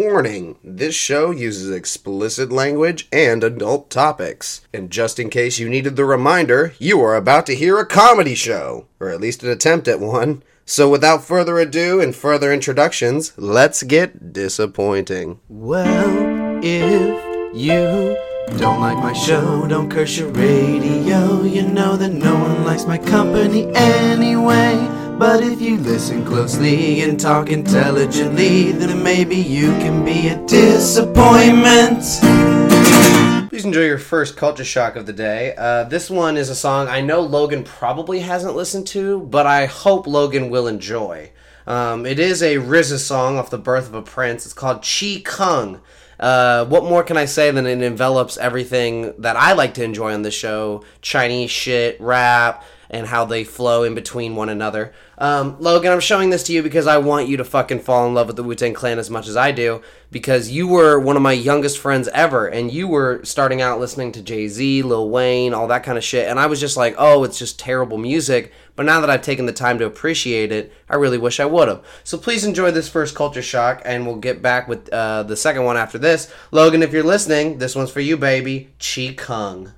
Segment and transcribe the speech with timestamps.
[0.00, 4.62] Warning this show uses explicit language and adult topics.
[4.72, 8.34] And just in case you needed the reminder, you are about to hear a comedy
[8.34, 10.42] show, or at least an attempt at one.
[10.64, 15.38] So without further ado and further introductions, let's get disappointing.
[15.50, 18.16] Well, if you
[18.56, 21.42] don't like my show, don't curse your radio.
[21.42, 24.99] You know that no one likes my company anyway.
[25.20, 31.98] But if you listen closely and talk intelligently, then maybe you can be a disappointment.
[33.50, 35.54] Please enjoy your first culture shock of the day.
[35.58, 39.66] Uh, this one is a song I know Logan probably hasn't listened to, but I
[39.66, 41.32] hope Logan will enjoy.
[41.66, 44.46] Um, it is a RZA song off the Birth of a Prince.
[44.46, 45.82] It's called Chi Kung.
[46.18, 50.14] Uh, what more can I say than it envelops everything that I like to enjoy
[50.14, 54.92] on the show Chinese shit, rap, and how they flow in between one another.
[55.16, 58.14] Um, Logan, I'm showing this to you because I want you to fucking fall in
[58.14, 59.80] love with the Wu Tang Clan as much as I do,
[60.10, 64.10] because you were one of my youngest friends ever, and you were starting out listening
[64.12, 66.94] to Jay Z, Lil Wayne, all that kind of shit, and I was just like,
[66.98, 68.52] oh, it's just terrible music.
[68.74, 71.68] But now that I've taken the time to appreciate it, I really wish I would
[71.68, 71.84] have.
[72.02, 75.64] So please enjoy this first culture shock, and we'll get back with uh, the second
[75.64, 76.32] one after this.
[76.50, 78.70] Logan, if you're listening, this one's for you, baby.
[78.78, 79.72] Chi Kung.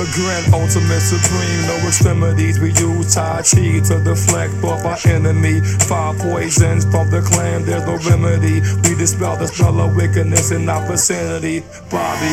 [0.00, 2.58] The grand ultimate supreme, no extremities.
[2.58, 5.60] We use Tai Chi to deflect off our enemy.
[5.60, 8.64] Five poisons from the clan, there's no remedy.
[8.88, 11.60] We dispel the spell of wickedness in our vicinity.
[11.92, 12.32] Bobby,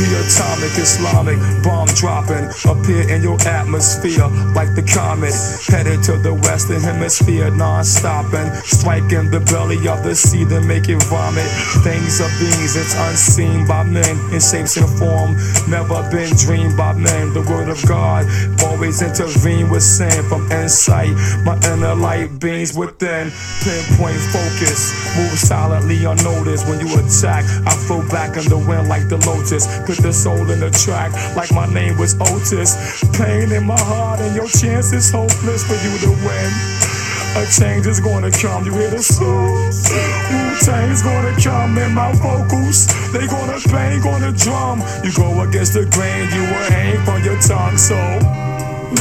[0.00, 5.36] the atomic Islamic bomb dropping, appear in your atmosphere like the comet.
[5.68, 8.48] Headed to the western hemisphere, non stopping.
[8.64, 11.44] Striking the belly of the sea to make it vomit.
[11.84, 15.36] Things are beings, it's unseen by men in shapes and form.
[15.68, 17.32] Never been dreamed by men.
[17.32, 18.26] The word of God
[18.64, 21.14] always intervene with sin from insight.
[21.44, 23.30] My inner light beams within.
[23.62, 24.92] Pinpoint focus.
[25.16, 27.44] Move silently unnoticed when you attack.
[27.66, 29.66] I flow back in the wind like the lotus.
[29.86, 33.02] Put the soul in the track like my name was Otis.
[33.16, 36.95] Pain in my heart and your chance is hopeless for you to win.
[37.36, 39.28] A change is gonna come, you hear the soul.
[39.28, 42.86] Wu-Tang's gonna come in my vocals.
[43.12, 44.82] They gonna bang on the drum.
[45.04, 47.76] You go against the grain, you will hang from your tongue.
[47.76, 47.94] So,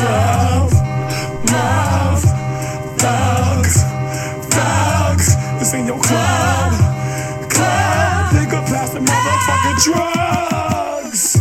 [0.04, 0.74] love,
[1.48, 2.24] love,
[3.00, 3.84] thugs,
[4.52, 5.36] thugs.
[5.62, 6.74] It's in your club,
[7.50, 8.36] club.
[8.36, 11.38] Of past the motherfucking drugs.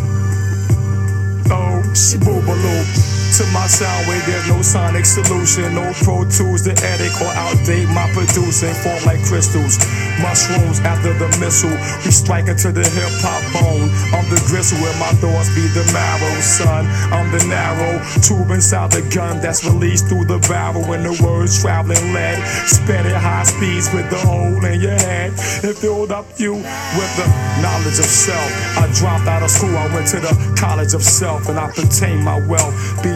[1.51, 3.14] Oh, shiboobaloo.
[3.35, 5.75] To my sound wave, there's no sonic solution.
[5.75, 8.71] No pro tools to edit or outdate my producing.
[8.79, 9.75] Form like crystals,
[10.23, 11.75] mushrooms after the missile.
[12.07, 13.91] We strike into the hip hop bone.
[14.15, 16.87] I'm the gristle where my thoughts be the marrow, son.
[17.11, 20.87] I'm the narrow tube inside the gun that's released through the barrel.
[20.87, 22.39] When the words traveling lead,
[22.71, 25.33] spin at high speeds with the hole in your head.
[25.67, 27.27] It filled up you with the
[27.59, 28.47] knowledge of self.
[28.79, 32.23] I dropped out of school, I went to the college of self, and I pertain
[32.23, 32.75] my wealth.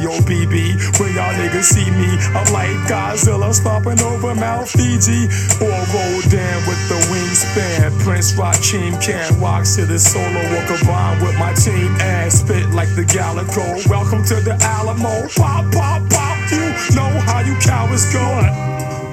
[0.09, 0.73] B.O.B.B.
[0.97, 5.29] When y'all niggas see me, I'm like Godzilla stomping over Mount Fuji.
[5.61, 7.93] Or Rodan with the wingspan.
[8.01, 12.89] Prince Rakeem can't rock to the solo or combine with my team and spit like
[12.97, 13.87] the Gallico.
[13.87, 15.29] Welcome to the Alamo.
[15.37, 16.39] Pop, pop, pop.
[16.53, 18.25] You know how you cowards go.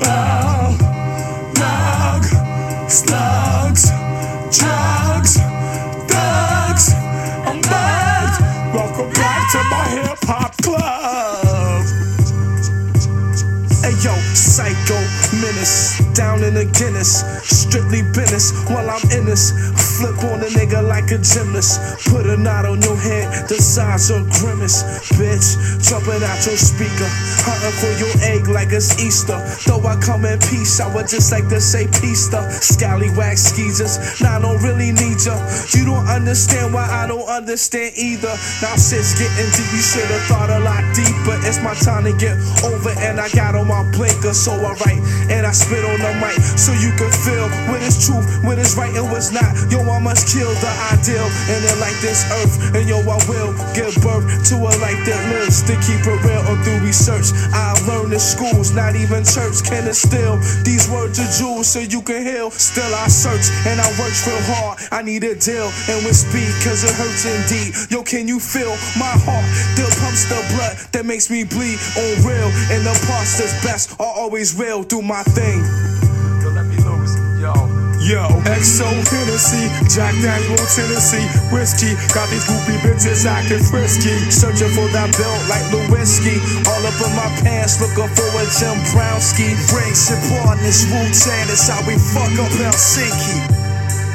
[0.01, 0.77] Uh, oh,
[1.59, 2.23] lug,
[2.89, 3.91] slugs,
[4.57, 5.35] drugs,
[6.07, 6.93] thugs.
[7.45, 8.04] I'm back
[9.55, 11.85] to my hip hop club.
[13.83, 14.99] Hey yo, psycho
[15.39, 19.51] menace, down in the Guinness, strictly business while I'm in this.
[19.99, 24.09] Flip on a nigga like a gymnast, put a knot on your head, the size
[24.09, 24.83] of grimace,
[25.15, 25.55] bitch.
[25.83, 27.07] Jumping out your speaker,
[27.43, 29.37] hunting for your egg like it's Easter.
[29.67, 34.21] Though I come in peace, I would just like to say to scallywag skeezers.
[34.21, 35.35] Now I don't really need ya.
[35.75, 38.33] You don't understand why I don't understand either.
[38.61, 41.35] Now shit's getting deep, you should've thought a lot deeper.
[41.43, 45.03] It's my time to get over, and I got on my blinker, so I write
[45.29, 48.93] and I spit on mic so you can feel what is truth, what is right,
[48.95, 49.49] and what's not.
[49.71, 53.53] Yo, I must kill the ideal and then like this earth, and yo, I will
[53.73, 57.31] give birth to a life that lives to keep it real or through research.
[57.53, 62.01] I learned in schools, not even church can instill these words of jewels so you
[62.01, 62.51] can heal.
[62.51, 64.79] Still, I search and I work real hard.
[64.91, 67.73] I need a deal and with speed, cause it hurts indeed.
[67.91, 69.45] Yo, can you feel my heart?
[69.73, 73.99] Still pumps the blood that makes me bleed on real, and the parts that's best
[73.99, 74.83] are always real.
[74.83, 75.94] Do my thing.
[78.05, 81.97] Yo, XO Hennessy, Jack Daniel Tennessee, whiskey.
[82.13, 84.13] Got these goopy bitches acting frisky.
[84.29, 86.37] Searching for that belt like Lewinsky.
[86.69, 89.57] All up in my pants, looking for a Jim Brownski.
[89.73, 93.41] Drinks and partners, Wu Tang, that's how we fuck up Helsinki.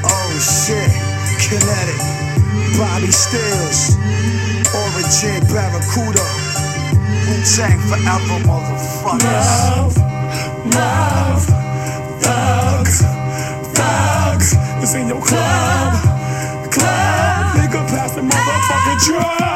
[0.07, 0.87] Oh shit,
[1.43, 1.99] kinetic.
[2.79, 3.99] Bobby Stills,
[4.71, 6.23] Origin Barracuda.
[7.27, 9.51] Wu Tang forever, motherfuckers.
[9.67, 9.99] Love,
[10.79, 11.43] love,
[12.23, 13.03] thugs,
[13.75, 14.52] thugs.
[14.81, 15.93] This ain't your club,
[16.72, 17.56] club.
[17.56, 19.50] Nigga, pass the motherfucking drugs.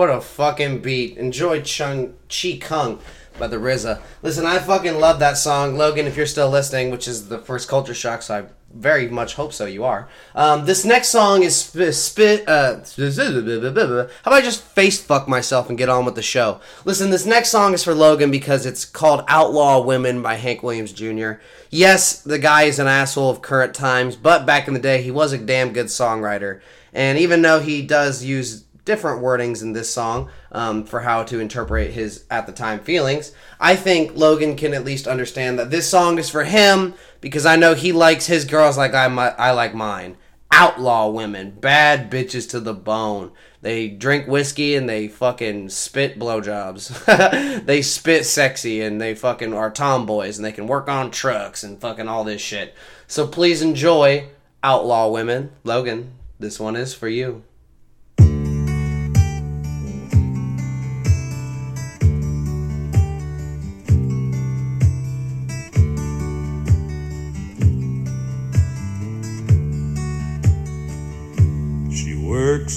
[0.00, 1.18] What a fucking beat.
[1.18, 3.00] Enjoy Chung Chi Kung
[3.38, 4.00] by the RZA.
[4.22, 5.76] Listen, I fucking love that song.
[5.76, 9.34] Logan, if you're still listening, which is the first culture shock, so I very much
[9.34, 10.08] hope so you are.
[10.34, 11.94] Um, this next song is spit.
[11.94, 16.60] spit uh, how about I just face fuck myself and get on with the show?
[16.84, 20.92] Listen, this next song is for Logan because it's called Outlaw Women by Hank Williams
[20.92, 21.32] Jr.
[21.70, 25.10] Yes, the guy is an asshole of current times, but back in the day, he
[25.10, 26.60] was a damn good songwriter.
[26.92, 31.40] And even though he does use different wordings in this song um, for how to
[31.40, 35.88] interpret his at the time feelings, I think Logan can at least understand that this
[35.88, 39.74] song is for him because I know he likes his girls like I, I like
[39.74, 40.16] mine.
[40.52, 43.30] Outlaw women, bad bitches to the bone.
[43.62, 47.64] They drink whiskey and they fucking spit blowjobs.
[47.66, 51.80] they spit sexy and they fucking are tomboys and they can work on trucks and
[51.80, 52.74] fucking all this shit.
[53.06, 54.28] So please enjoy
[54.62, 55.52] Outlaw Women.
[55.62, 57.42] Logan, this one is for you.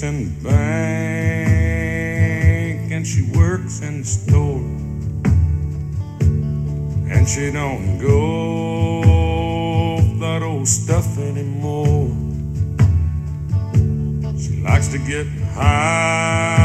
[0.03, 1.63] In the bank
[2.91, 4.59] and she works in the store.
[7.09, 9.01] And she don't go
[10.19, 12.09] that old stuff anymore.
[14.37, 16.62] She likes to get high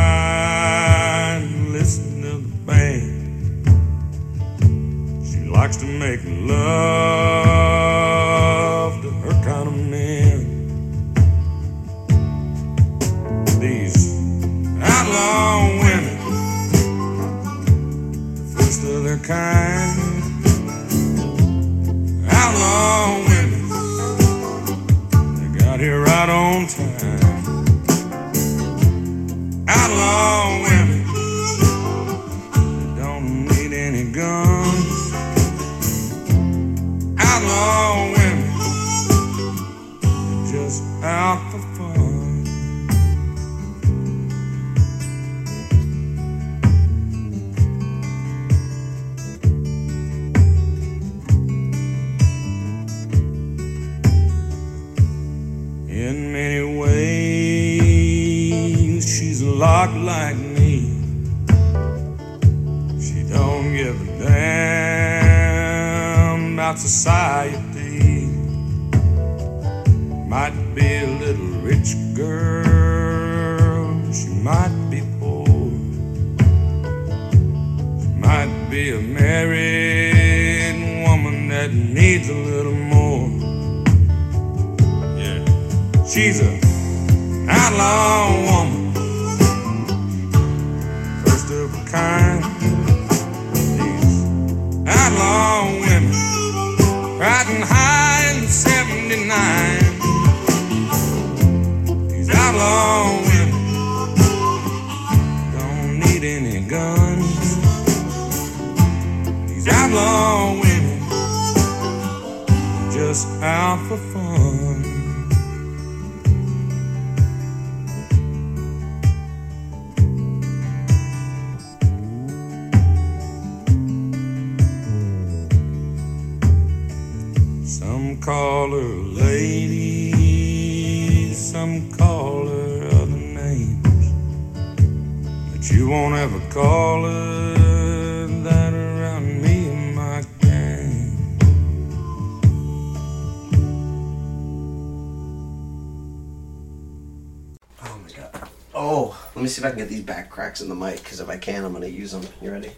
[150.39, 152.23] cracks in the mic, because if I can, I'm gonna use them.
[152.41, 152.71] You ready?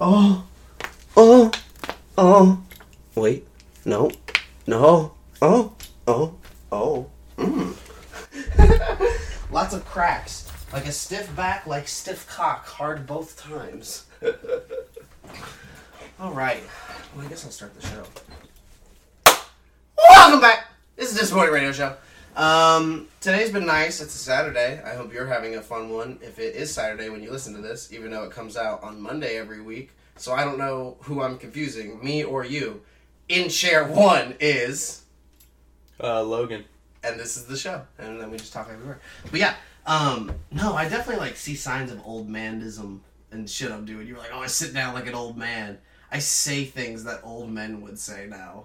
[0.00, 0.46] Oh,
[1.16, 1.50] oh,
[2.16, 2.62] oh.
[3.16, 3.44] Wait,
[3.84, 4.12] no,
[4.68, 5.12] no,
[5.42, 5.72] oh,
[6.06, 6.36] oh,
[6.70, 7.10] oh.
[7.38, 7.74] Mm.
[9.50, 10.48] Lots of cracks.
[10.72, 14.06] Like a stiff back, like stiff cock, hard both times.
[16.20, 16.62] All right.
[17.16, 18.04] Well, I guess I'll start the show.
[19.98, 20.68] Welcome back.
[20.94, 21.96] This is morning radio show.
[22.36, 24.00] Um, today's been nice.
[24.02, 24.80] It's a Saturday.
[24.84, 26.18] I hope you're having a fun one.
[26.22, 29.00] If it is Saturday when you listen to this, even though it comes out on
[29.00, 32.82] Monday every week, so I don't know who I'm confusing, me or you.
[33.30, 35.02] In chair one is
[36.02, 36.64] Uh, Logan.
[37.02, 39.00] and this is the show, and then we just talk everywhere.
[39.30, 39.54] But yeah,
[39.86, 43.00] um, no, I definitely like see signs of old manism
[43.32, 44.06] and shit I'm doing.
[44.06, 45.78] You're like, oh, I sit down like an old man.
[46.12, 48.64] I say things that old men would say now.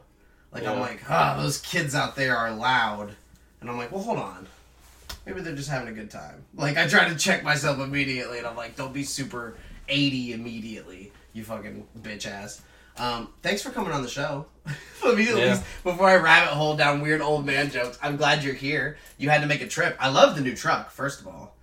[0.51, 3.15] Like I'm like, ah, those kids out there are loud,
[3.61, 4.47] and I'm like, well, hold on.
[5.25, 6.43] Maybe they're just having a good time.
[6.55, 9.55] Like I try to check myself immediately, and I'm like, don't be super
[9.87, 12.61] 80 immediately, you fucking bitch ass.
[12.97, 14.45] Um, thanks for coming on the show.
[14.65, 15.33] At Yeah.
[15.33, 17.97] least before I rabbit hole down weird old man jokes.
[18.03, 18.97] I'm glad you're here.
[19.17, 19.95] You had to make a trip.
[19.99, 20.91] I love the new truck.
[20.91, 21.55] First of all,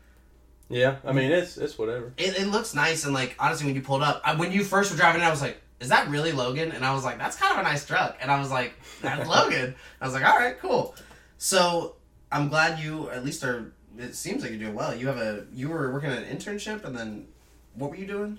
[0.69, 2.13] Yeah, I mean it's it's whatever.
[2.17, 4.91] it, it looks nice and like honestly, when you pulled up, I, when you first
[4.91, 7.37] were driving, it, I was like, "Is that really Logan?" And I was like, "That's
[7.37, 10.37] kind of a nice truck." And I was like, "That's Logan." I was like, "All
[10.39, 10.95] right, cool."
[11.39, 11.95] So
[12.31, 13.73] I'm glad you at least are.
[13.97, 14.95] It seems like you're doing well.
[14.95, 17.27] You have a you were working at an internship, and then
[17.75, 18.39] what were you doing?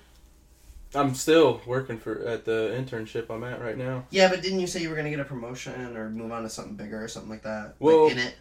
[0.95, 4.05] I'm still working for at the internship I'm at right now.
[4.09, 6.49] Yeah, but didn't you say you were gonna get a promotion or move on to
[6.49, 7.75] something bigger or something like that?
[7.79, 8.35] Well, like in it.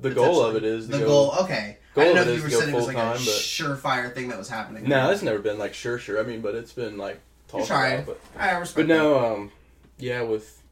[0.00, 1.06] The goal of it is the go.
[1.06, 1.34] goal.
[1.42, 4.14] Okay, goal I didn't know if you were saying it was like a but- surefire
[4.14, 4.88] thing that was happening.
[4.88, 6.18] No, it's never been like sure, sure.
[6.18, 8.06] I mean, but it's been like talked about.
[8.06, 8.76] But I respect.
[8.76, 9.52] but no, um,
[9.98, 10.62] yeah, with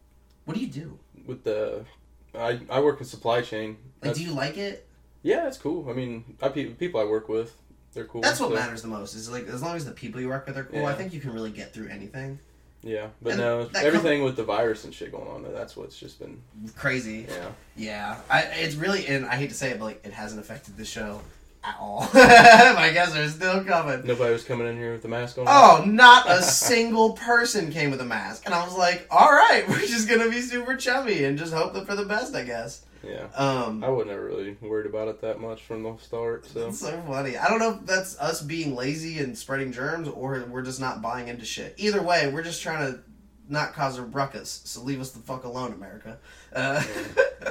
[0.46, 0.98] What do you do?
[1.26, 1.84] with the,
[2.34, 3.70] I I work in supply chain.
[3.70, 4.86] Like, That's- do you like it?
[5.22, 5.88] yeah, it's cool.
[5.90, 7.54] I mean, I pe- people I work with,
[7.92, 8.20] they're cool.
[8.22, 9.14] That's what so, matters the most.
[9.14, 11.20] Is like as long as the people you work with are cool, I think you
[11.20, 12.38] can really get through anything.
[12.82, 15.42] Yeah, but And no, everything with the virus and shit going on.
[15.52, 16.40] That's what's just been
[16.76, 17.26] Crazy.
[17.28, 17.48] yeah.
[17.76, 20.76] Yeah, I, it's really, and I hate to say it, but like it hasn't affected
[20.76, 21.20] the show
[21.64, 22.08] at all.
[22.14, 24.06] My guests are still coming.
[24.06, 25.44] Nobody was coming in here with the mask on.
[25.48, 29.64] Oh, not a single person came with a mask, and I was like, "All right,
[29.68, 33.26] we're just gonna be super chummy and just hope for the best, I guess." yeah.
[33.36, 36.46] Um, I wasn't really worried about it that much from the start.
[36.46, 37.36] So That's so funny.
[37.36, 41.00] I don't know if that's us being lazy and spreading germs or we're just not
[41.00, 41.74] buying into shit.
[41.76, 42.98] Either way, we're just trying to
[43.48, 44.62] not cause a ruckus.
[44.64, 46.18] So leave us the fuck alone, America.
[46.52, 46.82] Uh,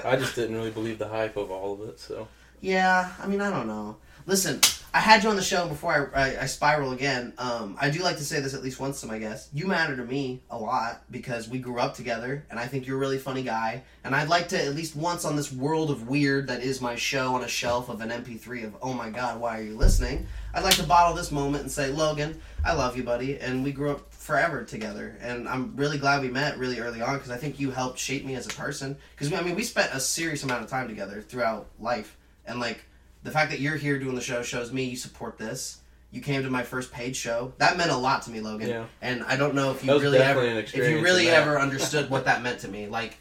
[0.03, 1.99] I just didn't really believe the hype of all of it.
[1.99, 2.27] So
[2.61, 3.97] yeah, I mean, I don't know.
[4.25, 4.59] Listen,
[4.93, 7.31] I had you on the show before I, I, I spiral again.
[7.37, 9.49] Um, I do like to say this at least once to my guests.
[9.53, 12.97] You matter to me a lot because we grew up together, and I think you're
[12.97, 13.83] a really funny guy.
[14.03, 16.95] And I'd like to at least once on this world of weird that is my
[16.95, 20.25] show on a shelf of an MP3 of oh my god, why are you listening?
[20.53, 23.71] I'd like to bottle this moment and say, Logan, I love you, buddy, and we
[23.71, 25.15] grew up forever together.
[25.21, 28.25] And I'm really glad we met really early on because I think you helped shape
[28.25, 28.97] me as a person.
[29.11, 32.16] Because I mean, we spent a serious amount of time together throughout life,
[32.47, 32.83] and like
[33.23, 35.81] the fact that you're here doing the show shows me you support this.
[36.09, 37.53] You came to my first paid show.
[37.57, 38.69] That meant a lot to me, Logan.
[38.69, 38.85] Yeah.
[39.01, 42.41] And I don't know if you really ever, if you really ever understood what that
[42.41, 42.87] meant to me.
[42.87, 43.17] Like,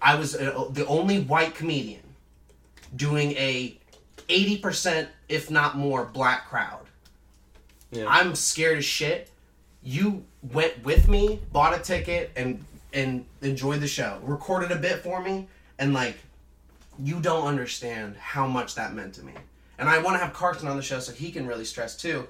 [0.00, 2.02] I was uh, the only white comedian
[2.94, 3.76] doing a
[4.28, 6.86] eighty percent, if not more, black crowd.
[7.90, 9.30] yeah, I'm scared as shit.
[9.82, 14.20] You went with me, bought a ticket, and and enjoyed the show.
[14.22, 15.48] Recorded a bit for me,
[15.80, 16.16] and like,
[17.02, 19.32] you don't understand how much that meant to me.
[19.78, 22.26] And I want to have Carson on the show so he can really stress too.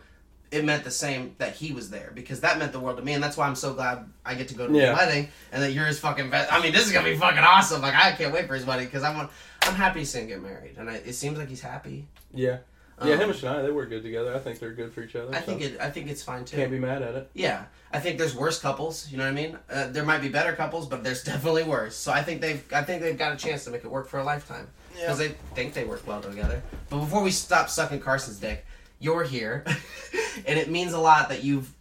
[0.50, 3.12] It meant the same that he was there because that meant the world to me,
[3.12, 4.90] and that's why I'm so glad I get to go to Yeah.
[4.90, 6.50] his wedding and that you're his fucking best.
[6.52, 7.82] I mean, this is gonna be fucking awesome.
[7.82, 9.28] Like I can't wait for his wedding because I'm
[9.62, 12.06] I'm happy to see him get married, and I, it seems like he's happy.
[12.32, 12.58] yeah,
[13.04, 13.14] yeah.
[13.14, 14.34] Um, him and Shania, they work good together.
[14.34, 15.34] I think they're good for each other.
[15.34, 16.56] I so think it I think it's fine too.
[16.56, 17.30] can't be mad at it.
[17.34, 19.10] Yeah, I think there's worse couples.
[19.10, 19.58] You know what I mean?
[19.70, 21.96] Uh, there might be better couples, but there's definitely worse.
[21.96, 24.18] So I think they've I think they've got a chance to make it work for
[24.18, 26.62] a lifetime because they think they work well together.
[26.90, 28.64] But before we stop sucking Carson's dick,
[28.98, 29.64] you're here,
[30.46, 31.72] and it means a lot that you've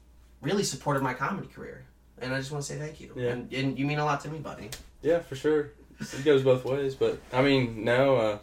[0.42, 1.84] really supported my comedy career,
[2.22, 3.12] and I just want to say thank you.
[3.16, 3.30] Yeah.
[3.30, 4.70] And, and you mean a lot to me, buddy.
[5.02, 5.72] Yeah, for sure.
[6.00, 8.38] It goes both ways, but I mean, now, uh,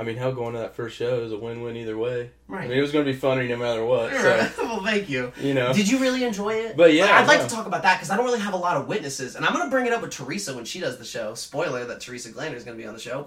[0.00, 2.30] I mean, hell, going to that first show is a win-win either way.
[2.48, 2.64] Right.
[2.64, 4.10] I mean, it was going to be funny no matter what.
[4.10, 5.30] So well, thank you.
[5.38, 6.74] you know, Did you really enjoy it?
[6.74, 7.46] But yeah, I'd like yeah.
[7.46, 9.52] to talk about that because I don't really have a lot of witnesses, and I'm
[9.52, 11.34] gonna bring it up with Teresa when she does the show.
[11.34, 13.26] Spoiler that Teresa Glander is gonna be on the show.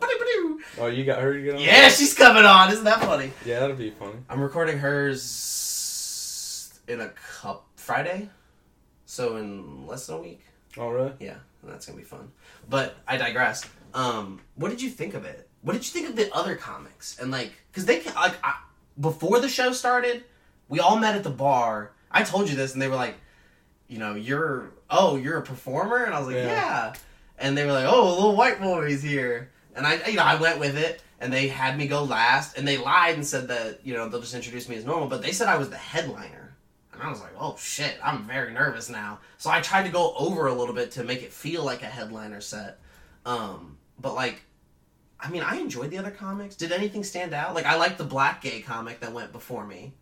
[0.79, 1.61] Oh, you got her to get on.
[1.61, 2.71] Yeah, she's coming on.
[2.71, 3.31] Isn't that funny?
[3.45, 4.15] yeah, that'll be funny.
[4.27, 8.29] I'm recording hers in a cup Friday,
[9.05, 10.41] so in less than a week.
[10.79, 11.13] All right.
[11.19, 12.31] Yeah, that's gonna be fun.
[12.67, 13.63] But I digress.
[13.93, 15.47] Um, what did you think of it?
[15.63, 17.17] What did you think of the other comics?
[17.19, 18.55] And like, cause they like I,
[18.99, 20.23] before the show started,
[20.69, 21.91] we all met at the bar.
[22.11, 23.15] I told you this, and they were like,
[23.87, 26.45] you know, you're oh, you're a performer, and I was like, Yeah.
[26.47, 26.93] yeah.
[27.39, 30.35] And they were like, oh, a little white boy's here, and I, you know, I
[30.35, 31.01] went with it.
[31.19, 34.19] and they had me go last, and they lied and said that you know they'll
[34.21, 36.55] just introduce me as normal, but they said I was the headliner,
[36.93, 39.19] and I was like, oh shit, I'm very nervous now.
[39.37, 41.85] So I tried to go over a little bit to make it feel like a
[41.87, 42.79] headliner set,
[43.25, 44.43] um, but like.
[45.23, 46.55] I mean, I enjoyed the other comics.
[46.55, 47.55] Did anything stand out?
[47.55, 49.93] Like, I liked the black gay comic that went before me.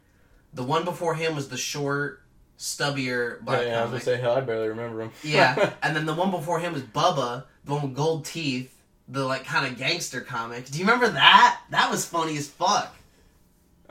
[0.53, 2.23] The one before him was the short,
[2.57, 5.11] stubbier Yeah, black yeah, I was gonna say hell, I barely remember him.
[5.23, 8.75] Yeah, and then the one before him was Bubba, the one with gold teeth,
[9.07, 10.65] the like kind of gangster comic.
[10.69, 11.61] Do you remember that?
[11.69, 12.95] That was funny as fuck.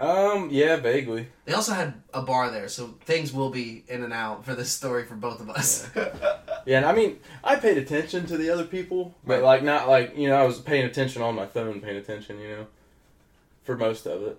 [0.00, 1.28] Um, yeah, vaguely.
[1.45, 4.71] They also had a bar there, so things will be in and out for this
[4.71, 5.88] story for both of us.
[6.66, 9.42] Yeah, and I mean, I paid attention to the other people, but Right.
[9.42, 12.49] like not like you know, I was paying attention on my phone, paying attention, you
[12.49, 12.66] know,
[13.64, 14.38] for most of it.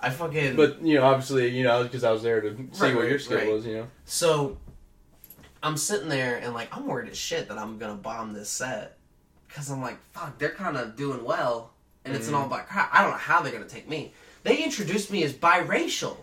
[0.00, 2.94] I fucking But you know, obviously, you know, because I was there to see Right,
[2.96, 3.86] what your skill was, you know.
[4.04, 4.58] so
[5.62, 8.96] I'm sitting there and like I'm worried as shit that I'm gonna bomb this set
[9.48, 11.72] because I'm like fuck they're kind of doing well
[12.04, 12.88] and it's an all black crowd.
[12.92, 14.12] I don't know how they're gonna take me.
[14.42, 16.16] They introduced me as biracial.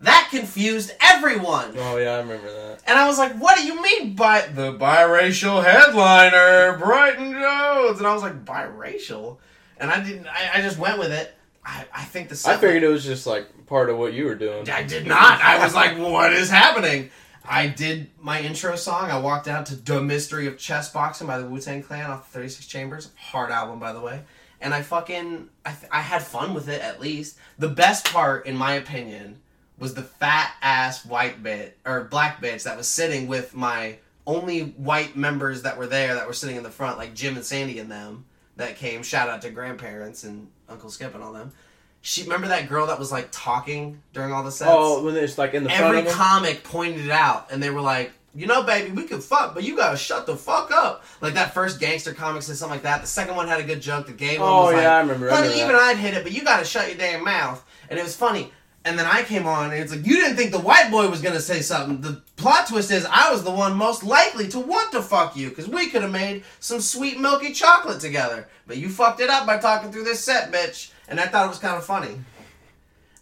[0.00, 1.74] That confused everyone.
[1.78, 2.80] Oh yeah, I remember that.
[2.86, 7.98] And I was like, what do you mean by the biracial headliner, Brighton Jones?
[7.98, 9.38] And I was like, biracial?
[9.78, 11.32] And I didn't, I, I just went with it.
[11.64, 14.34] I, I think the I figured it was just like part of what you were
[14.34, 14.68] doing.
[14.68, 15.40] I did not.
[15.40, 17.10] I was like, what is happening?
[17.44, 19.10] I did my intro song.
[19.10, 22.30] I walked out to The Mystery of Chess Boxing by the Wu Tang Clan off
[22.32, 23.10] the 36 Chambers.
[23.16, 24.22] Hard album, by the way.
[24.62, 27.36] And I fucking, I, th- I had fun with it at least.
[27.58, 29.40] The best part, in my opinion,
[29.78, 34.60] was the fat ass white bit, or black bitch that was sitting with my only
[34.60, 37.78] white members that were there that were sitting in the front, like Jim and Sandy
[37.80, 38.24] and them
[38.56, 39.02] that came.
[39.02, 41.52] Shout out to grandparents and Uncle Skip and all them.
[42.00, 44.70] She remember that girl that was like talking during all the sets.
[44.72, 47.80] Oh, when it's like in the front Every comic pointed it out, and they were
[47.80, 51.34] like, "You know, baby, we could fuck, but you gotta shut the fuck up." Like
[51.34, 53.00] that first gangster comics said something like that.
[53.00, 54.06] The second one had a good joke.
[54.06, 56.14] The gay one Oh, was yeah, like, I remember- I remember even that." I'd hit
[56.14, 58.52] it, but you gotta shut your damn mouth." And it was funny.
[58.84, 61.20] And then I came on, and it's like, you didn't think the white boy was
[61.22, 62.00] gonna say something.
[62.00, 65.50] The plot twist is I was the one most likely to want to fuck you,
[65.50, 68.48] because we could have made some sweet milky chocolate together.
[68.66, 70.90] But you fucked it up by talking through this set, bitch.
[71.06, 72.20] And I thought it was kind of funny.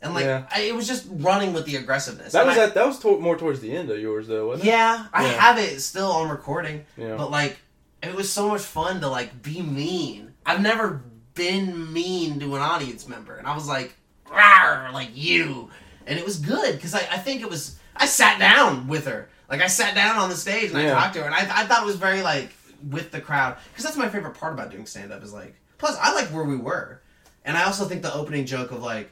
[0.02, 0.46] And like, Yeah.
[0.54, 2.32] I, it was just running with the aggressiveness.
[2.32, 4.48] That And was I- at, that was to- more towards the end of yours though,
[4.48, 4.70] wasn't it?
[4.72, 6.84] Yeah, I have it still on recording.
[6.96, 7.16] Yeah.
[7.16, 7.58] But like,
[8.02, 10.32] it was so much fun to like be mean.
[10.46, 11.02] I've never
[11.34, 13.94] been mean to an audience member, and I was like,
[14.92, 15.70] like you,
[16.06, 17.78] and it was good because I, I think it was.
[17.94, 20.96] I sat down with her, like I sat down on the stage and Yeah.
[20.96, 22.50] I talked to her, and I, I thought it was very like
[22.88, 25.54] with the crowd because that's my favorite part about doing stand up is like.
[25.78, 27.00] Plus, I like where we were,
[27.44, 29.10] and I also think the opening joke of like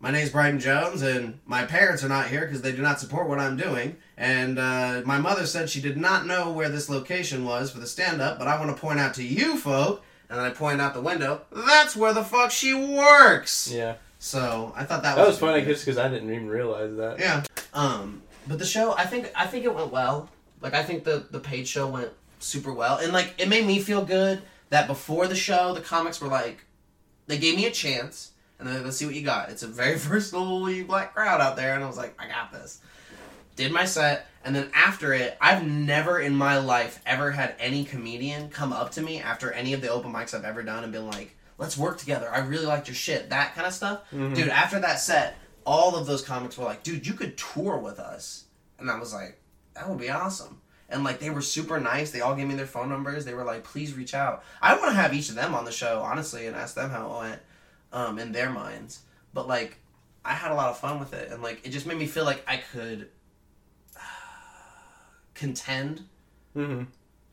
[0.00, 3.28] my name's Brighton Jones, and my parents are not here because they do not support
[3.28, 3.96] what I'm doing.
[4.16, 7.86] And uh, my mother said she did not know where this location was for the
[7.86, 10.80] stand up, but I want to point out to you folk, and then I point
[10.80, 13.72] out the window, that's where the fuck she works.
[13.72, 13.96] Yeah.
[14.20, 17.18] So I thought that, That was, was funny just because I didn't even realize that.
[17.18, 17.44] Yeah.
[17.74, 20.28] Um, but the show, I think, I think it went well.
[20.60, 23.78] Like, I think the the paid show went super well, and like, it made me
[23.78, 26.64] feel good that before the show, the comics were like,
[27.28, 29.50] they gave me a chance, and like, let's see what you got.
[29.50, 32.80] It's a very versatile black crowd out there, and I was like, I got this.
[33.56, 37.84] Did my set, and then after it, I've never in my life ever had any
[37.84, 40.92] comedian come up to me after any of the open mics I've ever done and
[40.92, 42.30] been like, let's work together.
[42.32, 43.30] I really liked your shit.
[43.30, 44.02] That kind of stuff.
[44.12, 44.34] Mm-hmm.
[44.34, 47.98] Dude, after that set, all of those comics were like, dude, you could tour with
[47.98, 48.44] us.
[48.78, 49.40] And I was like,
[49.74, 50.60] that would be awesome.
[50.88, 52.12] And like, they were super nice.
[52.12, 53.24] They all gave me their phone numbers.
[53.24, 54.44] They were like, please reach out.
[54.62, 57.06] I want to have each of them on the show, honestly, and ask them how
[57.06, 57.40] it went
[57.92, 59.00] um, in their minds.
[59.34, 59.78] But like,
[60.24, 61.30] I had a lot of fun with it.
[61.32, 63.08] And like, it just made me feel like I could
[65.34, 66.02] contend.
[66.54, 66.82] hmm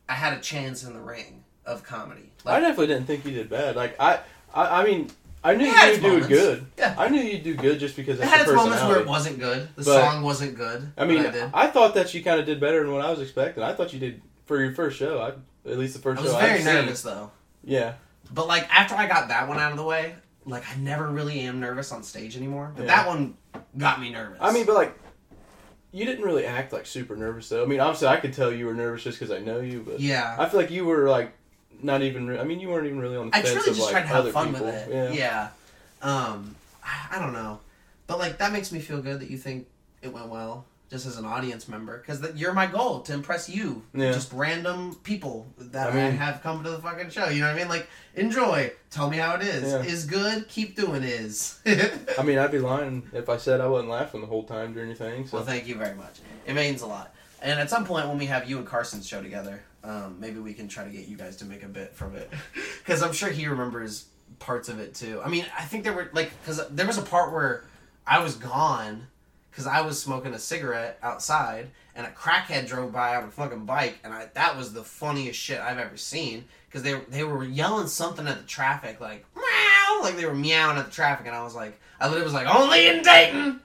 [0.07, 2.31] I had a chance in the ring of comedy.
[2.43, 3.75] Like, I definitely didn't think you did bad.
[3.75, 4.19] Like I,
[4.53, 5.09] I, I mean,
[5.43, 6.27] I knew you'd do moments.
[6.27, 6.65] good.
[6.77, 6.93] Yeah.
[6.95, 9.67] I knew you'd do good just because it had its moments where it wasn't good.
[9.75, 10.91] The But- song wasn't good.
[10.95, 11.49] I mean, I did.
[11.55, 13.63] I thought that you kind of did better than what I was expecting.
[13.63, 15.19] I thought you did for your first show.
[15.19, 15.29] I,
[15.71, 16.73] at least the first I was show very I've seen.
[16.75, 17.31] nervous though.
[17.63, 17.93] Yeah,
[18.31, 20.13] But like after I got that one out of the way,
[20.45, 22.71] like I never really am nervous on stage anymore.
[22.75, 22.95] But Yeah.
[22.95, 23.35] that one
[23.77, 24.37] got me nervous.
[24.41, 24.97] I mean, but like,
[25.91, 27.63] you didn't really act like super nervous though.
[27.63, 29.99] I mean, obviously, I could tell you were nervous just because I know you, but
[29.99, 31.31] yeah, I feel like you were like
[31.81, 32.27] not even.
[32.27, 33.91] Re- I mean, you weren't even really on the I fence truly of just like
[33.91, 34.65] tried to have other fun people.
[34.67, 35.13] with it.
[35.15, 35.49] Yeah.
[36.01, 36.07] Yeah.
[36.07, 37.59] Um, I, I don't know,
[38.07, 39.67] but like that makes me feel good that you think
[40.01, 43.83] it went well, just as an audience member, because you're my goal to impress you,
[43.93, 44.11] Yeah.
[44.11, 47.27] just random people that I, I have come to the fucking show.
[47.29, 47.69] You know what I mean?
[47.69, 49.71] Like enjoy, tell me how it is.
[49.71, 49.81] Yeah.
[49.83, 51.59] Is good, keep doing is.
[51.65, 54.89] I mean, I'd be lying if I said I wasn't laughing the whole time during
[54.89, 55.25] your thing.
[55.27, 56.19] So Well, thank you very much.
[56.45, 57.13] It means a lot.
[57.41, 60.53] And at some point, when we have you and Carson's show together, um, maybe we
[60.53, 62.31] can try to get you guys to make a bit from it,
[62.79, 64.05] because I'm sure he remembers
[64.39, 65.21] parts of it too.
[65.23, 67.65] I mean, I think there were like because there was a part where
[68.07, 69.07] I was gone
[69.55, 73.63] because I was smoking a cigarette outside, and a crackhead drove by on a fucking
[73.65, 77.45] bike, and I that was the funniest shit I've ever seen because they they were
[77.45, 81.35] yelling something at the traffic like meow, like they were meowing at the traffic, and
[81.35, 83.61] I was like, I literally was like, only in Dayton.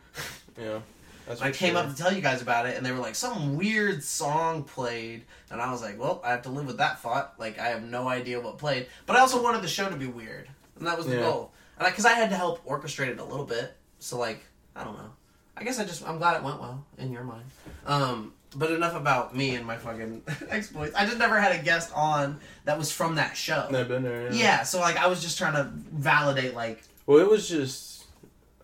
[0.60, 0.78] Yeah.
[1.26, 3.56] That's I came up to tell you guys about it, and they were like, some
[3.56, 7.34] weird song played, and I was like, well, I have to live with that thought.
[7.38, 10.06] Like, I have no idea what played, but I also wanted the show to be
[10.06, 10.48] weird,
[10.78, 11.22] and that was the Yeah.
[11.22, 11.52] goal.
[11.78, 14.40] And because I, had to help orchestrate it a little bit, so like,
[14.76, 15.10] I don't know.
[15.60, 17.44] I guess I just I'm glad it went well in your mind.
[17.86, 20.94] Um, but enough about me and my fucking exploits.
[20.94, 23.68] I just never had a guest on that was from that show.
[23.72, 24.32] I've been there.
[24.32, 27.88] Yeah, so like I was just trying to validate like Well, it was just.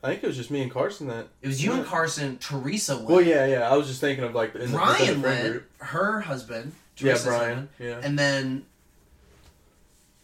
[0.02, 1.26] I think it was just me and Carson that.
[1.42, 3.08] it was you and Carson, Teresa went.
[3.08, 3.68] Well, yeah, yeah.
[3.70, 5.70] I was just thinking of like in the, Brian the went, group.
[5.78, 7.40] her husband, Yeah, Brian.
[7.40, 8.00] husband, Yeah.
[8.02, 8.66] and then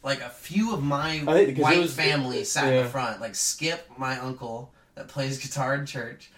[0.03, 3.21] like a few of my white was- family sat in the front.
[3.21, 6.31] Like Skip, my uncle that plays guitar in church,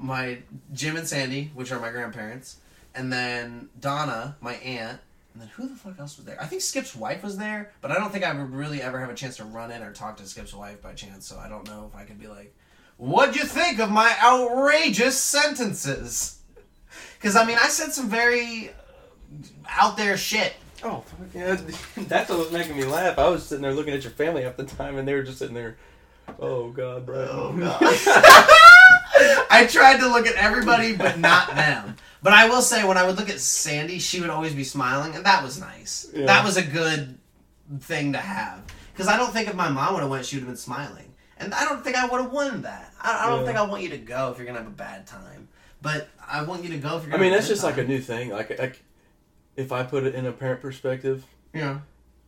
[0.00, 0.38] my
[0.72, 2.56] Jim and Sandy, which are my grandparents,
[2.94, 5.00] and then Donna, my aunt.
[5.32, 6.40] And then who the fuck else was there?
[6.40, 9.10] I think Skip's wife was there, but I don't think I would really ever have
[9.10, 11.26] a chance to run in or talk to Skip's wife by chance.
[11.26, 12.52] So I don't know if I could be like,
[12.96, 16.40] "What'd you think of my outrageous sentences?"
[17.14, 20.54] Because I mean, I said some very uh, out there shit.
[20.82, 21.60] Oh, fuck yeah.
[22.08, 23.18] That's what was making me laugh.
[23.18, 25.38] I was sitting there looking at your family half the time, and they were just
[25.38, 25.76] sitting there.
[26.40, 27.52] Oh God, bro.
[29.50, 31.96] I tried to look at everybody, but not them.
[32.22, 35.14] But I will say, when I would look at Sandy, she would always be smiling,
[35.14, 36.08] and that was nice.
[36.14, 36.26] Yeah.
[36.26, 37.18] That was a good
[37.80, 38.62] thing to have.
[38.92, 41.14] Because I don't think if my mom would have went, she would have been smiling,
[41.38, 42.92] and I don't think I would have won that.
[43.00, 43.46] I, I don't Yeah.
[43.46, 45.48] think I want you to go if you're gonna have a bad time.
[45.80, 47.14] But I want you to go if you're.
[47.14, 48.28] I mean, that's just like a new thing.
[48.28, 48.82] Like, like,
[49.56, 51.78] if I put it in a parent perspective, Yeah.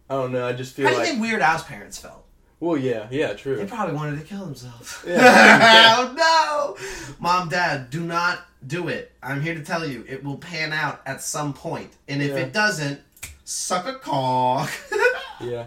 [0.08, 0.46] I don't know.
[0.46, 2.24] I just feel How do you like, think Weird Al's parents felt?
[2.60, 3.56] well, yeah, yeah, true.
[3.56, 5.02] They probably wanted to kill themselves.
[5.06, 5.18] Yeah.
[5.98, 6.41] oh no!
[7.20, 9.12] Mom, Dad, do not do it.
[9.22, 11.90] I'm here to tell you, it will pan out at some point.
[12.08, 12.36] And if Yeah.
[12.44, 13.00] it doesn't,
[13.44, 14.70] suck a cock.
[15.40, 15.66] Yeah,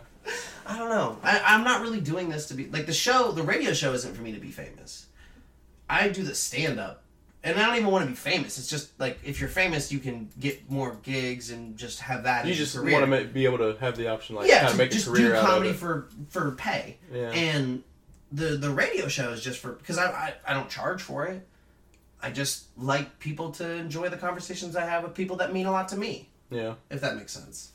[0.65, 1.17] I don't know.
[1.21, 3.33] I, I'm not really doing this to be like the show.
[3.33, 5.07] The radio show isn't for me to be famous.
[5.89, 7.03] I do the stand up,
[7.43, 8.57] and I don't even want to be famous.
[8.57, 12.45] It's just like if you're famous, you can get more gigs and just have that.
[12.45, 14.71] you as just want to be able to have the option, like, yeah, kind to
[14.73, 15.79] of make a just career do out comedy of it.
[15.79, 16.97] for for pay.
[17.13, 17.31] Yeah.
[17.31, 17.83] And
[18.35, 21.47] the the radio show is just for because I, I I don't charge for it.
[22.21, 25.71] I just like people to enjoy the conversations I have with people that mean a
[25.71, 27.71] lot to me, yeah, if that makes sense.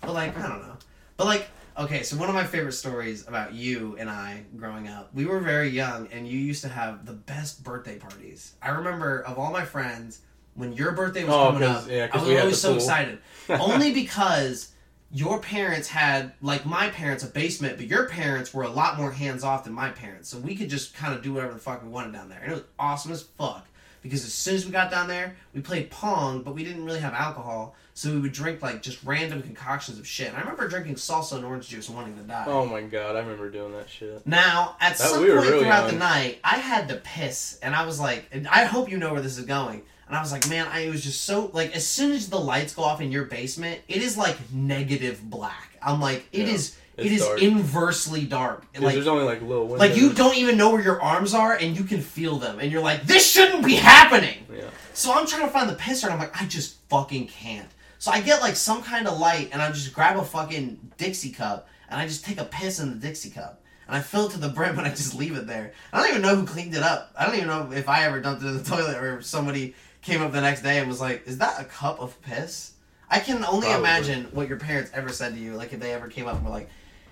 [0.00, 0.76] But like I don't know.
[1.16, 5.10] But like okay, so one of my favorite stories about you and I growing up,
[5.14, 8.54] we were very young, and you used to have the best birthday parties.
[8.62, 10.20] I remember of all my friends.
[10.54, 13.18] When your birthday was Oh, coming up, yeah, I was always so excited.
[13.48, 14.72] Only because
[15.12, 19.10] your parents had like my parents a basement, but your parents were a lot more
[19.10, 20.28] hands off than my parents.
[20.28, 22.52] So we could just kind of do whatever the fuck we wanted down there, and
[22.52, 23.66] it was awesome as fuck.
[24.02, 27.00] Because as soon as we got down there, we played pong, but we didn't really
[27.00, 30.28] have alcohol, so we would drink like just random concoctions of shit.
[30.28, 32.44] And I remember drinking salsa and orange juice and wanting to die.
[32.46, 34.26] Oh my God, I remember doing that shit.
[34.26, 37.74] Now, at That- some we point really throughout the night, I had to piss, and
[37.74, 39.82] I was like, and I hope you know where this is going.
[40.10, 42.74] And I was like, man, I was just so like, as soon as the lights
[42.74, 45.78] go off in your basement, it is like negative black.
[45.80, 47.40] I'm like, it yeah, is it is dark.
[47.40, 48.66] inversely dark.
[48.76, 49.78] Like, there's only like little windows.
[49.78, 52.72] like you don't even know where your arms are, and you can feel them, and
[52.72, 54.44] you're like, this shouldn't be happening.
[54.52, 54.70] Yeah.
[54.94, 57.68] So I'm trying to find the pisser, and I'm like, I just fucking can't.
[58.00, 61.30] So I get like some kind of light, and I just grab a fucking Dixie
[61.30, 64.32] cup, and I just take a piss in the Dixie cup, and I fill it
[64.32, 65.72] to the brim, and I just leave it there.
[65.92, 67.12] I don't even know who cleaned it up.
[67.16, 69.76] I don't even know if I ever dumped it in the toilet, or if somebody
[70.02, 72.72] came up the next day and was like, "Is that a cup of piss?"
[73.10, 73.74] I can only Probably.
[73.74, 76.44] imagine what your parents ever said to you, like if they ever came up and
[76.44, 76.68] were like,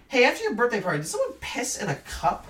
[0.08, 2.46] "Hey, after your birthday party, did someone piss in a cup?"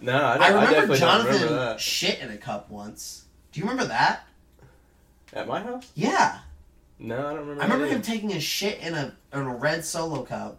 [0.00, 3.24] No, I, don't, I I, remember don't Jonathan remember shit in a cup once.
[3.52, 4.26] Do you remember that?
[5.32, 5.90] At my house?
[5.94, 6.38] Yeah.
[6.98, 7.62] No, I don't remember.
[7.62, 10.58] I remember him taking a shit in a in a red solo cup,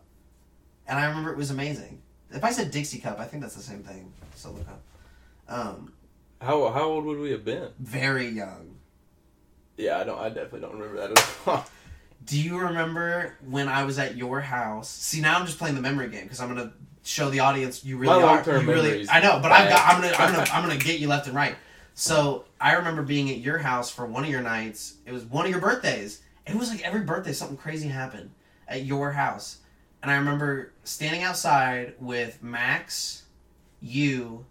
[0.88, 2.02] and I remember it was amazing.
[2.32, 4.12] If I said Dixie cup, I think that's the same thing.
[4.36, 4.82] Solo cup.
[5.48, 5.93] Um,
[6.43, 7.69] How how old would we have been?
[7.79, 8.75] very young.
[9.77, 10.19] Yeah, I don't.
[10.19, 11.65] I definitely don't remember that at all.
[12.25, 14.89] Do you remember when I was at your house?
[14.89, 17.97] See, now I'm just playing the memory game because I'm gonna show the audience you
[17.97, 18.60] really My are.
[18.62, 19.93] you really, I know, but I've got.
[19.95, 21.56] I'm gonna, I'm gonna, I'm gonna get you left and right.
[21.95, 24.95] So I remember being at your house for one of your nights.
[25.06, 26.21] It was one of your birthdays.
[26.47, 28.32] It was like every birthday something crazy happened
[28.67, 29.58] at your house,
[30.01, 33.23] and I remember standing outside with Max,
[33.82, 34.45] you,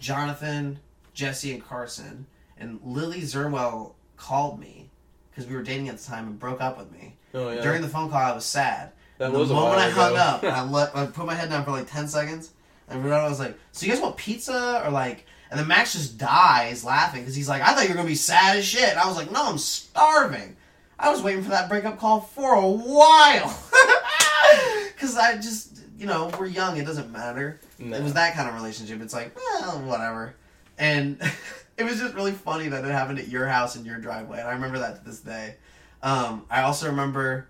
[0.00, 0.80] Jonathan,
[1.14, 2.26] Jesse, and Carson,
[2.58, 4.90] and Lily Zerwell called me
[5.30, 7.16] because we were dating at the time and broke up with me.
[7.34, 7.62] Oh yeah.
[7.62, 8.92] During the phone call, I was sad.
[9.18, 11.64] That the was a moment I hung up, I let I put my head down
[11.64, 12.50] for like ten seconds,
[12.88, 16.16] and I was like, "So you guys want pizza or like?" And then Max just
[16.16, 18.98] dies laughing because he's like, "I thought you were gonna be sad as shit." And
[18.98, 20.56] I was like, "No, I'm starving."
[20.98, 23.48] I was waiting for that breakup call for a while
[24.94, 26.76] because I just, you know, we're young.
[26.76, 27.58] It doesn't matter.
[27.80, 27.96] No.
[27.96, 29.00] It was that kind of relationship.
[29.00, 30.34] It's like, well, whatever.
[30.78, 31.20] And
[31.76, 34.40] it was just really funny that it happened at your house in your driveway.
[34.40, 35.56] And I remember that to this day.
[36.02, 37.46] Um, I also remember,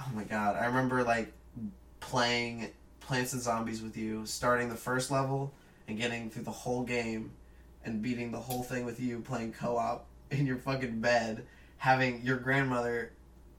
[0.00, 1.32] oh my god, I remember like
[2.00, 5.52] playing Plants and Zombies with you, starting the first level
[5.88, 7.32] and getting through the whole game
[7.84, 11.46] and beating the whole thing with you playing co op in your fucking bed,
[11.78, 13.12] having your grandmother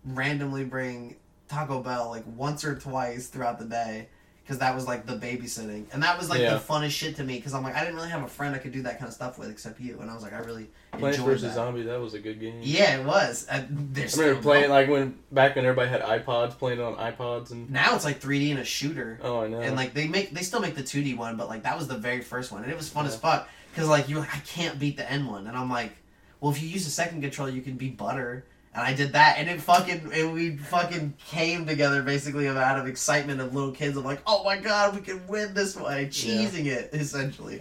[0.03, 1.15] randomly bring
[1.47, 4.09] Taco Bell like once or twice throughout the day
[4.47, 6.53] because that was like the babysitting, and that was like Yeah.
[6.53, 8.59] the funnest shit to me because I'm like I didn't really have a friend I
[8.59, 10.67] could do that kind of stuff with except you, and I was like I really
[10.93, 11.53] Plants enjoyed vs that.
[11.55, 11.85] Zombies.
[11.85, 12.61] That was a good game.
[12.63, 13.45] Yeah, it was.
[13.51, 17.51] Uh, I remember playing like when back when everybody had iPods, playing it on iPods
[17.51, 17.69] and.
[17.69, 19.19] now it's like 3D and a shooter.
[19.21, 19.59] Oh, I know.
[19.59, 21.97] And like they make they still make the 2D one, but like that was the
[21.97, 24.79] very first one, and it was fun as fuck because like you're like I can't
[24.79, 25.91] beat the N one, and I'm like,
[26.39, 28.45] well if you use the second controller you can be butter,
[28.77, 32.85] and I did that, and it fucking and we fucking came together basically out of
[32.85, 36.67] excitement of little kids of like oh my god we can win this way, cheesing
[36.67, 37.59] it essentially,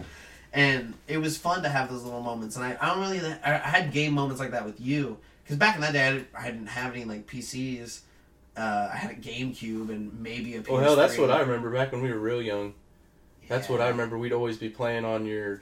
[0.53, 3.55] and it was fun to have those little moments, and I, I don't really I,
[3.55, 6.27] I had game moments like that with you because back in that day I didn't,
[6.37, 8.01] I didn't have any like PCs.
[8.55, 10.69] Uh, I had a GameCube and maybe a PS3.
[10.69, 12.73] well, hell, that's what I remember back when we were real young.
[13.47, 14.17] That's what I remember.
[14.17, 15.61] We'd always be playing on your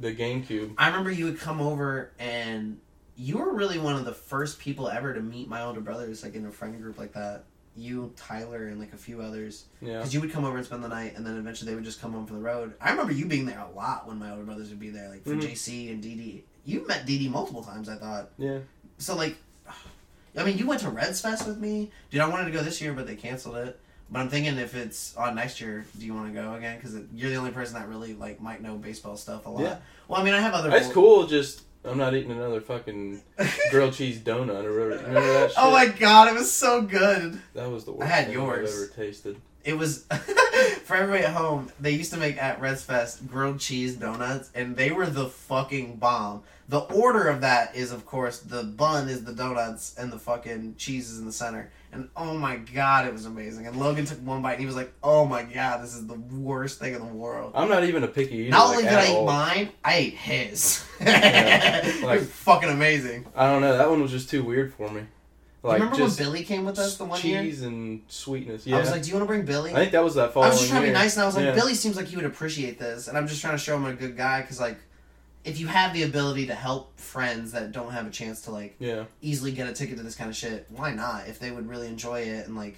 [0.00, 0.74] the GameCube.
[0.78, 2.78] I remember you would come over and
[3.16, 6.34] you were really one of the first people ever to meet my older brothers, like
[6.34, 7.44] in a friend group like that.
[7.76, 9.64] You, Tyler, and like a few others.
[9.82, 9.98] Yeah.
[9.98, 12.00] Because you would come over and spend the night, and then eventually they would just
[12.00, 12.74] come home from the road.
[12.80, 15.24] I remember you being there a lot when my older brothers would be there, like
[15.24, 15.40] for Mhm.
[15.42, 16.44] JC and DD.
[16.64, 18.30] You met DD multiple times, I thought.
[18.38, 18.58] Yeah.
[18.98, 19.36] So like,
[20.36, 22.20] I mean, you went to Reds Fest with me, dude.
[22.20, 23.80] I wanted to go this year, but they canceled it.
[24.10, 26.76] But I'm thinking if it's on next year, do you want to go again?
[26.76, 29.62] Because you're the only person that really like might know baseball stuff a lot.
[29.62, 29.76] Yeah.
[30.06, 30.70] Well, I mean, I have other.
[30.70, 31.26] That's cool.
[31.26, 33.20] Just I'm not eating another fucking
[33.70, 35.06] grilled cheese donut or whatever.
[35.06, 35.58] Remember that oh shit?
[35.58, 37.40] oh my god, it was so good.
[37.54, 38.70] That was the worst I had thing yours.
[38.70, 39.40] I've ever tasted.
[39.64, 40.04] It was
[40.84, 41.70] for everybody at home.
[41.80, 45.96] They used to make at Reds Fest grilled cheese donuts, and they were the fucking
[45.96, 46.42] bomb.
[46.68, 50.76] The order of that is, of course, the bun is the donuts, and the fucking
[50.76, 51.70] cheese is in the center.
[51.94, 53.66] And oh my god, it was amazing.
[53.66, 56.14] And Logan took one bite, and he was like, "Oh my god, this is the
[56.14, 58.50] worst thing in the world." I'm not even a picky eater.
[58.50, 59.26] Not like, only did at I eat all.
[59.26, 60.84] mine, I ate his.
[61.00, 63.26] Yeah, it like- was fucking amazing.
[63.36, 63.76] I don't know.
[63.76, 65.02] That one was just too weird for me.
[65.62, 67.42] Like Remember when Billy came with us the one year?
[67.42, 68.66] cheese and sweetness.
[68.66, 68.76] Yeah.
[68.76, 70.38] I was like, "Do you want to bring Billy?" I think that was that I
[70.40, 71.54] was just trying to be nice, and I was like, Yeah.
[71.54, 73.94] Billy seems like he would appreciate this, and I'm just trying to show him a
[73.94, 74.76] good guy because, like,
[75.44, 78.74] if you have the ability to help friends that don't have a chance to like
[78.78, 79.04] Yeah.
[79.20, 81.28] easily get a ticket to this kind of shit, why not?
[81.28, 82.76] If they would really enjoy it and like,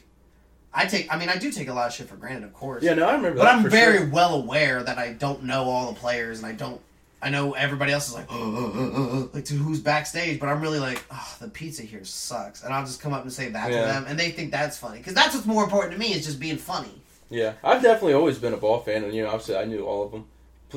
[0.74, 2.82] I take, I mean, I do take a lot of shit for granted, of course.
[2.82, 2.94] Yeah.
[2.94, 3.38] No, I remember.
[3.38, 4.08] but I'm very sure.
[4.08, 6.80] well aware that I don't know all the players, and I don't.
[7.22, 11.36] I know everybody else is like, like to who's backstage, but I'm really like, oh,
[11.40, 13.80] the pizza here sucks, and I'll just come up and say that Yeah.
[13.80, 16.26] to them, and they think that's funny because that's what's more important to me is
[16.26, 17.00] just being funny.
[17.30, 20.04] Yeah, I've definitely always been a ball fan, and you know, obviously, I knew all
[20.04, 20.26] of them,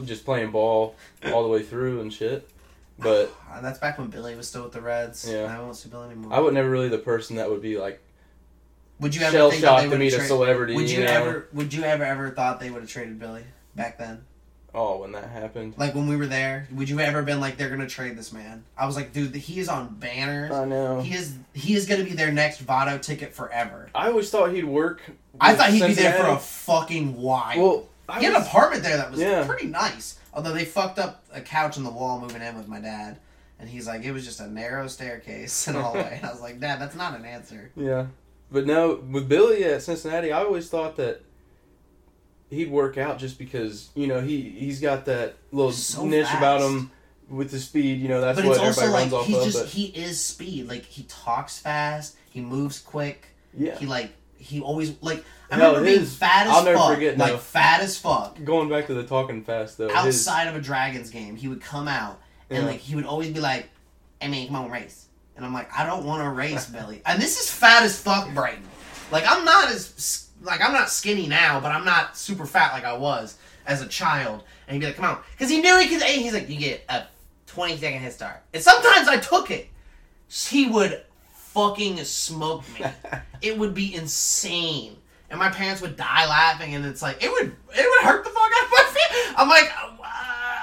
[0.03, 0.95] just playing ball
[1.31, 2.49] all the way through and shit.
[2.97, 5.29] But that's back when Billy was still with the Reds.
[5.29, 5.55] Yeah.
[5.55, 6.33] I won't see Billy anymore.
[6.33, 8.01] I was never really the person that would be like
[8.99, 10.75] would you ever shell think that they to meet have a celebrity.
[10.75, 11.11] Would you know?
[11.11, 11.47] ever?
[11.53, 13.43] Would you ever ever thought they would have traded Billy
[13.75, 14.25] back then?
[14.73, 15.75] Oh, when that happened.
[15.77, 18.65] Like when we were there, would you ever been like they're gonna trade this man?
[18.77, 20.51] I was like, dude, he is on banners.
[20.51, 21.01] I know.
[21.01, 23.89] He is he is gonna be their next Votto ticket forever.
[23.95, 25.01] I always thought he'd work.
[25.39, 27.59] I thought he'd be there for a fucking while.
[27.59, 29.45] Well, I he had an apartment there that was Yeah.
[29.45, 30.17] pretty nice.
[30.33, 33.17] Although they fucked up a couch in the wall moving in with my dad.
[33.59, 36.13] And he's like, it was just a narrow staircase and a hallway.
[36.17, 37.71] and I was like, Dad, that's not an answer.
[37.75, 38.05] Yeah,
[38.51, 41.21] but no, with Billy at Cincinnati, I always thought that
[42.49, 46.37] he'd work out just because you know he he's got that little So niche fast.
[46.37, 46.91] about him
[47.29, 47.99] with the speed.
[47.99, 49.43] You know that's but what it's also everybody like runs off he's of.
[49.45, 50.67] just but he is speed.
[50.67, 53.27] Like he talks fast, he moves quick.
[53.53, 56.77] yeah, He like he always like I No, remember being his- fat as I'll never
[56.77, 57.37] fuck, forget, like no.
[57.39, 58.43] fat as fuck.
[58.43, 59.87] going back to the talking fast though.
[59.87, 59.95] his-
[60.27, 62.69] Outside of a Dragons game, he would come out and Yeah.
[62.69, 63.69] like he would always be like,
[64.21, 67.21] "I mean, come on, race." And I'm like, "I don't want to race, Billy." And
[67.21, 68.63] this is fat as fuck, Brayton.
[69.11, 72.85] Like I'm not as like I'm not skinny now, but I'm not super fat like
[72.85, 73.35] I was
[73.65, 74.43] as a child.
[74.67, 76.01] And he'd be like, "Come on," because he knew he could.
[76.03, 77.03] and He's like, "You get a
[77.47, 79.67] 20 second head start." And sometimes I took it.
[80.27, 81.03] He would
[81.53, 82.85] fucking smoke me.
[83.41, 84.95] it would be insane.
[85.29, 88.29] And my parents would die laughing, and it's like it would it would hurt the
[88.29, 89.33] fuck out of my feet.
[89.37, 89.89] I'm like, uh,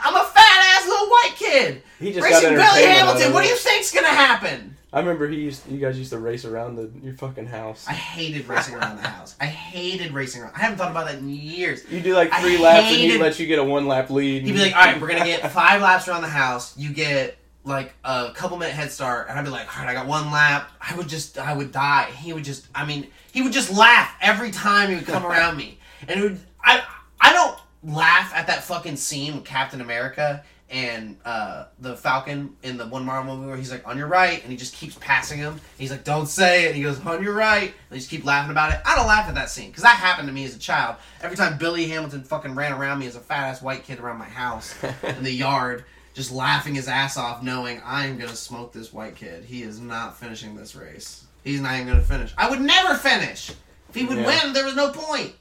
[0.05, 3.33] I'm a fat ass little white kid He just racing got Billy Hamilton.
[3.33, 4.77] What do you think's gonna happen?
[4.93, 5.71] I remember he used.
[5.71, 7.87] You guys used to race around the your fucking house.
[7.87, 9.37] I hated racing around the house.
[9.41, 10.55] I hated racing around.
[10.57, 11.85] I haven't thought about that in years.
[11.91, 14.45] You do like I three laps, and he lets you get a one lap lead.
[14.45, 16.77] He'd be like, "All right, we're gonna get five laps around the house.
[16.79, 19.95] You get like a couple minute head start," and I'd be like, "All right, I
[19.95, 22.11] got one lap." I would just, I would die.
[22.13, 25.57] He would just, I mean, he would just laugh every time he would come around
[25.57, 26.83] me, and it would, I,
[27.21, 27.59] I don't
[27.95, 33.05] laugh at that fucking scene with Captain America and uh, the Falcon in the one
[33.05, 35.61] Marvel movie where he's like on your right, and he just keeps passing him.
[35.79, 38.25] He's like, "Don't say it." And he goes on your right, and they just keep
[38.25, 38.81] laughing about it.
[38.85, 40.97] I don't laugh at that scene because that happened to me as a child.
[41.23, 44.19] Every time Billy Hamilton fucking ran around me as a fat ass white kid around
[44.19, 44.75] my house
[45.05, 45.85] in the yard,
[46.17, 49.45] just laughing his ass off, knowing I'm gonna smoke this white kid.
[49.45, 51.25] He is not finishing this race.
[51.45, 52.35] He's not even gonna finish.
[52.37, 53.51] I would never finish.
[53.91, 54.27] If he would Yeah.
[54.45, 55.35] win, there was no point.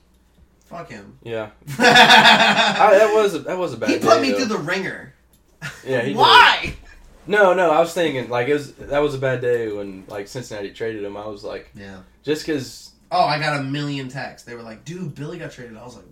[0.66, 1.18] Fuck him.
[1.24, 3.90] yeah, I, that was a, that was a bad.
[3.90, 4.38] He put day, me though.
[4.40, 5.14] through the ringer.
[5.86, 6.18] Yeah, he did.
[6.18, 6.76] Why?
[7.28, 10.28] No, no, I was thinking like it was that was a bad day when like
[10.28, 11.18] Cincinnati traded him.
[11.18, 12.00] I was like, Yeah.
[12.24, 14.48] just because Oh, I got a million texts.
[14.48, 16.06] They were like, "Dude, Billy got traded." I was like,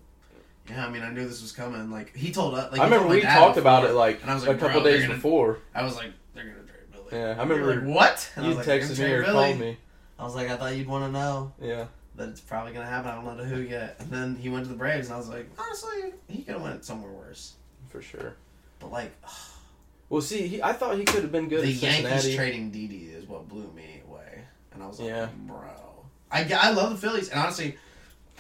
[0.69, 2.71] "Yeah, I mean, I knew this was coming." Like he told us.
[2.71, 5.03] Like, I remember we talked about it like, and I was like a couple days
[5.03, 5.59] gonna-" before.
[5.73, 8.99] I was like, "They're gonna trade Billy." Yeah, I remember like, "What?" And you texted
[8.99, 9.77] me or Billy." called me.
[10.19, 13.11] I was like, "I thought you'd want to know Yeah, that it's probably gonna happen.
[13.11, 15.17] I don't know to who yet." And then he went to the Braves, and I
[15.17, 17.53] was like, "Honestly, he could have went somewhere worse."
[17.89, 18.33] for sure.
[18.79, 19.11] But like,
[20.09, 21.71] Well, see, he, I thought he could have been good the.
[21.71, 24.41] Yankees trading Didi is what blew me away,
[24.73, 25.27] and I was like, Yeah.
[25.45, 27.77] "Bro, I, I love the Phillies." And honestly,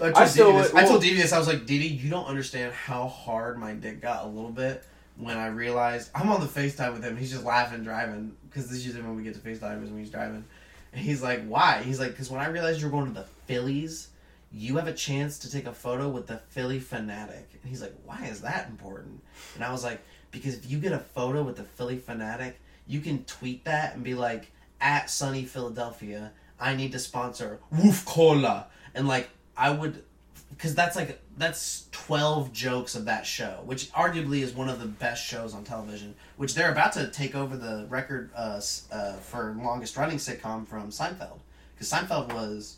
[0.03, 1.33] I told, I still Didi this, would- I told well- Didi this.
[1.33, 4.83] I was like, "Didi, you don't understand how hard my dick got a little bit
[5.17, 7.15] when I realized I'm on the Facetime with him.
[7.17, 9.99] He's just laughing driving because this is usually when we get to Facetime is when
[9.99, 10.43] he's driving,
[10.91, 14.09] and he's like, "Why?" He's like, "Because when I realized you're going to the Phillies."
[14.55, 17.45] You have a chance to take a photo with the Phillie Phanatic.
[17.59, 19.23] And he's like, Why is that important?
[19.55, 22.53] And I was like, Because if you get a photo with the Phillie Phanatic,
[22.85, 28.05] you can tweet that and be like, at Sunny Philadelphia, I need to sponsor Wolf
[28.05, 28.67] Cola.
[28.93, 30.03] And like, I would,
[30.49, 34.85] because that's like, that's 12 jokes of that show, which arguably is one of the
[34.85, 38.61] best shows on television, which they're about to take over the record uh,
[38.91, 41.39] uh, for longest running sitcom from Seinfeld.
[41.73, 42.77] Because Seinfeld was,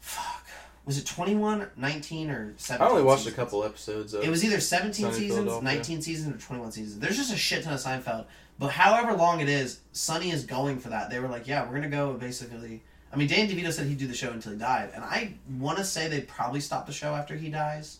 [0.00, 0.46] fuck,
[0.84, 2.86] was it 21, 19, or 17?
[2.86, 4.14] I only watched a couple episodes.
[4.14, 6.98] Of It was either 17 Sunny seasons, 19 seasons, or 21 seasons.
[6.98, 8.26] There's just a shit ton of Seinfeld.
[8.58, 11.10] But however long it is, Sunny is going for that.
[11.10, 12.82] They were like, yeah, we're going to go basically.
[13.12, 14.90] I mean, Dan DeVito said he'd do the show until he died.
[14.94, 17.98] And I want to say they'd probably stop the show after he dies.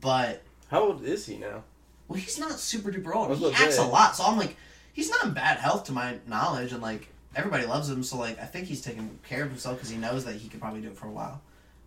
[0.00, 1.62] But, How old is he now?
[2.08, 3.36] well, he's not super duper old.
[3.38, 4.16] He acts a lot.
[4.16, 4.56] So I'm like,
[4.92, 6.72] he's not in bad health to my knowledge.
[6.72, 8.02] And, like, everybody loves him.
[8.02, 10.60] So, like, I think he's taking care of himself because he knows that he could
[10.60, 11.40] probably do it for a while.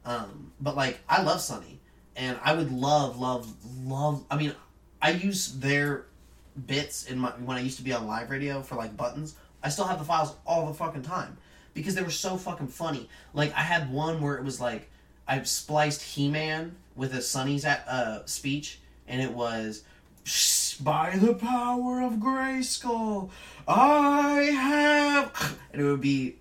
[0.05, 1.79] Um, but like I love Sunny,
[2.15, 3.53] and I would love, love,
[3.85, 4.23] love.
[4.31, 4.53] I mean,
[5.01, 6.05] I use their
[6.65, 9.35] bits in my when I used to be on live radio for like buttons.
[9.63, 11.37] I still have the files all the fucking time
[11.73, 13.09] because they were so fucking funny.
[13.33, 14.89] Like I had one where it was like
[15.27, 19.83] I spliced He Man with a Sunny's uh, speech, and it was.
[20.81, 23.29] By the power of Grayskull,
[23.67, 26.37] I have, and it would be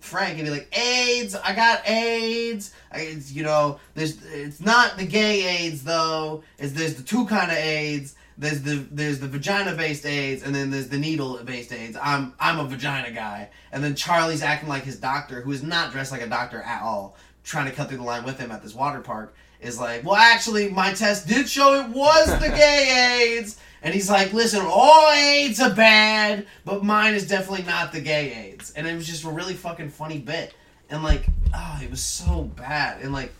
[0.00, 2.72] Frank and be like, AIDS, I got AIDS.
[2.90, 6.42] I, it's, you know, there's it's not the gay AIDS though.
[6.58, 8.16] It's there's the two kind of AIDS.
[8.40, 11.94] There's the there's the vagina based AIDS and then there's the needle based AIDS.
[12.00, 13.50] I'm I'm a vagina guy.
[13.70, 16.80] And then Charlie's acting like his doctor, who is not dressed like a doctor at
[16.82, 20.04] all, trying to cut through the line with him at this water park, is like,
[20.04, 23.58] well, actually, my test did show it was the gay AIDS.
[23.82, 28.32] And he's like, listen, all AIDS are bad, but mine is definitely not the gay
[28.32, 28.72] AIDS.
[28.72, 30.54] And it was just a really fucking funny bit.
[30.88, 33.02] And like, oh, it was so bad.
[33.02, 33.34] And like,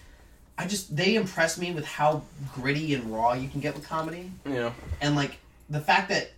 [0.60, 2.22] I just, they impressed me with how
[2.54, 4.30] gritty and raw you can get with comedy.
[4.44, 4.72] Yeah.
[5.00, 5.38] And like,
[5.70, 6.32] the fact that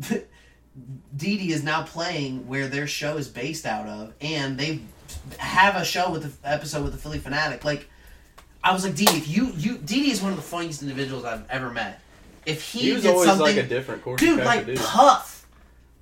[1.16, 4.80] Didi is now playing where their show is based out of, and they
[5.36, 7.64] have a show with the episode with the Phillie Phanatic.
[7.64, 7.90] Like,
[8.64, 11.48] I was like, Didi, if you, you, Didi is one of the funniest individuals I've
[11.50, 12.00] ever met.
[12.46, 14.74] If he, He was did always something, like a different course dude, like.
[14.76, 15.46] Puff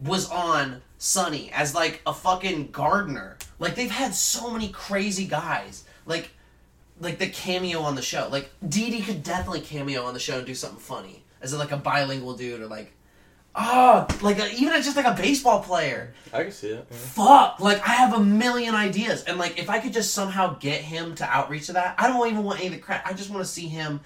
[0.01, 3.37] was on Sunny as like a fucking gardener.
[3.59, 5.83] Like they've had so many crazy guys.
[6.05, 6.31] Like,
[7.01, 8.29] like the cameo on the show.
[8.31, 11.77] Like Didi could definitely cameo on the show and do something funny as like a
[11.77, 12.93] bilingual dude or like,
[13.55, 16.87] oh, like a, even just like a baseball player I can see it.
[16.91, 16.97] yeah.
[16.97, 20.83] fuck like i have a million ideas and like if i could just somehow get
[20.83, 23.07] him to outreach to that i don't even want any of the crap.
[23.07, 24.01] i just want to see him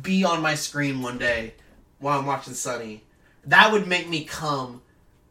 [0.00, 1.52] be on my screen one day
[1.98, 3.04] while i'm watching sunny
[3.44, 4.80] that would make me come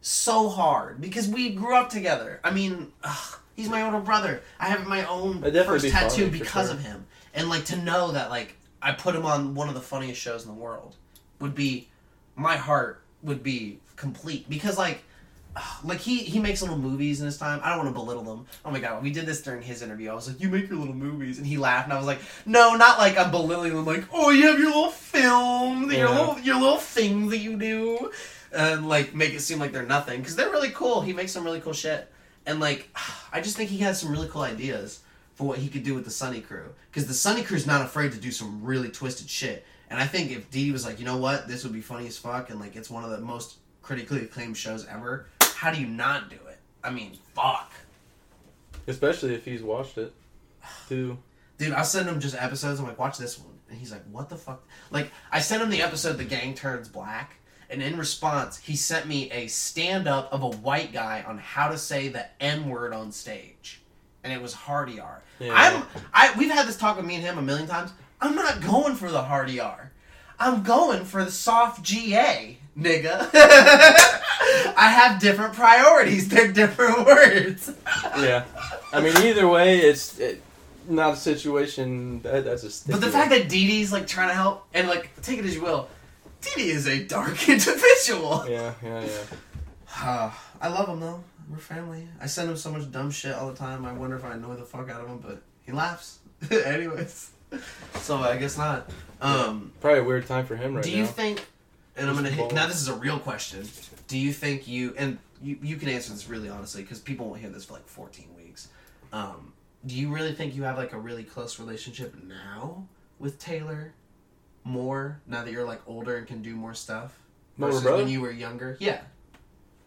[0.00, 4.68] so hard because we grew up together i mean ugh, he's my older brother i
[4.68, 6.76] have my own first be tattoo funny, because sure.
[6.76, 7.04] of him
[7.34, 10.44] and like to know that like i put him on one of the funniest shows
[10.44, 10.96] in the world
[11.40, 11.88] would be
[12.36, 15.02] my heart would be complete because like
[15.84, 17.60] like he he makes little movies in his time.
[17.62, 18.46] I don't want to belittle them.
[18.64, 20.10] Oh my god, we did this during his interview.
[20.10, 22.20] I was like, "You make your little movies," and he laughed, and I was like,
[22.46, 23.84] "No, not like I'm belittling them.
[23.84, 28.10] Like, oh, you have your little film, your little your little things that you do,
[28.52, 31.00] and like make it seem like they're nothing because they're really cool.
[31.00, 32.10] He makes some really cool shit,
[32.48, 32.88] and like
[33.32, 35.00] I just think he has some really cool ideas
[35.34, 38.10] for what he could do with the Sunny Crew because the Sunny Crew's not afraid
[38.10, 39.64] to do some really twisted shit.
[39.90, 42.18] And I think if Dee was like, you know what, this would be funny as
[42.18, 45.86] fuck, and like it's one of the most critically acclaimed shows ever, how do you
[45.86, 46.58] not do it?
[46.82, 47.72] I mean, fuck.
[48.86, 50.12] Especially if he's watched it,
[50.88, 51.18] too.
[51.56, 52.80] Dude, I'll send him just episodes.
[52.80, 53.58] I'm like, watch this one.
[53.70, 54.62] And he's like, what the fuck?
[54.90, 57.34] Like, I sent him the episode The Gang Turns Black.
[57.70, 61.68] And in response, he sent me a stand up of a white guy on how
[61.68, 63.82] to say the N word on stage.
[64.24, 65.22] And it was hard R.
[65.38, 65.52] Yeah.
[65.54, 67.90] I'm I we've had this talk with me and him a million times.
[68.20, 69.92] I'm not going for the hard R.
[70.40, 73.28] I'm going for the soft GA, nigga.
[73.34, 76.28] I have different priorities.
[76.30, 77.72] They're different words.
[78.16, 78.44] Yeah.
[78.92, 80.42] I mean, either way, it's it,
[80.88, 82.90] not a situation that, that's a.
[82.90, 85.62] But the fact that Didi's like trying to help and like take it as you
[85.62, 85.88] will,
[86.40, 88.44] Dee is a dark individual.
[88.48, 89.22] Yeah, yeah, yeah.
[90.02, 90.30] Uh,
[90.60, 91.22] I love him though.
[91.50, 92.06] We're family.
[92.20, 93.84] I send him so much dumb shit all the time.
[93.86, 96.18] I wonder if I annoy the fuck out of him, but he laughs.
[96.50, 97.30] Anyways,
[97.94, 98.90] so I guess not.
[99.20, 100.90] Um, Probably a weird time for him right now.
[100.90, 100.98] do now.
[100.98, 101.46] you think?
[101.96, 102.66] And I'm gonna hit, now.
[102.66, 103.66] This is a real question.
[104.06, 107.40] Do you think you and you you can answer this really honestly because people won't
[107.40, 108.68] hear this for like 14 weeks.
[109.12, 109.52] Um,
[109.86, 112.86] do you really think you have like a really close relationship now
[113.18, 113.92] with Taylor?
[114.64, 117.18] More now that you're like older and can do more stuff
[117.56, 117.98] versus brother?
[118.02, 118.76] when you were younger.
[118.80, 119.00] Yeah,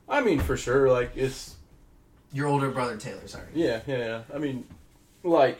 [0.09, 0.89] I mean, for sure.
[0.91, 1.55] Like it's
[2.33, 3.27] your older brother Taylor.
[3.27, 3.47] Sorry.
[3.53, 4.21] yeah, yeah, yeah.
[4.33, 4.65] I mean,
[5.23, 5.59] like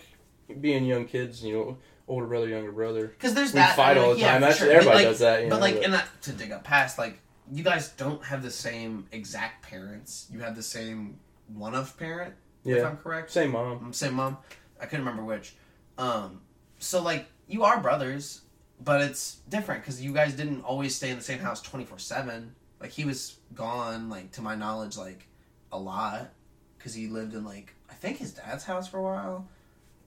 [0.59, 3.07] being young kids, you know, older brother, younger brother.
[3.07, 4.41] Because there's We that fight all the yeah, time.
[4.41, 4.71] for That's sure.
[4.71, 5.43] everybody But, like, does that.
[5.43, 7.19] You But know, like, but- and that, to dig up past, like,
[7.53, 10.27] you guys don't have the same exact parents.
[10.31, 11.19] You have the same
[11.53, 12.33] one of parent,
[12.65, 13.29] if yeah, I'm correct.
[13.31, 13.77] same mom.
[13.85, 14.37] Um, Same mom.
[14.79, 15.55] I couldn't remember which.
[15.97, 16.41] Um,
[16.79, 18.41] so like, you are brothers,
[18.83, 21.99] but it's different because you guys didn't always stay in the same house twenty four
[21.99, 22.55] seven.
[22.79, 25.27] Like he was gone, like to my knowledge, like
[25.71, 26.31] a lot
[26.77, 29.47] because he lived in like I think his dad's house for a while,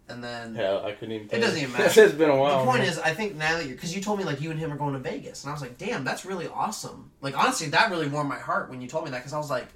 [0.08, 1.28] and then Yeah, I couldn't even.
[1.30, 2.02] It doesn't even matter.
[2.02, 2.60] it's been a while.
[2.60, 2.88] the point man.
[2.88, 4.76] is, I think now that you're, because you told me like you and him are
[4.76, 7.12] going to Vegas, and I was like, damn, that's really awesome.
[7.20, 9.50] Like honestly, that really warmed my heart when you told me that, because I was
[9.50, 9.68] like,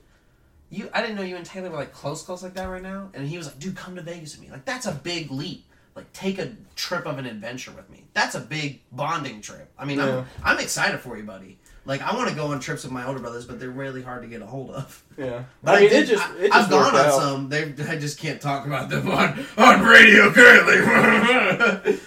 [0.71, 3.11] you, I didn't know you and Taylor were like close, close like that right now.
[3.15, 4.51] And he was like, dude, come to Vegas with me.
[4.51, 5.65] Like that's a big leap.
[5.99, 8.05] Like take a trip of an adventure with me.
[8.15, 9.71] That's a big bonding trip.
[9.79, 10.25] I mean, Yeah.
[10.45, 11.59] I'm, I'm excited for you, buddy.
[11.85, 14.23] Like I want to go on trips with my older brothers, but they're really hard
[14.23, 15.03] to get a hold of.
[15.17, 15.45] yeah.
[15.63, 17.21] But I mean, did- it just I, it just have gone on out.
[17.21, 17.49] some.
[17.49, 20.77] They, I just can't talk about them on on radio currently.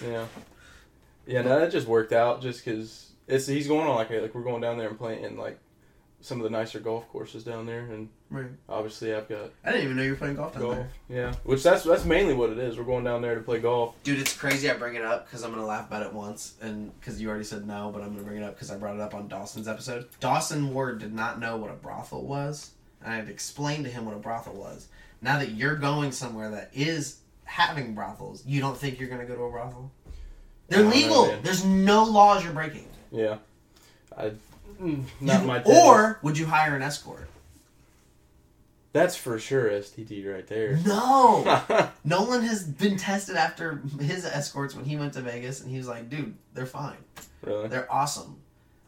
[0.08, 0.26] Yeah.
[1.26, 4.34] Yeah, no, that just worked out just because it's he's going on like a, like
[4.34, 5.58] we're going down there and playing like
[6.22, 8.46] some of the nicer golf courses down there, and right.
[8.68, 10.76] obviously I've got I didn't even know you were playing golf down golf.
[10.76, 10.88] there.
[11.08, 12.78] Yeah, which that's that's mainly what it is.
[12.78, 13.94] We're going down there to play golf.
[14.04, 16.98] Dude, it's crazy I bring it up because I'm gonna laugh about it once, and
[16.98, 19.00] because you already said no, but I'm gonna bring it up because I brought it
[19.00, 20.08] up on Dawson's episode.
[20.20, 22.70] Dawson Ward did not know what a brothel was,
[23.02, 24.88] and I had explained to him what a brothel was.
[25.20, 29.34] Now that you're going somewhere that is having brothels, you don't think you're gonna go
[29.34, 29.90] to a brothel?
[30.68, 31.42] They're I don't know, legal.
[31.42, 32.88] There's no laws you're breaking.
[33.10, 33.38] Yeah,
[34.16, 34.32] I
[34.82, 37.28] mm, not You- my or would you hire an escort?
[38.92, 40.78] that's for sure STD right there.
[40.84, 41.88] No.
[42.04, 45.88] Nolan has been tested after his escorts when he went to Vegas, and he was
[45.88, 46.98] like, "Dude, they're fine.
[47.42, 48.36] really, They're awesome.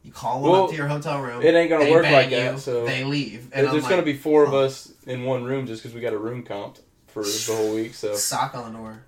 [0.03, 1.43] You call them Well, up to your hotel room.
[1.43, 3.49] it ain't gonna work like you, that, so- they leave.
[3.55, 6.19] And there's gonna be four of us in one room just because we got a
[6.19, 7.95] room comped for the whole week.
[7.95, 9.03] So Sock on the door.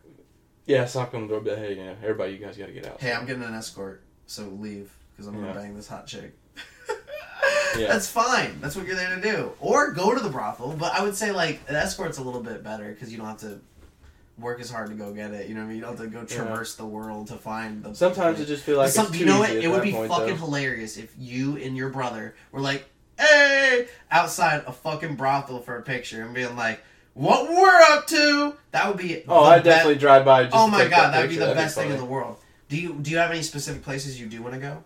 [0.64, 1.40] yeah, sock on the door.
[1.42, 2.98] But hey, yeah, everybody, you guys got to get out.
[3.02, 5.52] Hey, I'm getting an escort, so leave because I'm gonna Yeah.
[5.52, 6.34] bang this hot chick.
[7.76, 7.88] Yeah.
[7.88, 8.58] That's fine.
[8.62, 9.52] That's what you're there to do.
[9.60, 10.74] Or go to the brothel.
[10.78, 13.40] But I would say like an escort's a little bit better because you don't have
[13.40, 13.60] to
[14.38, 15.48] work as hard to go get it.
[15.48, 15.76] You know what I mean?
[15.76, 17.94] You don't have to go traverse the world to find the.
[17.94, 19.50] Sometimes it just feel like Some- you know what?
[19.50, 20.34] It would be point, fucking though.
[20.36, 22.86] hilarious if you and your brother were like,
[23.18, 26.82] "Hey!" outside a fucking brothel for a picture and being like,
[27.12, 29.22] "What we're up to?" That would be.
[29.28, 30.44] Oh, I definitely drive by.
[30.44, 32.38] Just oh my god, that that'd be the best thing in the world.
[32.68, 34.82] Do you do you have any specific places you do want to go?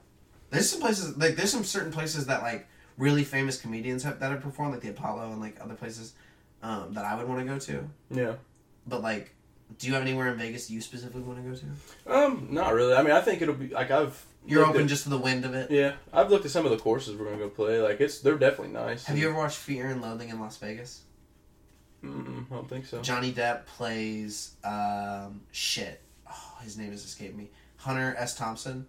[0.50, 2.66] There's some places like there's some certain places that like
[2.98, 6.12] really famous comedians have that have performed like the Apollo and like other places
[6.62, 7.88] um, that I would want to go to.
[8.10, 8.34] Yeah.
[8.86, 9.34] But like,
[9.78, 12.14] do you have anywhere in Vegas you specifically want to go to?
[12.14, 12.94] Um, not really.
[12.94, 14.24] I mean, I think it'll be like I've.
[14.46, 15.70] You're open at- just to the wind of it.
[15.70, 17.80] Yeah, I've looked at some of the courses we're gonna go play.
[17.80, 19.04] Like it's they're definitely nice.
[19.04, 21.02] Have you ever watched Fear and Loathing in Las Vegas?
[22.02, 23.02] Mm, I don't think so.
[23.02, 26.00] Johnny Depp plays um, shit.
[26.26, 27.50] Oh, his name has escaped me.
[27.76, 28.34] Hunter S.
[28.34, 28.86] Thompson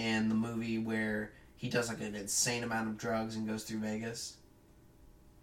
[0.00, 3.80] in the movie where he does like an insane amount of drugs and goes through
[3.80, 4.36] Vegas.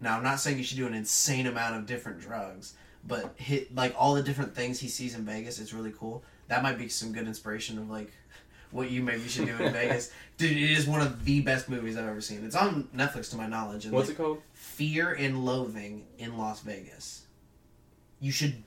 [0.00, 3.74] Now, I'm not saying you should do an insane amount of different drugs, but hit
[3.74, 5.58] like all the different things he sees in Vegas.
[5.60, 6.22] It's really cool.
[6.48, 8.10] That might be some good inspiration of like
[8.70, 10.12] what you maybe should do in Vegas.
[10.36, 12.44] Dude, it is one of the best movies I've ever seen.
[12.44, 13.84] It's on Netflix to my knowledge.
[13.84, 14.42] And What's like, it called?
[14.52, 17.26] Fear and Loathing in Las Vegas.
[18.20, 18.62] You should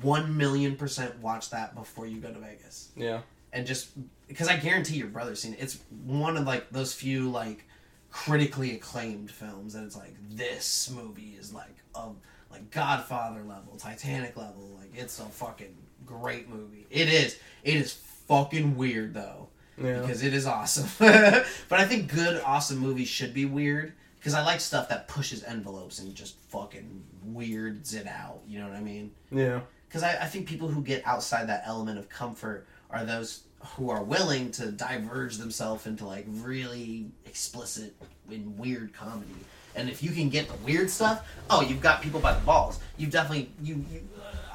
[0.00, 3.20] one million percent watch that before you go to Vegas, Yeah.
[3.54, 3.90] And just
[4.28, 5.60] because I guarantee your brother's seen it.
[5.62, 7.64] It's one of like those few like
[8.10, 12.08] critically acclaimed films that it's like this movie is like a
[12.50, 14.76] like Godfather level, Titanic level.
[14.78, 15.74] Like it's a fucking
[16.06, 16.86] great movie.
[16.90, 17.38] It is.
[17.62, 17.92] It is
[18.28, 20.00] fucking weird though Yeah.
[20.00, 20.88] because it is awesome.
[20.98, 25.44] but I think good, awesome movies should be weird because I like stuff that pushes
[25.44, 28.40] envelopes and just fucking weirds it out.
[28.46, 29.12] You know what I mean?
[29.30, 29.60] yeah.
[29.88, 33.42] Because I, I think people who get outside that element of comfort are those
[33.76, 37.94] who are willing to diverge themselves into like really explicit
[38.30, 39.30] and weird comedy.
[39.74, 42.78] And if you can get the weird stuff, oh, you've got people by the balls.
[42.96, 43.84] You've definitely you.
[43.92, 44.00] you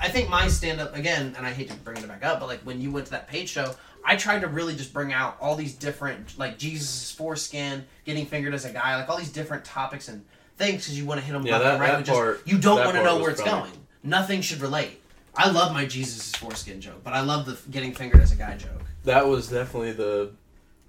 [0.02, 2.48] I think my stand up again, and I hate to bring it back up, but
[2.48, 3.76] like when you went to that page show,
[4.06, 8.54] I tried to really just bring out all these different like Jesus' foreskin, getting fingered
[8.54, 10.24] as a guy, like all these different topics and
[10.58, 11.92] things because you want to hit them Yeah, that- right.
[11.92, 13.70] that just- part- you don't want to know where it's funny.
[13.72, 13.86] going.
[14.04, 14.99] Nothing should relate.
[15.36, 18.58] I love my Jesus' foreskin joke, but I love the getting fingered as a guy
[18.58, 18.84] joke.
[19.04, 20.32] That was definitely the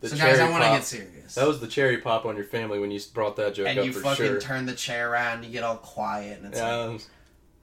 [0.00, 0.78] the so cherry guys, I want to pop.
[0.78, 1.34] get serious.
[1.34, 3.84] That was the cherry pop on your family when you brought that joke and up
[3.84, 4.40] you for fucking sure.
[4.40, 7.00] turn the chair around, and you get all quiet, and it's like.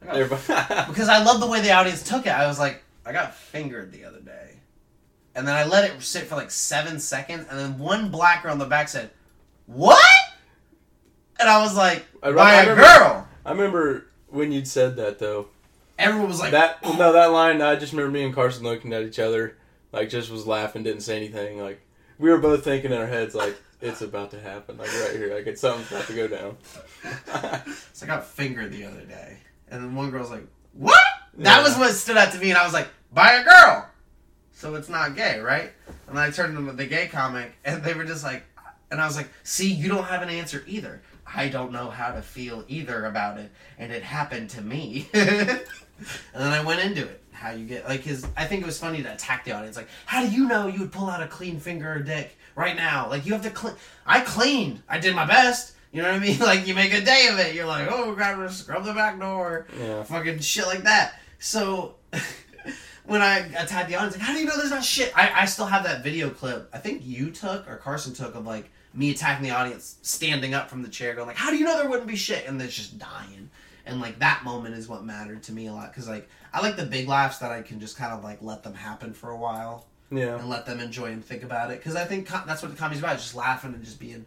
[0.07, 2.29] I got- because I love the way the audience took it.
[2.29, 4.51] I was like, I got fingered the other day,
[5.35, 8.51] and then I let it sit for like seven seconds, and then one black girl
[8.51, 9.09] on the back said,
[9.65, 9.97] "What?"
[11.39, 14.95] And I was like, I- "By I a remember- girl." I remember when you'd said
[14.97, 15.47] that though.
[15.99, 16.95] Everyone was like, that oh.
[16.97, 17.61] no, that line.
[17.61, 19.57] I just remember me and Carson looking at each other,
[19.91, 21.59] like just was laughing, didn't say anything.
[21.59, 21.81] Like
[22.19, 25.33] we were both thinking in our heads, like it's about to happen, like right here,
[25.35, 26.57] like it's something's about to go down.
[27.93, 29.37] So I got fingered the other day,
[29.69, 30.99] and then one girl's like, "What?"
[31.39, 31.63] That Yeah.
[31.63, 33.87] was what stood out to me, and I was like, "By a girl,"
[34.53, 35.71] so it's not gay, right?
[36.07, 38.43] And I turned to the gay comic, and they were just like,
[38.91, 41.01] and I was like, "See, you don't have an answer either.
[41.25, 45.09] I don't know how to feel either about it, and it happened to me."
[45.99, 47.23] and then I went into it.
[47.31, 48.25] How you get like his?
[48.35, 49.77] I think it was funny to attack the audience.
[49.77, 52.75] Like, how do you know you would pull out a clean finger or dick right
[52.75, 53.07] now?
[53.09, 53.75] Like, you have to clean.
[54.07, 54.81] I cleaned.
[54.89, 55.73] I did my best.
[55.91, 56.39] You know what I mean?
[56.51, 57.53] Like, you make a day of it.
[57.53, 60.01] You're like, oh, gotta scrub the back door Yeah.
[60.03, 61.19] fucking shit like that.
[61.39, 61.95] So
[63.05, 65.11] when I attacked the audience, like, how do you know there's not shit?
[65.15, 66.69] I, I still have that video clip.
[66.73, 70.69] I think you took or Carson took of like me attacking the audience, standing up
[70.69, 72.67] from the chair, going like, "How do you know there wouldn't be shit?" And they're
[72.67, 73.49] just dying.
[73.87, 76.75] And like that moment is what mattered to me a lot because like I like
[76.75, 79.37] the big laughs that I can just kind of like let them happen for a
[79.37, 80.37] while Yeah.
[80.37, 82.77] and let them enjoy and think about it because I think co- that's what the
[82.77, 84.25] comedy's about, is just laughing and just being,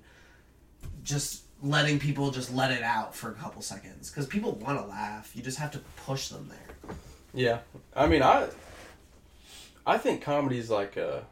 [1.04, 4.86] just letting people just let it out for a couple seconds because people want to
[4.86, 5.30] laugh.
[5.34, 6.96] You just have to push them there.
[7.34, 7.58] Yeah,
[7.94, 8.48] I mean, I,
[9.86, 11.24] I think comedy's like a.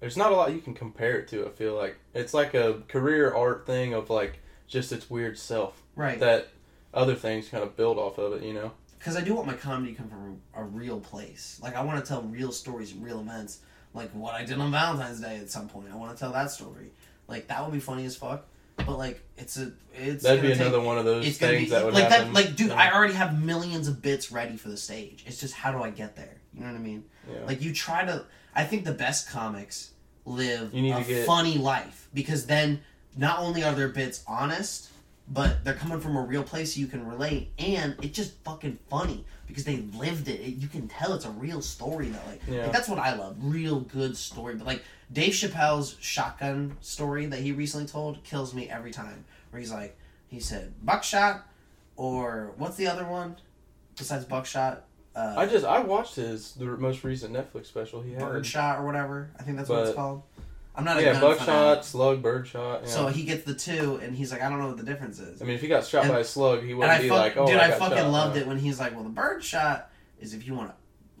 [0.00, 1.46] There's not a lot you can compare it to.
[1.46, 5.80] I feel like it's like a career art thing of like just its weird self
[5.96, 6.18] Right.
[6.20, 6.48] that
[6.94, 8.42] other things kind of build off of it.
[8.42, 8.72] You know.
[8.98, 11.58] Because I do want my comedy to come from a real place.
[11.62, 13.60] Like I want to tell real stories and real events.
[13.94, 15.88] Like what I did on Valentine's Day at some point.
[15.92, 16.90] I want to tell that story.
[17.26, 18.44] Like that would be funny as fuck.
[18.76, 21.70] But like it's a it's That'd be take- another one of those it's things be
[21.70, 22.32] that would like happen.
[22.32, 22.76] that like dude Yeah.
[22.80, 25.90] i already have millions of bits ready for the stage it's just how do i
[25.90, 27.44] get there you know what i mean Yeah.
[27.46, 28.24] like you try to
[28.54, 29.90] i think the best comics
[30.24, 32.80] live a get- funny life because then
[33.18, 34.88] not only are their bits honest
[35.32, 37.52] but they're coming from a real place you can relate.
[37.58, 40.40] And it's just fucking funny because they lived it.
[40.40, 42.18] It- you can tell it's a real story though.
[42.28, 42.62] Like, Yeah.
[42.64, 43.36] like that's what i love.
[43.40, 44.56] Real good story.
[44.56, 49.24] But like dave chappelle's shotgun story that he recently told kills me every time.
[49.50, 49.96] Where he's like
[50.28, 51.46] he said buckshot
[51.96, 53.36] or what's the other one
[53.96, 54.84] besides buckshot?
[55.14, 58.22] Uh, I just I watched his the most recent Netflix special he had.
[58.22, 59.30] birdshot or whatever.
[59.38, 60.22] I think that's what it's called
[60.80, 62.82] i'm not Yeah, buckshot, slug, birdshot.
[62.82, 62.88] Yeah.
[62.88, 65.40] so he gets the two and he's like i don't know what the difference is
[65.40, 67.36] I mean, if he got shot And- by a slug, he wouldn't be fuck, like,
[67.36, 70.34] "Oh, dude, I, I, fucking shot." loved it when he's like, "Well, the birdshot is
[70.34, 70.74] if you want to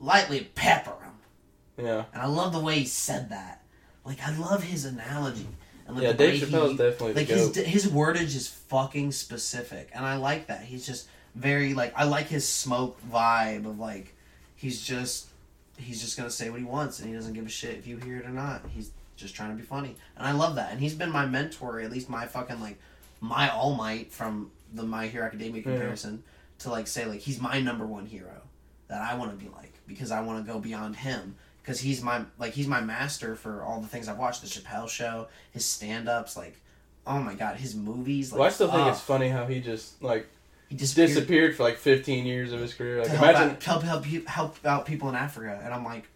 [0.04, 3.62] lightly pepper him," Yeah, and I love the way he said that.
[4.04, 5.46] Like, I love his analogy.
[5.86, 6.12] And like yeah.
[6.12, 7.66] Dave Chappelle's he, definitely like his goat.
[7.66, 10.62] his wordage is fucking specific, and I like that.
[10.62, 14.14] He's just very like I like his smoke vibe of like
[14.54, 15.28] he's just
[15.76, 17.96] he's just gonna say what he wants, and he doesn't give a shit if you
[17.98, 18.62] hear it or not.
[18.74, 18.90] He's
[19.20, 20.72] just trying to be funny, and I love that.
[20.72, 22.78] And he's been my mentor, at least my fucking like
[23.20, 26.22] my all might from the My Hero Academia comparison
[26.60, 28.42] to like say like he's my number one hero
[28.88, 32.02] that I want to be like because I want to go beyond him because he's
[32.02, 34.42] my like he's my master for all the things I've watched.
[34.42, 36.60] The Chappelle Show, his stand-ups, like
[37.06, 38.32] oh my god, his movies.
[38.32, 40.28] Like, Well, I still think ah, it's funny how he just like
[40.68, 42.98] he disappeared disappeared for like 15 years of his career.
[42.98, 46.08] Like to help imagine out, help help help out people in Africa, and I'm like,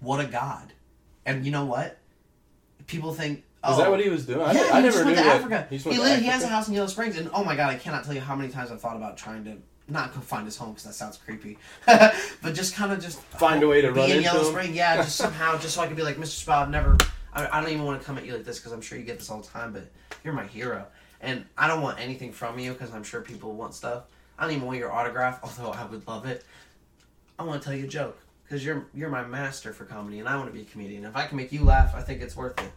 [0.00, 0.72] what a god!
[1.24, 1.98] And you know what?
[2.88, 3.44] People think.
[3.62, 3.90] Oh, is that oh.
[3.92, 4.40] what he was doing?
[4.40, 5.36] I, yeah, I he never just knew went to that.
[5.36, 5.66] Africa.
[5.70, 7.44] He, just He, went to li- he has a house in Yellow Springs, and oh
[7.44, 9.56] my god, I cannot tell you how many times I've thought about trying to
[9.88, 13.62] not go find his home because that sounds creepy, but just kind of just Find
[13.62, 14.46] a way to be run in into Yellow him.
[14.46, 16.26] Spring, yeah, just somehow, just so I could be like, Mr.
[16.26, 16.96] Sprout, never.
[17.32, 19.04] I, I don't even want to come at you like this because I'm sure you
[19.04, 19.90] get this all the time, but
[20.24, 20.86] you're my hero,
[21.20, 24.04] and I don't want anything from you because I'm sure people want stuff.
[24.38, 26.44] I don't even want your autograph, although I would love it.
[27.38, 28.18] I want to tell you a joke
[28.48, 31.04] because you're you're my master for comedy, and I want to be a comedian.
[31.04, 32.72] If I can make you laugh, I think it's worth it.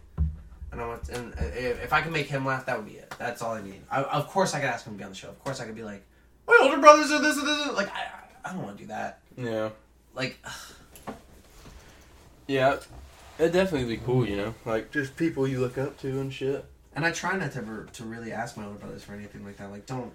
[0.72, 2.94] And I want, and uh, if, if I can make him laugh, that would be
[2.98, 3.14] it.
[3.20, 3.82] That's all I need.
[3.90, 5.28] I, of course, I could ask him to be on the show.
[5.30, 6.02] Of course, I could be like,
[6.48, 7.68] my older brothers are this and this.
[7.68, 8.06] and-" Like, I,
[8.46, 9.20] I don't want to do that.
[9.38, 9.70] Yeah,
[10.14, 10.38] Like,
[12.48, 12.78] yeah,
[13.38, 14.26] it'd definitely be cool.
[14.28, 16.66] You know, like just people you look up to and shit.
[16.96, 19.58] and I try not to ever to really ask my older brothers for anything like
[19.58, 19.72] that.
[19.72, 20.12] Like, don't.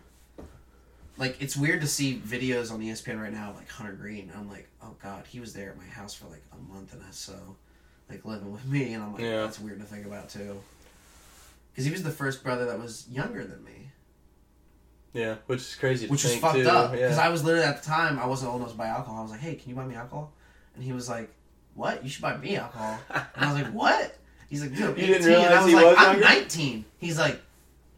[1.19, 4.31] Like, it's weird to see videos on ESPN right now like Hunter Greene.
[4.37, 7.03] I'm like, oh god, he was there at my house for like a month and
[7.03, 7.57] a so,
[8.11, 9.43] like living with me, and I'm like, Yeah.
[9.43, 10.61] that's weird to think about too.
[11.73, 13.91] Because he was the first brother that was younger than me.
[15.15, 16.07] Yeah, which is crazy.
[16.07, 16.69] To which was fucked too.
[16.69, 17.27] up because Yeah.
[17.27, 19.19] I was literally at the time I wasn't old enough to buy alcohol.
[19.21, 20.33] I was like, "Hey, can you buy me alcohol?"
[20.75, 21.31] And he was like,
[21.75, 22.05] "What?
[22.05, 24.19] You should buy me alcohol." And I was like, "What?"
[24.51, 26.21] He's like, "Dude, I'm You didn't 18." And I was like, was "I'm younger?
[26.41, 27.41] 19." He's like,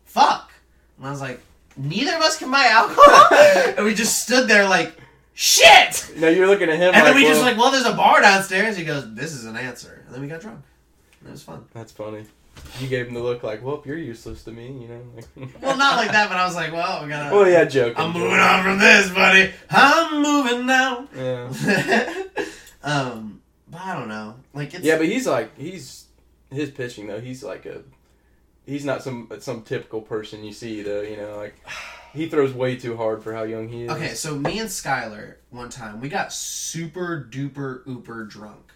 [0.05, 0.53] "Fuck,"
[0.97, 1.41] and I was like,
[1.79, 3.39] "Neither of us can buy alcohol,"
[3.77, 4.97] and we just stood there like,
[5.35, 6.95] "Shit." No, you're looking at him.
[6.95, 8.77] And like, then we well, just like, well, there's a bar downstairs.
[8.77, 10.61] He goes, "This is an answer," and then we got drunk.
[11.21, 11.65] And it was fun.
[11.73, 12.25] That's funny.
[12.81, 14.67] You gave him the look like, well, you're useless to me.
[14.67, 15.03] You know.
[15.15, 17.97] Like, Well, not like that, but I was like, "Well, we gotta." well, yeah, joking.
[17.97, 18.23] I'm joking.
[18.23, 19.53] moving on from this, buddy.
[19.71, 21.09] I'm moving now.
[21.17, 22.25] Yeah.
[22.83, 24.35] um, but I don't know.
[24.55, 26.07] Like it's Yeah, but he's like he's
[26.51, 27.21] his pitching though.
[27.21, 27.83] He's like a
[28.69, 31.01] he's not some some typical person you see though.
[31.01, 31.57] You know, like
[32.13, 33.91] he throws way too hard for how young he is.
[33.91, 34.15] okay.
[34.15, 38.73] So me and Skylar one time we got super duper ooper drunk,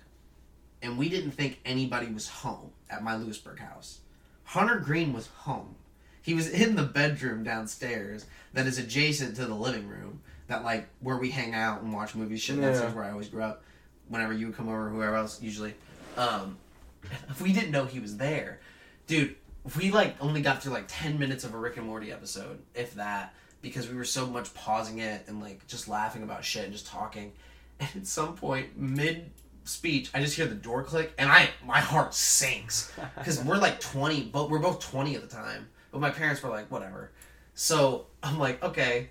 [0.80, 4.00] and we didn't think anybody was home at my Lewisburg house.
[4.44, 5.76] Hunter Greene was home.
[6.22, 10.20] He was in the bedroom downstairs that is adjacent to the living room.
[10.48, 12.42] That like where we hang out and watch movies.
[12.42, 12.60] Shit.
[12.60, 13.62] That's where I always grew up.
[14.08, 15.74] Whenever you would come over, whoever else usually.
[16.16, 16.58] Um,
[17.40, 18.60] we didn't know he was there,
[19.06, 19.36] dude.
[19.76, 22.94] We like only got through like ten minutes of a Rick and Morty episode, if
[22.94, 26.72] that, because we were so much pausing it and like just laughing about shit and
[26.72, 27.32] just talking.
[27.80, 29.30] And at some point, mid
[29.64, 33.80] speech, I just hear the door click, and I my heart sinks because we're like
[33.80, 35.68] twenty, but we're both twenty at the time.
[35.92, 37.12] But my parents were like, whatever.
[37.54, 39.10] So I'm like, okay.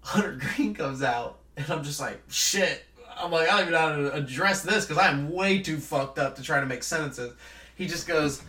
[0.00, 2.84] Hunter Greene comes out, and I'm just like, shit.
[3.18, 6.18] I'm like, I don't even know how to address this because I'm way too fucked
[6.18, 7.32] up to try to make sentences.
[7.74, 8.42] He just goes,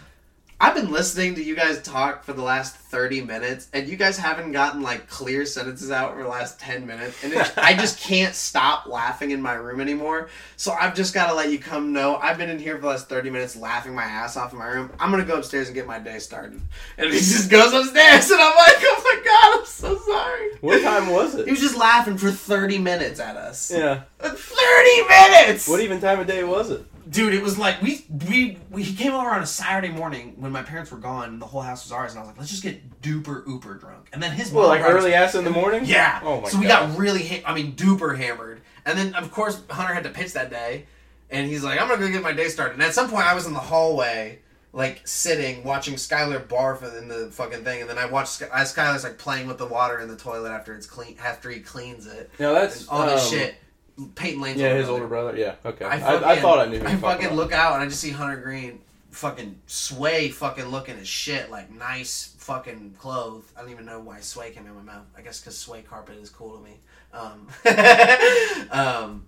[0.59, 4.17] I've been listening to you guys talk for the last 30 minutes, and you guys
[4.17, 7.99] haven't gotten like clear sentences out for the last 10 minutes, and it, I just
[8.03, 10.29] can't stop laughing in my room anymore.
[10.55, 12.87] So I've just got to let you come know I've been in here for the
[12.87, 14.91] last 30 minutes laughing my ass off in my room.
[14.99, 16.59] I'm gonna go upstairs and get my day started.
[16.97, 20.55] And he just goes upstairs, and I'm like, oh my god, I'm so sorry.
[20.61, 21.45] What time was it?
[21.45, 23.69] He was just laughing for 30 minutes at us.
[23.69, 24.01] Yeah.
[24.19, 25.67] 30 minutes!
[25.67, 26.83] What even time of day was it?
[27.09, 30.51] Dude, it was like we we we he came over on a Saturday morning when
[30.51, 32.49] my parents were gone and the whole house was ours and I was like, let's
[32.51, 34.09] just get duper ooper drunk.
[34.13, 35.83] And then his Well, mom like us- early ass in the morning.
[35.85, 36.19] Yeah.
[36.23, 36.89] Oh my so we God.
[36.89, 38.61] got really ha- I mean duper hammered.
[38.85, 40.85] And then of course Hunter had to pitch that day
[41.29, 42.73] and he's like, I'm gonna go get my day started.
[42.73, 44.39] And at some point I was in the hallway
[44.73, 49.03] like sitting watching Skylar barf in the fucking thing, and then I watched Sky- Skylar's
[49.03, 52.29] like playing with the water in the toilet after it's clean after he cleans it.
[52.37, 53.55] No, that's And all this um, shit.
[54.15, 55.03] Peyton Lane's Yeah, older his brother.
[55.03, 55.37] older brother.
[55.37, 55.55] Yeah.
[55.65, 55.85] Okay.
[55.85, 56.77] I, I, fucking, I, thought I knew.
[56.77, 58.79] I you were talking fucking look out and I just see Hunter Greene
[59.11, 63.45] fucking sway fucking looking as shit like nice fucking clothes.
[63.57, 65.05] I don't even know why sway came in my mouth.
[65.17, 66.77] I guess because sway carpet is cool to me.
[67.13, 67.47] Um,
[68.71, 69.25] um,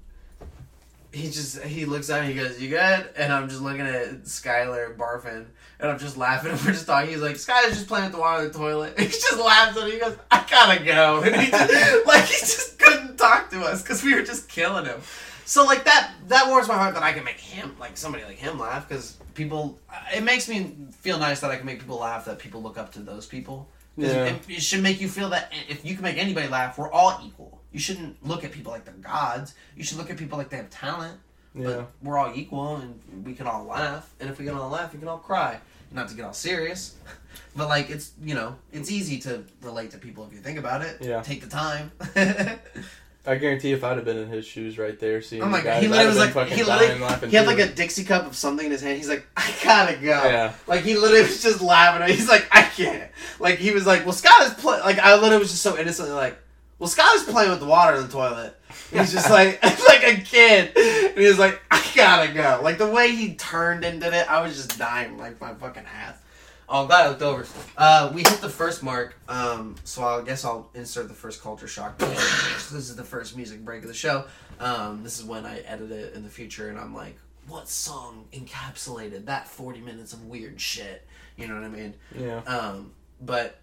[1.11, 2.34] he just he looks at me.
[2.34, 5.45] He goes, "You good?" And I'm just looking at Skylar barfing,
[5.80, 6.52] and I'm just laughing.
[6.52, 7.10] And we're just talking.
[7.10, 9.86] He's like, "Skylar's just playing with the water in the toilet." He just laughs at
[9.86, 9.92] me.
[9.92, 13.82] He goes, "I gotta go," and he just like he just couldn't talk to us
[13.82, 15.02] because we were just killing him.
[15.46, 18.38] So like that that warms my heart that I can make him like somebody like
[18.38, 19.80] him laugh because people.
[19.90, 22.26] Uh, it makes me feel nice that I can make people laugh.
[22.26, 23.68] That people look up to those people.
[23.98, 24.26] Yeah.
[24.26, 27.20] it, it should make you feel that if you can make anybody laugh, we're all
[27.26, 27.60] equal.
[27.74, 29.56] You shouldn't look at people like they're gods.
[29.76, 31.20] You should look at people like they have talent.
[31.56, 31.64] Yeah.
[31.66, 34.10] But we're all equal and we can all laugh.
[34.20, 35.60] And if we can all laugh, we can all cry.
[35.91, 36.95] Not to get all serious,
[37.56, 40.84] but like it's you know it's easy to relate to people if you think about
[40.84, 40.97] it.
[41.02, 41.22] Yeah.
[41.24, 41.91] Take the time.
[43.26, 45.64] I guarantee if I'd have been in his shoes right there, seeing Oh my the
[45.66, 47.41] god, guys, he I'd literally have was been like, fucking he literally, laughing he had
[47.43, 47.47] too.
[47.50, 48.97] like a Dixie cup of something in his hand.
[48.97, 50.08] He's like, I gotta go.
[50.08, 50.54] Yeah.
[50.68, 52.08] Like he literally was just laughing.
[52.16, 53.12] He's like, I can't.
[53.39, 54.80] Like he was like, well, Scott is play.
[54.80, 56.39] Like I literally was just so innocently like,
[56.80, 58.56] well, Scott is playing with the water in the toilet.
[58.92, 62.62] He's just like, it's like a kid, and he was like, I gotta go.
[62.64, 65.86] Like the way he turned and did it, I was just dying like my fucking
[65.86, 66.18] ass.
[66.72, 67.48] Oh, I'm glad I looked over.
[67.76, 71.68] Uh, we hit the first mark, um, so I guess I'll insert the first culture
[71.68, 71.98] shock.
[71.98, 74.26] this is the first music break of the show.
[74.60, 77.18] Um, this is when I edit it in the future, and I'm like,
[77.48, 81.08] what song encapsulated that 40 minutes of weird shit?
[81.38, 81.96] You know what I mean?
[82.16, 82.42] Yeah.
[82.42, 83.60] Um, but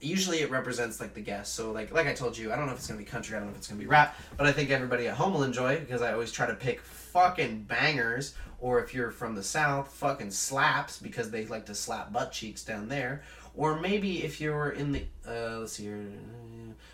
[0.00, 1.54] usually it represents like the guest.
[1.54, 3.38] So like like I told you, I don't know if it's gonna be country, I
[3.38, 5.78] don't know if it's gonna be rap, but I think everybody at home will enjoy
[5.78, 8.34] because I always try to pick fucking bangers.
[8.58, 12.64] Or if you're from the south, fucking slaps because they like to slap butt cheeks
[12.64, 13.22] down there.
[13.54, 16.06] Or maybe if you're in the uh, let's see here,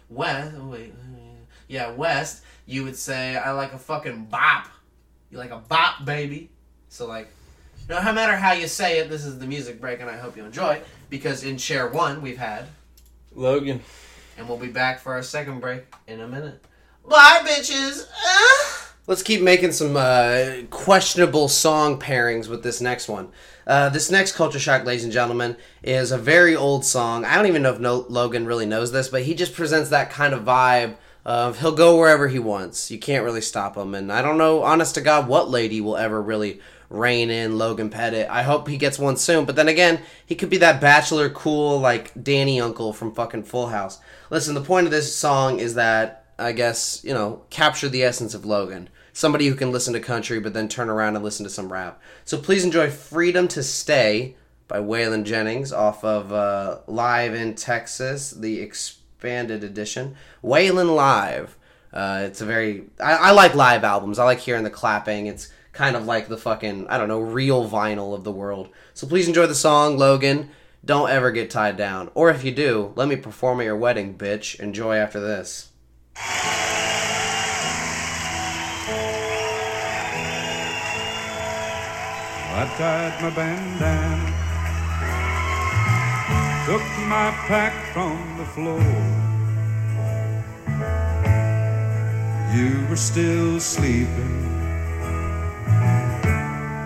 [0.09, 0.55] west.
[0.59, 0.95] Oh wait,
[1.69, 2.43] yeah, west.
[2.67, 4.67] You would say I like a fucking bop.
[5.31, 6.51] You like a bop, baby.
[6.89, 7.29] So like
[7.89, 10.45] no matter how you say it, this is the music break, and I hope you
[10.45, 10.81] enjoy.
[11.11, 12.67] Because in share one, we've had,
[13.35, 13.81] Logan.
[14.39, 16.65] and we'll be back for our second break in a minute.
[17.09, 18.07] Bye, bitches.
[18.15, 18.89] Ah.
[19.09, 23.31] Let's keep making some uh, questionable song pairings with this next one.
[23.67, 27.25] Uh, this next culture shock, ladies and gentlemen, is a very old song.
[27.25, 30.11] I don't even know if no- Logan really knows this, but he just presents that
[30.11, 32.91] kind of vibe of he'll go wherever he wants.
[32.93, 33.95] You can't really stop him.
[33.95, 36.61] And I don't know, honest to God, what lady will ever really
[36.93, 38.29] rein in Logan Petitt.
[38.29, 39.45] I hope he gets one soon.
[39.45, 43.69] But then again, he could be that bachelor cool like Danny uncle from fucking Full
[43.69, 44.01] House.
[44.31, 48.35] Listen, the point of this song is that I guess, you know, capture the essence
[48.35, 48.89] of Logan.
[49.13, 52.01] Somebody who can listen to country but then turn around and listen to some rap.
[52.25, 54.37] So please enjoy Freedom to Stay
[54.69, 60.17] by Waylon Jennings off of uh, Live in Texas, the expanded edition.
[60.43, 61.59] Waylon Live.
[61.93, 62.85] Uh, it's a very.
[62.99, 64.19] I, I like live albums.
[64.19, 65.27] I like hearing the clapping.
[65.27, 68.69] It's kind of like the fucking, I don't know, real vinyl of the world.
[68.95, 70.51] So please enjoy the song, Logan.
[70.85, 72.11] Don't ever get tied down.
[72.15, 74.59] Or if you do, let me perform at your wedding, bitch.
[74.61, 75.71] Enjoy after this.
[82.55, 84.27] I tied my bandana,
[86.67, 88.79] took my pack from the floor.
[92.55, 94.42] You were still sleeping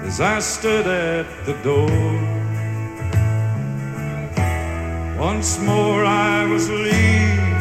[0.06, 1.90] as I stood at the door.
[5.18, 7.56] Once more I was leaving,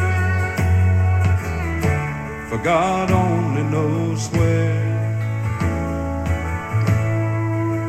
[2.48, 4.94] for God only knows where.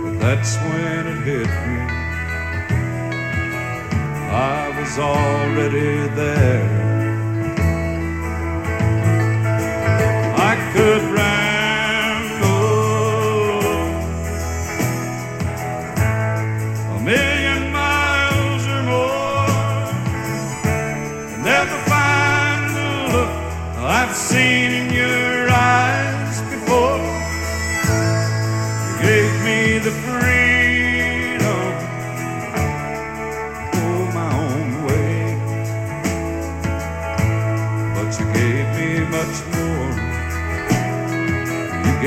[0.04, 1.80] But That's when it hit me.
[4.30, 6.88] I was already there.
[10.50, 11.04] I could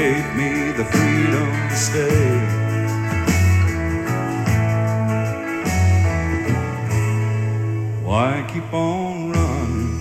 [0.01, 2.28] gave me the freedom to stay.
[8.09, 9.92] Why keep on running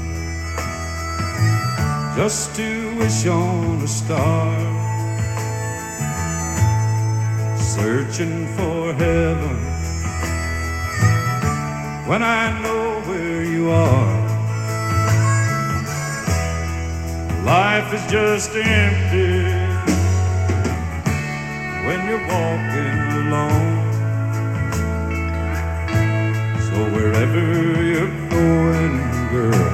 [2.16, 2.70] just to
[3.00, 4.80] wish on a star?
[7.76, 9.58] searching for heaven
[12.10, 14.20] when I know where you are.
[17.45, 19.49] Life is just empty
[21.90, 23.78] when you're walking alone.
[26.68, 28.96] So wherever you're going,
[29.32, 29.70] girl,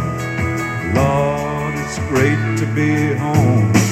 [0.95, 3.84] Lord, it's great to be home.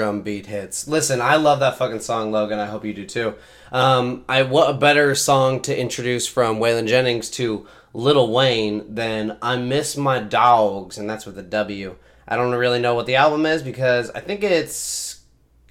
[0.00, 0.88] Drum beat hits.
[0.88, 2.58] Listen, I love that fucking song, Logan.
[2.58, 3.34] I hope you do too.
[3.70, 9.36] Um, I what a better song to introduce from Waylon Jennings to Lil Wayne than
[9.42, 11.96] "I Miss My Dawgs," and that's with a W.
[12.26, 15.20] I don't really know what the album is because I think it's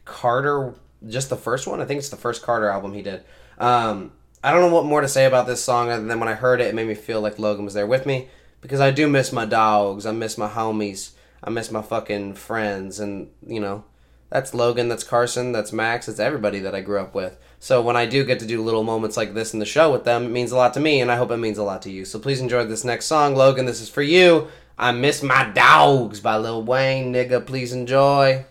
[0.06, 0.76] Carter,
[1.08, 1.82] just the first one.
[1.82, 3.24] I think it's the first Carter album he did.
[3.58, 4.12] Um,
[4.44, 6.62] I don't know what more to say about this song other than when I heard
[6.62, 8.28] it, it made me feel like Logan was there with me
[8.62, 10.06] because I do miss my dogs.
[10.06, 11.14] I miss my homies.
[11.44, 13.86] I miss my fucking friends, and you know,
[14.30, 17.38] that's Logan, that's Carson, that's Max, that's everybody that I grew up with.
[17.60, 20.06] So when I do get to do little moments like this in the show with
[20.06, 21.92] them, it means a lot to me, and I hope it means a lot to
[21.92, 22.06] you.
[22.06, 23.66] So please enjoy this next song, Logan.
[23.66, 24.48] This is for you.
[24.78, 27.46] I miss my dawgs by Lil Wayne, nigga.
[27.46, 28.46] Please enjoy.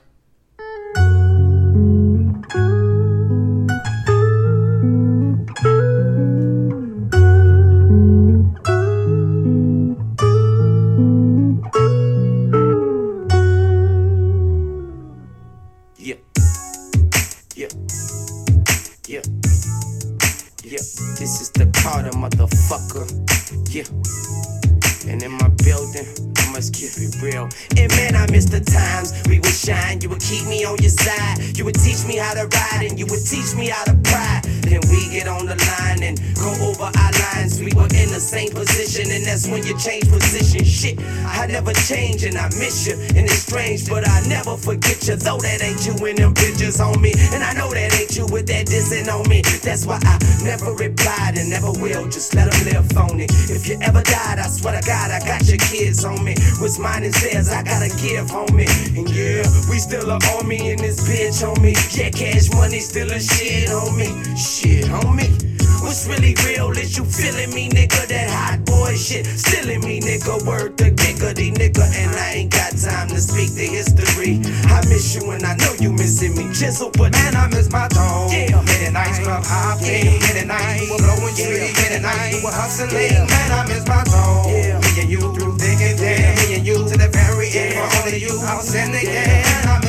[23.79, 23.87] Yeah.
[25.07, 26.03] And in my building,
[26.35, 27.49] I must keep it real.
[27.79, 30.01] And man, I miss the times we would shine.
[30.01, 31.57] You would keep me on your side.
[31.57, 34.43] You would teach me how to ride and you would teach me how to pride.
[34.67, 37.63] Then we get on the line and go over our lines.
[37.63, 38.68] We were in the same position,
[39.07, 40.65] and that's when you change position.
[40.65, 42.95] Shit, I never change and I miss you.
[43.15, 45.15] And it's strange, but I never forget you.
[45.15, 47.15] Though that ain't you in them pictures on me.
[47.31, 49.43] And I know that ain't you with that dissing on me.
[49.63, 52.09] That's why I never replied and never will.
[52.11, 53.31] Just let them live on it.
[53.51, 56.35] If you ever died, I swear to God, I got your kids on me.
[56.59, 58.67] What's mine is theirs, I gotta give, homie.
[58.99, 61.79] And yeah, we still are on me in this bitch, homie.
[61.97, 64.11] Yeah, cash money still a shit, homie.
[64.35, 65.31] Shit, homie.
[65.83, 68.07] What's really real is you feeling me, nigga.
[68.09, 70.45] That hot boy shit, stealing me, nigga.
[70.47, 71.85] Word the giggity, nigga.
[71.95, 74.41] And I ain't got time to speak the history.
[74.73, 76.45] I miss you and I know you missing me.
[76.57, 78.33] Jizzle, but man, I miss my dog.
[78.33, 80.21] Yeah, nice club hopping.
[80.25, 81.77] Hit a night, we were blowing trees.
[81.77, 83.13] Hit a night, we were hustling.
[83.29, 84.51] Man, I miss my dog.
[84.51, 86.35] Yeah, me and you through thick and thin.
[86.41, 87.75] Me and you to the very end.
[87.77, 89.45] For only you, I'll send again.
[89.45, 89.88] Man,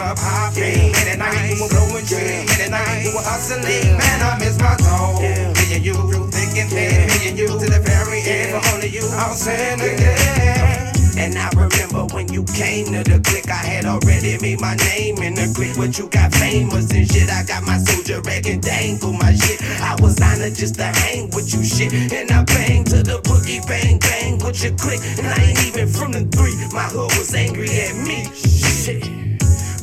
[0.00, 0.96] club hopping.
[0.96, 2.48] Hit a night, we were blowing trees.
[2.48, 4.00] Hit a night, we were hustling.
[4.00, 5.20] Man, I miss my dog.
[5.20, 7.04] Me and you through thick and thin.
[7.12, 8.56] Me and you to the very end.
[8.56, 10.88] For only you, I'll send again.
[11.20, 15.20] And I remember when you came to the click, I had already made my name
[15.20, 15.76] in the click.
[15.76, 17.28] But you got famous and shit.
[17.28, 19.60] I got my soldier rag and dangle my shit.
[19.84, 21.92] I was honored just to hang with you shit.
[21.92, 25.04] And I bang to the boogie, bang, bang with your click.
[25.20, 26.56] And I ain't even from the three.
[26.72, 28.24] My hood was angry at me.
[28.32, 29.19] Shit.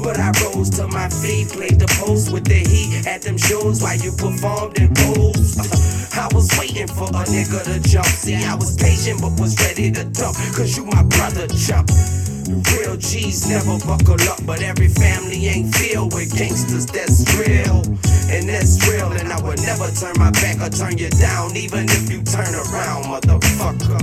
[0.07, 3.81] But I rose to my feet, played the post with the heat at them shows
[3.81, 5.59] while you performed and posed.
[6.17, 8.05] I was waiting for a nigga to jump.
[8.05, 10.37] See, I was patient but was ready to dump.
[10.55, 11.91] Cause you my brother jump.
[12.47, 16.85] Real G's never buckle up, but every family ain't filled with gangsters.
[16.85, 17.83] That's real,
[18.31, 19.11] and that's real.
[19.11, 22.47] And I would never turn my back or turn you down, even if you turn
[22.55, 23.99] around, motherfucker.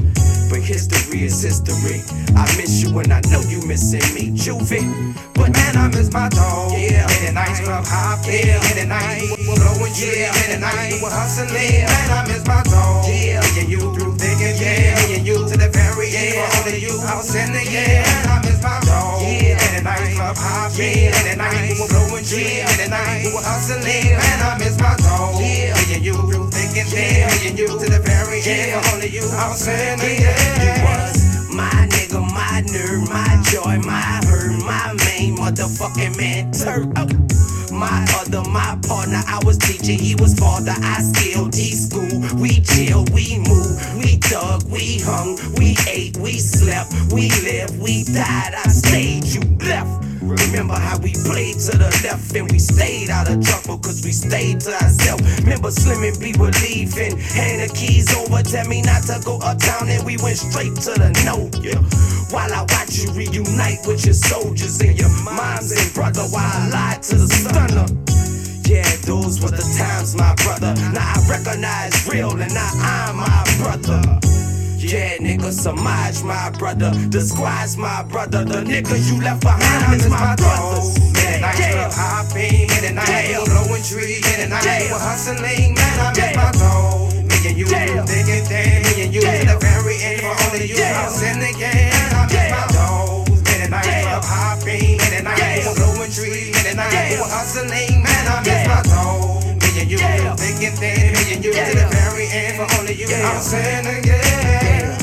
[0.50, 2.04] But history is history.
[2.36, 4.84] I miss you and I know you missing me, Juvie.
[5.32, 6.72] But man, I miss my dog.
[6.72, 8.26] Yeah, in a nice club hop.
[8.26, 11.48] Yeah, in a night, we were blowing yeah, in a night, we hustling.
[11.48, 13.08] Man, I miss my dog.
[13.08, 14.13] Yeah, and you through
[14.44, 16.36] and yeah, me and you to the very end.
[16.36, 18.04] For only you, I was in the yeah.
[18.28, 19.22] I miss my dog.
[19.24, 20.72] Yeah, in a nice club hop.
[20.76, 23.84] Yeah, in a night, we were blowing yeah, in a night, we were hustling.
[23.84, 25.40] Man, I miss my dog.
[25.40, 28.84] Yeah, me and you through thick and yeah, me and you to the very end.
[28.92, 30.36] Only you, I was in the yeah.
[30.60, 31.16] You was
[31.48, 36.92] my nigga, my nerd, my joy, my hurt, my main motherfucking mentor.
[36.96, 37.53] Oh.
[37.84, 40.72] My other, my partner, I was teaching, he was father.
[40.74, 42.22] I still he school.
[42.40, 48.04] We chill, we move, we dug, we hung, we ate, we slept, we lived, we
[48.04, 48.54] died.
[48.54, 50.13] I stayed, you left.
[50.24, 54.12] Remember how we played to the left and we stayed out of trouble cause we
[54.12, 55.22] stayed to ourselves.
[55.42, 59.38] Remember Slim and B were leaving, hand the keys over, tell me not to go
[59.44, 61.52] uptown and we went straight to the no.
[61.60, 61.76] Yeah.
[62.32, 66.70] While I watch you reunite with your soldiers and your moms and brother while I
[66.72, 67.86] lied to the stunner.
[68.64, 70.72] Yeah, those were the times, my brother.
[70.96, 74.33] Now I recognize real and now I'm my brother.
[74.84, 76.90] Yeah, nigga, Samaj, my brother.
[77.08, 78.44] The squad's my brother.
[78.44, 81.00] The nigga you left behind is my brothers.
[81.16, 81.88] Man, I yeah.
[81.88, 83.40] hopping, in and I yeah.
[83.48, 84.60] blowing trees, in and I
[84.92, 85.72] hustling.
[85.72, 87.16] Man, I miss my dog.
[87.16, 88.04] Me and you, yeah.
[88.04, 88.84] digging thing.
[88.84, 90.20] Me and you the very end.
[90.20, 91.88] For only you, I'm sinning again.
[92.12, 93.28] I miss my dog.
[93.56, 97.24] In and I love hopping, in and I were blowing trees, in and I were
[97.24, 98.04] hustling.
[98.04, 99.33] Man, I miss my.
[99.84, 101.12] And you, digging thing.
[101.12, 102.56] Me and you to the very end.
[102.56, 104.96] For only you, I'm saying again.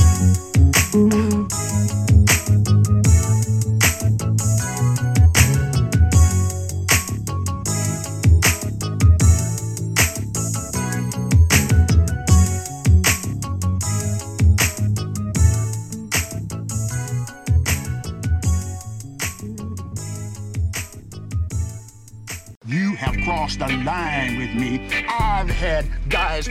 [23.41, 24.79] Crossed the line with me.
[25.09, 26.45] I've had guys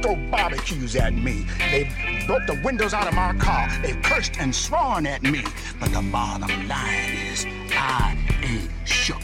[0.00, 1.44] throw barbecues at me.
[1.72, 1.92] They've
[2.24, 3.68] broke the windows out of my car.
[3.82, 5.42] They've cursed and sworn at me.
[5.80, 9.22] But the bottom line is, I ain't shook.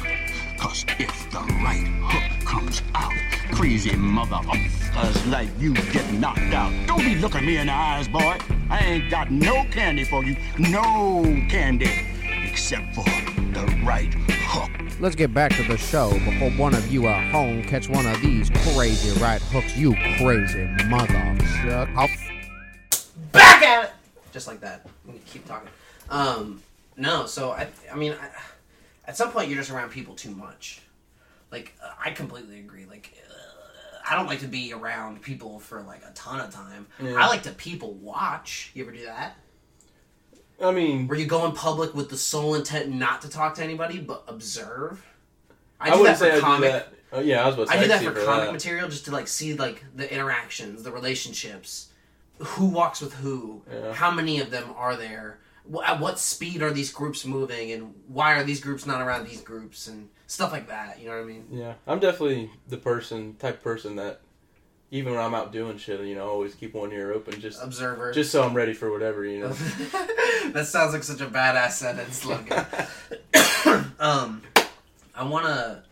[0.58, 3.12] Cause if the right hook comes out,
[3.52, 6.72] crazy mother motherfuckers like you get knocked out.
[6.88, 8.36] Don't be looking me in the eyes, boy.
[8.68, 10.36] I ain't got no candy for you.
[10.58, 11.88] No candy.
[12.50, 14.12] Except for the right.
[15.00, 18.20] Let's get back to the show before one of you at home catch one of
[18.20, 19.76] these crazy right hooks.
[19.76, 21.96] You crazy motherfucker.
[23.32, 23.90] back at it,
[24.32, 24.82] just like that.
[24.84, 25.68] I'm gonna keep talking.
[26.08, 26.62] Um,
[26.96, 28.28] no, so I, I mean, I,
[29.08, 30.82] at some point you're just around people too much.
[31.50, 32.84] Like uh, I completely agree.
[32.84, 36.86] Like uh, I don't like to be around people for like a ton of time.
[37.02, 37.14] Yeah.
[37.14, 38.70] I like to people watch.
[38.74, 39.36] You ever do that?
[40.62, 43.62] I mean, Where you go in public with the sole intent not to talk to
[43.64, 45.04] anybody but observe.
[45.80, 46.70] I, do wouldn't that for say I do comic.
[46.72, 46.92] that.
[47.14, 48.52] Oh, yeah, I was about to I do that see for comic that.
[48.52, 51.88] material just to like see like the interactions, the relationships,
[52.38, 53.92] who walks with who, Yeah.
[53.92, 55.38] how many of them are there,
[55.84, 59.40] at what speed are these groups moving, and why are these groups not around these
[59.42, 60.98] groups, and stuff like that.
[61.00, 61.46] You know what I mean?
[61.50, 64.20] Yeah, I'm definitely the person, type person that,
[64.92, 68.12] even when I'm out doing shit, you know, always keep one ear open, just Observer.
[68.12, 69.48] just so I'm ready for whatever, you know.
[70.52, 72.66] that sounds like such a badass sentence, Logan.
[73.98, 74.42] um,
[75.14, 75.82] I want to,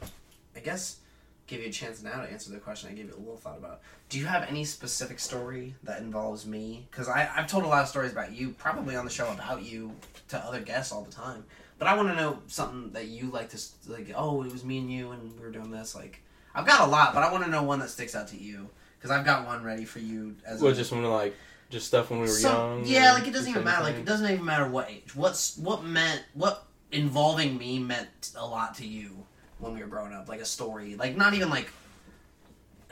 [0.54, 0.98] I guess,
[1.46, 3.56] give you a chance now to answer the question I gave you a little thought
[3.56, 3.80] about.
[4.10, 6.86] Do you have any specific story that involves me?
[6.90, 9.92] Because I've told a lot of stories about you, probably on the show about you
[10.28, 11.44] to other guests all the time.
[11.78, 14.12] But I want to know something that you like to like.
[14.14, 15.94] Oh, it was me and you, and we were doing this.
[15.94, 16.20] Like,
[16.54, 18.68] I've got a lot, but I want to know one that sticks out to you
[19.00, 20.36] because I've got one ready for you.
[20.46, 21.34] As well, a- just when like
[21.70, 22.86] just stuff when we were some- young.
[22.86, 23.82] Yeah, like it doesn't even matter.
[23.82, 25.14] Like it doesn't even matter what age.
[25.16, 29.24] What's what meant what involving me meant a lot to you
[29.58, 30.28] when we were growing up.
[30.28, 30.96] Like a story.
[30.96, 31.70] Like not even like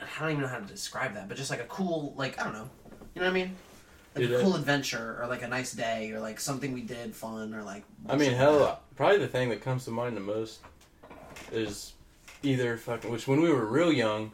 [0.01, 2.43] I don't even know how to describe that, but just like a cool like I
[2.43, 2.69] don't know.
[3.13, 3.55] You know what I mean?
[4.15, 7.15] Like Dude, a cool adventure or like a nice day or like something we did
[7.15, 10.17] fun or like I mean, something like hell, probably the thing that comes to mind
[10.17, 10.59] the most
[11.51, 11.93] is
[12.43, 13.11] either fucking.
[13.11, 14.31] Which when we were real young,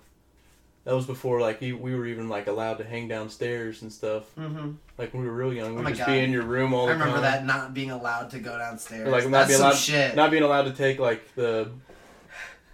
[0.85, 4.23] that was before like e- we were even like allowed to hang downstairs and stuff.
[4.37, 4.75] Mhm.
[4.97, 6.13] Like when we were real young, Oh we'd my just God.
[6.13, 7.01] be in your room all the time.
[7.01, 7.31] I remember time.
[7.31, 9.07] that not being allowed to go downstairs.
[9.07, 10.15] Or, like not That's being some allowed, shit.
[10.15, 11.71] not being allowed to take like the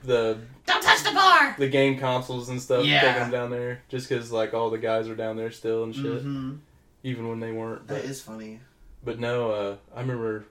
[0.03, 1.55] the Don't touch the bar.
[1.59, 3.01] the game consoles and stuff, Yeah.
[3.01, 5.95] take them down there, just because like all the guys are down there still and
[5.95, 6.59] shit, Mhm.
[7.03, 7.87] even when they weren't.
[7.87, 8.59] That But, is funny.
[9.03, 10.45] but no, uh, I remember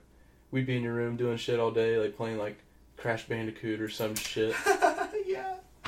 [0.51, 2.57] we'd be in your room doing shit all day, like playing like
[2.97, 4.55] Crash Bandicoot or some shit.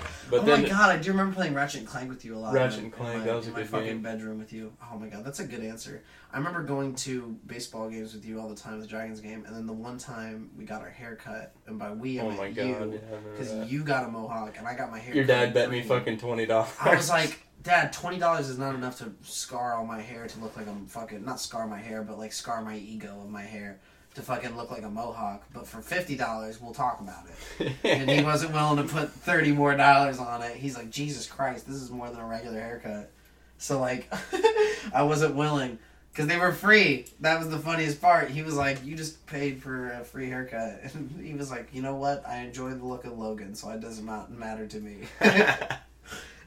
[0.02, 0.08] yeah.
[0.30, 2.38] But oh then my god, I do remember playing Ratchet and Clank with you a
[2.38, 2.54] lot.
[2.54, 4.02] Ratchet in- and Clank, my, that was a good fucking game.
[4.02, 4.72] bedroom with you.
[4.92, 6.02] Oh my god, that's a good answer.
[6.32, 9.54] I remember going to baseball games with you all the time, the Dragons game, and
[9.54, 12.56] then the one time we got our hair cut, and by we I Oh meant
[12.56, 13.68] you, yeah, because that.
[13.68, 15.14] you got a mohawk and I got my hair.
[15.14, 16.70] your cut dad bet me fucking twenty dollars.
[16.80, 20.40] I was like, Dad, twenty dollars is not enough to scar all my hair to
[20.40, 23.42] look like I'm fucking not scar my hair, but like scar my ego of my
[23.42, 23.78] hair
[24.14, 25.44] to fucking look like a mohawk.
[25.52, 27.24] But for fifty dollars, we'll talk about
[27.58, 27.72] it.
[27.84, 30.56] and he wasn't willing to put thirty more dollars on it.
[30.56, 33.10] He's like, Jesus Christ, this is more than a regular haircut.
[33.58, 34.12] So like,
[34.94, 35.78] I wasn't willing
[36.10, 37.06] because they were free.
[37.20, 38.30] That was the funniest part.
[38.30, 41.82] He was like, "You just paid for a free haircut," and he was like, "You
[41.82, 42.26] know what?
[42.26, 44.98] I enjoy the look of Logan, so it doesn't matter to me."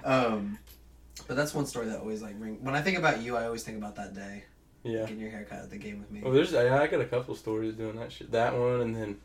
[0.04, 0.60] um,
[1.28, 2.60] but that's one story that always like ring.
[2.62, 4.44] When I think about you, I always think about that day
[4.86, 5.00] yeah.
[5.02, 6.22] getting your haircut at the game with me.
[6.22, 8.32] Well, there's I, I got a couple stories doing that shit.
[8.32, 9.18] That one, and then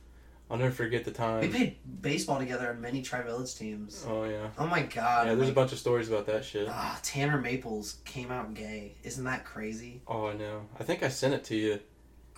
[0.51, 4.05] I'll never forget the time we played baseball together on many Tri Village teams.
[4.09, 4.49] Oh yeah.
[4.59, 5.29] Oh my god!
[5.29, 6.67] Yeah, there's a bunch of stories about that shit.
[6.69, 8.97] Ah, Tanner Maples came out gay.
[9.05, 10.03] Isn't that crazy?
[10.09, 10.63] Oh, I know.
[10.79, 11.79] I think I sent it to you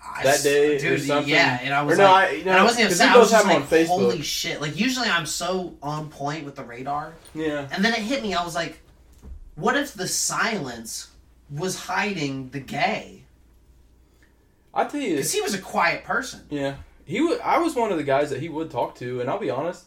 [0.05, 1.01] I that day or dude.
[1.03, 1.33] something.
[1.33, 3.09] Yeah, and I was Or no, like, I- and no, I wasn't upset.
[3.15, 3.87] I was just like, on Facebook.
[3.87, 4.61] holy shit!
[4.61, 7.69] Like usually I'm so on point with the radar, Yeah.
[7.73, 8.35] and then it hit me.
[8.35, 8.81] I was like,
[9.55, 11.12] what if the silence
[11.53, 13.23] was hiding the gay?
[14.75, 16.41] I tell you, Because he was a quiet person.
[16.51, 17.41] Yeah, he would.
[17.41, 19.85] I was one of the guys that he would talk to, and I'll be honest,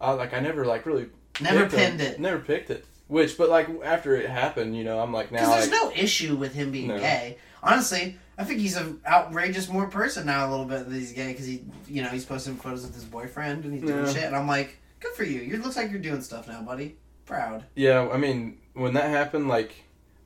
[0.00, 1.06] I like I never like really
[1.40, 1.78] Never picked him.
[1.78, 2.20] pinned it.
[2.20, 2.84] Never picked it.
[3.08, 6.02] Which, but like after it happened, you know, I'm like now Because there's like, no
[6.02, 6.98] issue with him being No.
[6.98, 7.38] gay.
[7.62, 11.28] Honestly, I think he's an outrageous more person now a little bit that he's gay
[11.28, 14.12] because he, you know, he's posting photos with his boyfriend and he's doing Yeah.
[14.12, 14.24] shit.
[14.24, 15.40] And I'm like, good for you.
[15.40, 16.96] You looks like you're doing stuff now, buddy.
[17.26, 17.64] Proud.
[17.76, 18.08] yeah.
[18.12, 19.72] I mean, when that happened, like,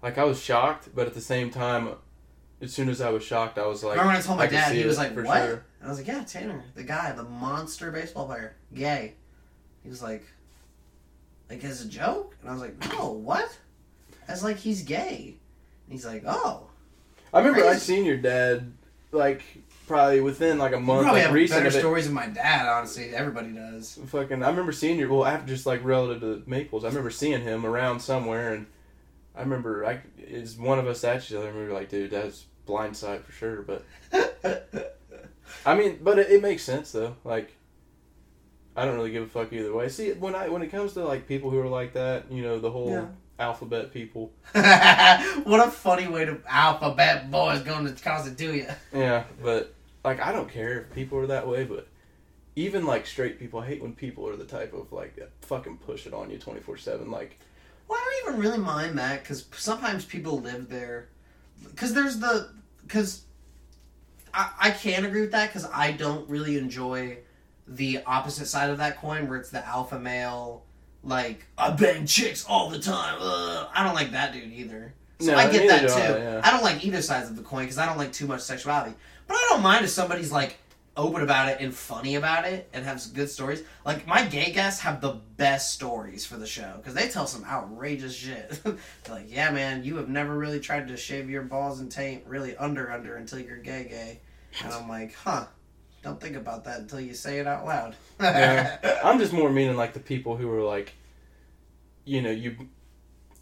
[0.02, 1.90] like I was shocked, but at the same time,
[2.60, 4.54] as soon as I was shocked, I was like, Remember when I told my could
[4.54, 5.44] dad, he was like, for what?
[5.44, 5.64] sure.
[5.80, 9.14] And I was like, yeah, Tanner, the guy, the monster baseball player, gay.
[9.82, 10.24] He was like,
[11.48, 12.36] like as a joke?
[12.40, 13.58] And I was like, no, what?
[14.28, 15.36] I was like, he's gay.
[15.86, 16.66] And he's like, oh.
[17.32, 17.80] I remember I Crazy.
[17.80, 18.72] seen your dad
[19.12, 19.42] like
[19.86, 22.26] probably within like a You month, probably like have recent better of stories than my
[22.26, 22.66] dad.
[22.68, 23.98] Honestly, everybody does.
[24.06, 26.84] Fucking, I remember seeing your well after just like relative to Maples.
[26.84, 28.66] I remember seeing him around somewhere, and
[29.36, 32.46] I remember I is one of us at each other, and we like, dude, that's
[32.66, 33.62] blindside for sure.
[33.62, 33.84] But
[35.66, 37.16] I mean, but it, it makes sense though.
[37.24, 37.52] Like,
[38.76, 39.88] I don't really give a fuck either way.
[39.88, 42.58] See, when I when it comes to like people who are like that, you know,
[42.58, 43.06] the whole Yeah.
[43.38, 44.32] alphabet people.
[44.52, 48.66] what a funny way to alphabet boys going to cause it to you.
[48.92, 49.74] Yeah, but
[50.04, 51.86] like I don't care if people are that way, but
[52.56, 56.06] even like straight people I hate when people are the type of like fucking push
[56.06, 57.10] it on you twenty four seven.
[57.10, 57.38] Like
[57.90, 61.08] Well, I don't even really mind that because sometimes people live there.
[61.68, 62.50] Because there's the
[62.82, 63.22] because
[64.32, 67.18] I I can agree with that because I don't really enjoy
[67.66, 70.62] the opposite side of that coin where it's the alpha male
[71.02, 73.18] like I bang chicks all the time.
[73.20, 73.68] Ugh.
[73.74, 74.94] I don't like that dude either.
[75.18, 76.14] So No, I get that too.
[76.14, 76.40] I, yeah.
[76.44, 78.94] I don't like either sides of the coin because I don't like too much sexuality.
[79.26, 80.58] But I don't mind if somebody's like
[81.00, 83.62] open about it and funny about it and have some good stories.
[83.84, 87.44] Like my gay guests have the best stories for the show because they tell some
[87.44, 88.50] outrageous shit.
[88.62, 88.76] They're
[89.08, 92.56] like, "Yeah, man, you have never really tried to shave your balls and taint really
[92.56, 94.20] under under until you're gay gay,"
[94.62, 95.46] and I'm like, "Huh."
[96.02, 97.94] Don't think about that until you say it out loud.
[98.18, 99.00] yeah.
[99.04, 100.94] I'm just more meaning like the people who are like,
[102.06, 102.56] you know, you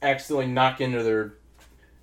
[0.03, 1.35] accidentally knock into their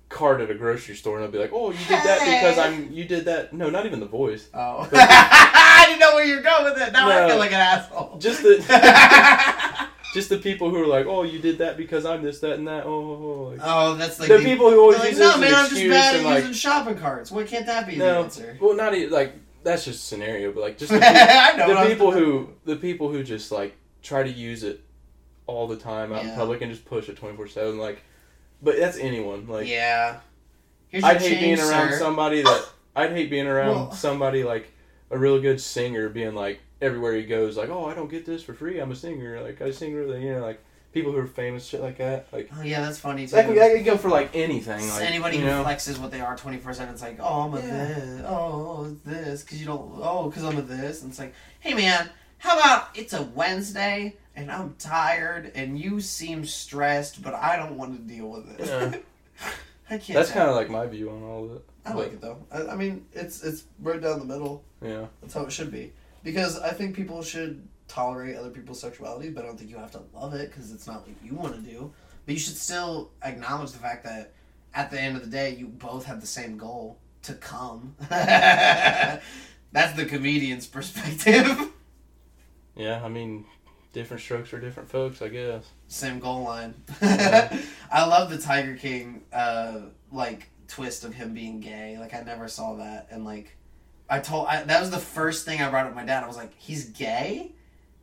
[0.08, 2.92] cart at a grocery store and I'll be like, "Oh, you did that because I'm."
[2.92, 3.52] You did that.
[3.52, 4.48] No, not even the voice.
[4.54, 6.92] Oh, I didn't know where you're going with it.
[6.92, 8.18] Now I feel like an asshole.
[8.18, 9.88] Just the.
[10.14, 12.66] Just the people who are like, oh, you did that because I'm this, that, and
[12.68, 12.86] that.
[12.86, 13.42] Oh, oh, oh.
[13.50, 15.48] Like, Oh, that's like the people who always They're like, use no, this as man,
[15.50, 17.30] an I'm just excuse bad at and like, using shopping carts.
[17.30, 18.56] Why can't that be the answer?
[18.58, 21.74] well, not even like that's just a scenario, but like just the, I know the
[21.74, 24.80] what I was people who the people who just like try to use it
[25.46, 27.76] all the time out in public and just push it twenty four seven.
[27.76, 28.02] Like,
[28.62, 29.46] but that's anyone.
[29.48, 30.18] Like, yeah.
[30.88, 31.98] Here's I'd hate being around sir.
[31.98, 34.72] somebody that I'd hate being around Well- somebody like
[35.10, 38.42] a real good singer being like everywhere he goes like, oh, I don't get this
[38.42, 38.78] for free.
[38.80, 39.40] I'm a singer.
[39.40, 42.28] Like I sing really, you know, like people who are famous shit like that.
[42.32, 43.36] Like Oh yeah, that's funny too.
[43.36, 44.88] that could, that could go for like anything.
[44.88, 45.64] Like Anybody who know?
[45.64, 47.84] flexes what they are twenty four seven, it's like, oh, I'm a Yeah.
[47.88, 51.18] this, oh, oh it's this, because you don't, oh, because I'm a this, and it's
[51.18, 52.08] like, hey man,
[52.46, 57.76] how about it's a Wednesday and I'm tired and you seem stressed, but I don't
[57.76, 58.66] want to deal with it.
[58.66, 58.96] Yeah.
[59.90, 60.14] I can't.
[60.16, 61.64] That's kind of like my view on all of it.
[61.84, 62.38] I like it though.
[62.52, 64.64] I, I mean, it's it's right down the middle.
[64.80, 65.06] Yeah.
[65.20, 65.92] That's how it should be.
[66.22, 69.92] Because I think people should tolerate other people's sexuality, but I don't think you have
[69.92, 71.92] to love it because it's not what you want to do.
[72.26, 74.34] But you should still acknowledge the fact that
[74.74, 77.96] at the end of the day, you both have the same goal to come.
[78.10, 79.22] That's
[79.96, 81.72] the comedian's perspective.
[82.76, 83.44] Yeah, I mean,
[83.92, 85.64] different strokes for different folks, I guess.
[85.88, 86.74] Same goal line.
[87.00, 87.56] Yeah.
[87.90, 89.80] I love the Tiger King uh
[90.12, 91.96] like twist of him being gay.
[91.98, 93.56] Like I never saw that and like
[94.08, 96.22] I told I, that was the first thing I brought up my dad.
[96.22, 97.52] I was like, "He's gay?"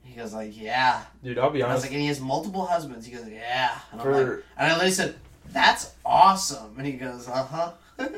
[0.04, 1.86] He goes like, "Yeah." Dude, I'll be And I was honest.
[1.86, 4.92] like, "And he has multiple husbands." He goes, "Yeah." And I'm like, and I literally
[4.92, 5.16] said,
[5.52, 7.72] "That's awesome." And he goes, "Uh-huh."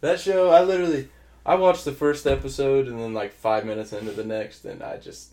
[0.00, 1.08] that show, I literally,
[1.44, 4.98] I watched the first episode and then like five minutes into the next, and I
[4.98, 5.32] just,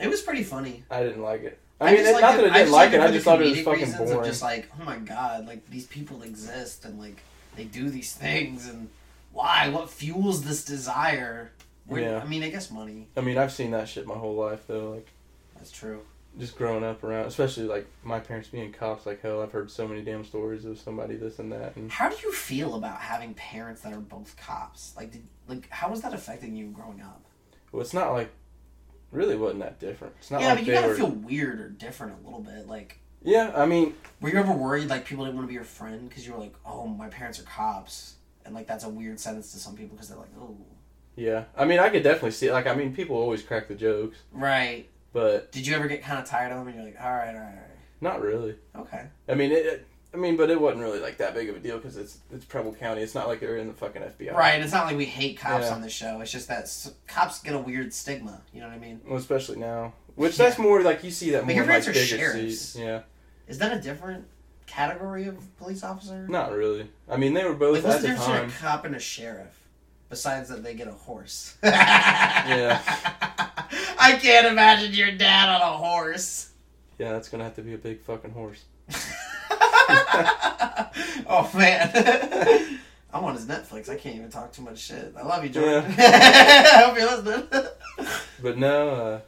[0.00, 0.84] it was pretty funny.
[0.90, 1.58] I didn't like it.
[1.80, 3.60] I, mean, just not that I didn't like liked it, I just thought it was
[3.62, 4.24] fucking boring.
[4.24, 7.22] Just like, oh my god, like these people exist and like
[7.56, 8.88] they do these things and
[9.32, 9.68] why?
[9.70, 11.52] What fuels this desire?
[11.86, 12.20] Where, Yeah.
[12.22, 13.08] I mean, I guess money.
[13.16, 14.90] I mean, I've seen that shit my whole life though.
[14.90, 15.08] Like,
[15.56, 16.02] That's true.
[16.38, 19.06] just growing up around, especially like my parents being cops.
[19.06, 22.10] Like hell, I've heard so many damn stories of somebody this and that, and How
[22.10, 24.92] do you feel about having parents that are both cops?
[24.96, 27.22] Like, did, like how was that affecting you growing up?
[27.72, 28.30] well, it's not like
[29.12, 30.14] really wasn't that different.
[30.18, 30.94] It's not yeah, like but you gotta were.
[30.94, 32.66] feel weird or different a little bit.
[32.66, 35.64] Like, Yeah, I mean, were you ever worried like people didn't want to be your
[35.64, 38.14] friend because you were like, oh, my parents are cops,
[38.44, 40.56] and like that's a weird sentence to some people because they're like, oh,
[41.16, 42.46] yeah, I mean, I could definitely see.
[42.46, 42.52] It.
[42.52, 44.88] Like, I mean, people always crack the jokes, right.
[45.12, 47.34] but Did you ever get kind of tired of them and you're like, all right,
[47.34, 47.64] all right, all
[48.00, 48.54] not really.
[48.76, 49.06] okay.
[49.28, 49.86] I mean, it.
[50.12, 52.44] I mean, but it wasn't really like that big of a deal because it's it's
[52.44, 53.00] Preble County.
[53.02, 54.32] It's not like they're in the fucking FBI.
[54.34, 55.74] Right, it's not like we hate cops Yeah.
[55.74, 56.20] on this show.
[56.20, 58.40] It's just that s- cops get a weird stigma.
[58.52, 59.00] You know what I mean?
[59.06, 62.74] Well, especially now, which that's more like you see that But more like bigger sheriffs.
[62.76, 63.02] Yeah,
[63.46, 64.24] Is that a different
[64.66, 66.26] category of police officer?
[66.28, 66.90] not really.
[67.08, 68.96] I mean, they were both Like, what's at the the difference between a cop and
[68.96, 69.56] a sheriff?
[70.08, 71.54] Besides that, they get a horse.
[71.62, 72.80] Yeah.
[73.98, 76.50] I can't imagine your dad on a horse.
[76.98, 78.64] Yeah, that's gonna have to be a big fucking horse.
[81.28, 81.90] oh man.
[83.12, 83.88] I'm on his Netflix.
[83.88, 85.14] I can't even talk too much shit.
[85.18, 85.92] I love you, Jordan.
[85.98, 86.68] Yeah.
[86.76, 87.68] I hope you're listening.
[88.40, 89.20] But no, uh,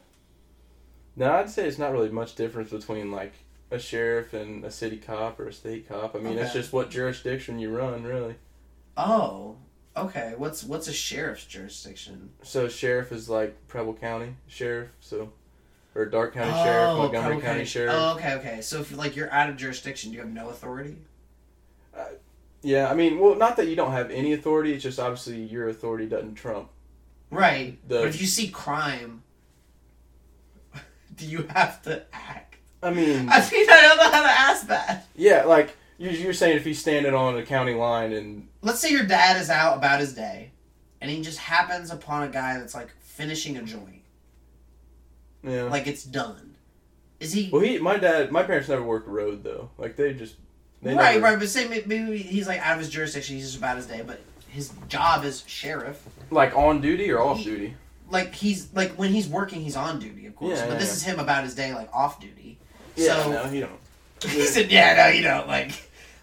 [1.17, 3.33] no, I'd say it's not really much difference between like
[3.71, 6.15] a sheriff and a city cop or a state cop.
[6.15, 6.59] I mean, it's Okay.
[6.59, 8.35] just what jurisdiction you run, really.
[8.95, 9.57] Oh,
[9.95, 12.31] Okay, what's what's a sheriff's jurisdiction?
[12.41, 15.31] So sheriff is like Preble County sheriff, so
[15.95, 17.93] or Darke County sheriff, oh, Montgomery Preble County, sheriff.
[17.95, 18.61] Oh, okay, okay.
[18.61, 20.97] So if like you're out of jurisdiction, you have no authority.
[21.95, 22.05] Uh,
[22.61, 24.73] yeah, I mean, well, not that you don't have any authority.
[24.73, 26.69] It's just obviously your authority doesn't trump.
[27.29, 27.77] Right.
[27.87, 29.23] The- but if you see crime,
[31.15, 32.55] do you have to act?
[32.81, 35.07] I mean, I mean, I don't know how to ask that.
[35.15, 38.91] yeah, like you- you're saying if he's standing on a county line and Let's say
[38.91, 40.51] your dad is out about his day,
[41.01, 44.02] and he just happens upon a guy that's like finishing a joint,
[45.43, 46.55] yeah, like it's done.
[47.19, 49.69] Is he well, he, my dad, my parents never worked road though.
[49.77, 50.35] Like they just,
[50.81, 51.13] they right?
[51.15, 51.39] never, Right.
[51.39, 53.35] But say maybe he's like out of his jurisdiction.
[53.35, 56.01] He's just about his day, but his job is sheriff.
[56.31, 57.73] like on duty or off He- duty.
[58.09, 60.59] Like he's like when he's working, he's on duty, of course.
[60.59, 60.93] Yeah, but yeah, this yeah.
[60.93, 62.59] is him about his day, like off duty.
[62.95, 63.79] Yeah, so no, he don't.
[64.27, 65.71] he said, "Yeah, no, you don't." Like,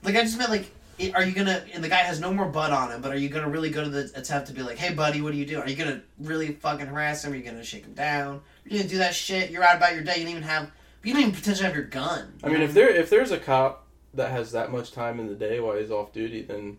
[0.05, 0.70] like I just meant like,
[1.14, 1.64] are you gonna?
[1.74, 3.82] And the guy has no more butt on him, but are you gonna really go
[3.82, 6.01] to the attempt to be like, "Hey, buddy, what are you doing?" Are you gonna
[6.20, 7.32] really fucking harass him?
[7.32, 8.40] Are you gonna shake him down?
[8.65, 9.51] You gonna do that shit?
[9.51, 10.12] You're out about your day.
[10.12, 10.70] You didn't even have.
[11.03, 12.35] You didn't even potentially have your gun.
[12.45, 15.35] I mean, if there if there's a cop that has that much time in the
[15.35, 16.77] day while he's off duty, then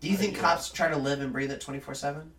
[0.00, 0.42] do you think Yeah.
[0.42, 2.32] cops try to live and breathe it twenty four seven?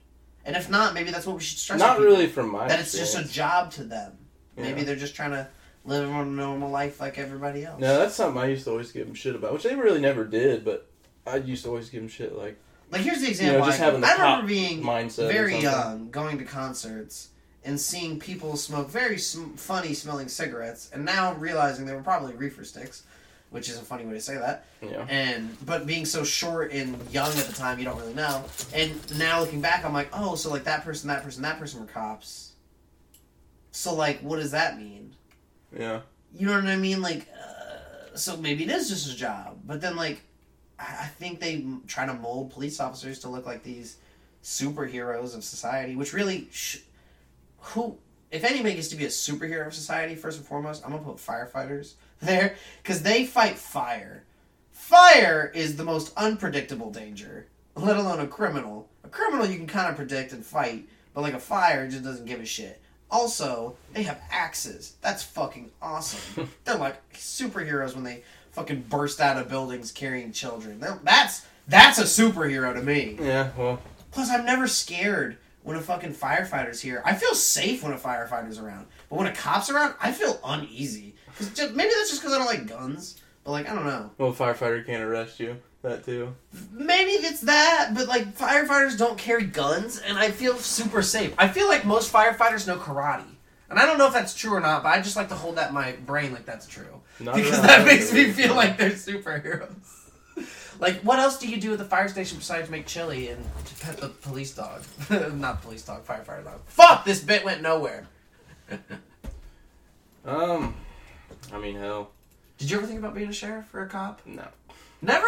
[0.46, 1.80] And if not, maybe that's what we should stress.
[1.80, 4.14] not really from my That it's just a job to them.
[4.58, 5.48] Maybe they're just trying to
[5.86, 7.80] live a normal life like everybody else.
[7.80, 10.24] No, that's something I used to always give them shit about, which they really never
[10.26, 10.64] did.
[10.66, 10.88] But
[11.28, 12.58] I used to always give them shit like
[12.92, 13.60] Like here's the you example.
[13.60, 15.32] know just I, having the I remember being mindset.
[15.32, 17.30] very young, going to concerts
[17.64, 22.34] and seeing people smoke very sm- funny smelling cigarettes, and now realizing they were probably
[22.34, 23.03] reefer sticks,
[23.49, 24.65] which is a funny way to say that.
[24.81, 25.06] Yeah.
[25.10, 28.45] And but being so short and young at the time, you don't really know.
[28.73, 31.80] And now looking back, I'm like, oh, so like that person, that person, that person
[31.81, 32.53] were cops.
[33.72, 35.15] So like, what does that mean?
[35.77, 36.02] Yeah.
[36.34, 37.02] You know what I mean?
[37.02, 40.22] Like, uh, so maybe it is just a job, but then like,
[40.77, 43.98] I, I think they m- try to mold police officers to look like these
[44.44, 46.80] superheroes of society, which really, sh-
[47.61, 47.98] who,
[48.31, 51.18] if anybody gets to be a superhero of society, first and foremost, I'm gonna put
[51.18, 54.23] firefighters there because they fight fire.
[54.72, 58.90] Fire is the most unpredictable danger, let alone a criminal.
[59.03, 62.26] A criminal you can kind of predict and fight, but like a fire just doesn't
[62.26, 62.81] give a shit.
[63.11, 64.95] Also, they have axes.
[65.02, 66.49] That's fucking awesome.
[66.64, 70.80] They're like superheroes when they fucking burst out of buildings carrying children.
[70.80, 73.18] They're- That's that's a superhero to me.
[73.22, 73.52] Yeah.
[73.57, 73.80] Well.
[74.11, 77.02] Plus, I'm never scared when a fucking firefighter's here.
[77.06, 81.15] I feel safe when a firefighter's around, but when a cop's around, I feel uneasy.
[81.38, 83.15] 'Cause just, maybe that's just because I don't like guns.
[83.44, 84.11] But like, I don't know.
[84.18, 85.57] Well, a firefighter can't arrest you.
[85.81, 86.36] That too.
[86.73, 91.34] Maybe it's that, but like firefighters don't carry guns, and I feel super safe.
[91.38, 93.23] I feel like most firefighters know karate,
[93.69, 94.84] and I don't know if that's true or not.
[94.84, 97.61] But I just like to hold that in my brain like that's true Not because
[97.61, 99.99] that makes me feel like they're superheroes.
[100.80, 103.76] Like, what else do you do at the fire station besides make chili and to
[103.76, 104.84] pet the police dog?
[105.34, 106.62] not police dog, firefighter dog.
[106.66, 107.06] Fuck!
[107.06, 108.08] This bit went nowhere.
[110.26, 110.76] Um.
[111.54, 112.12] I mean, hell,
[112.58, 114.22] Did you ever think about being a sheriff or a cop?
[114.26, 114.46] no.
[115.02, 115.28] Never.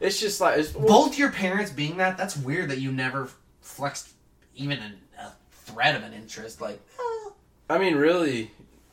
[0.00, 4.10] It's just like it's both your parents being that that's weird that you never flexed
[4.54, 7.30] even an, a thread of an interest like eh,
[7.70, 8.50] I mean, really,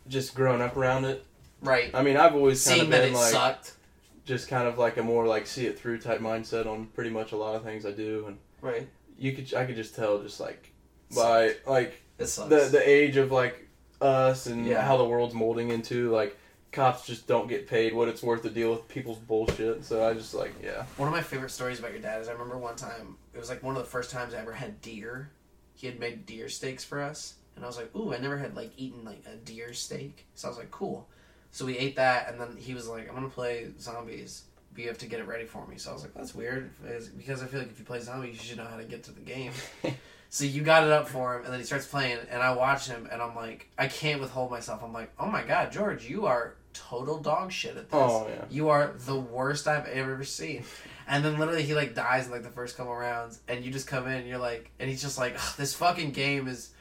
[0.08, 1.26] just growing up around it.
[1.62, 3.74] right I mean, I've always kind seeing of that been it like sucked
[4.26, 7.32] just kind of like a more like see it through type mindset on pretty much
[7.32, 8.88] a lot of things I do, and right.
[9.18, 10.72] you could I could just tell just like
[11.16, 13.68] by like the the age of like
[14.02, 14.82] us and Yeah.
[14.82, 16.38] how the world's molding into like
[16.72, 19.86] cops just don't get paid what it's worth to deal with people's bullshit.
[19.86, 20.84] So I just like yeah.
[20.98, 23.50] one of my favorite stories about your dad is i remember one time it was
[23.50, 25.30] like one of the first times i ever had deer.
[25.76, 27.36] He had made deer steaks for us.
[27.56, 30.26] And i was like ooh i never had like eaten like a deer steak.
[30.36, 31.08] So i was like cool
[31.54, 34.44] so we ate that and then he was like i'm gonna play zombies
[34.74, 36.70] but you have to get it ready for me so i was like that's weird
[37.18, 39.12] because i feel like if you play zombies you should know how to get to
[39.12, 39.54] the game
[40.34, 42.88] So you got it up for him, and then he starts playing, and I watch
[42.88, 44.82] him, and I'm like, I can't withhold myself.
[44.84, 47.94] I'm like, oh my god, George, you are total dog shit at this.
[47.94, 48.44] Oh, yeah.
[48.50, 50.64] You are the worst I've ever seen.
[51.06, 53.86] And then literally he like dies in like the first couple rounds, and you just
[53.86, 56.72] come in, and you're like, and he's just like, this fucking game is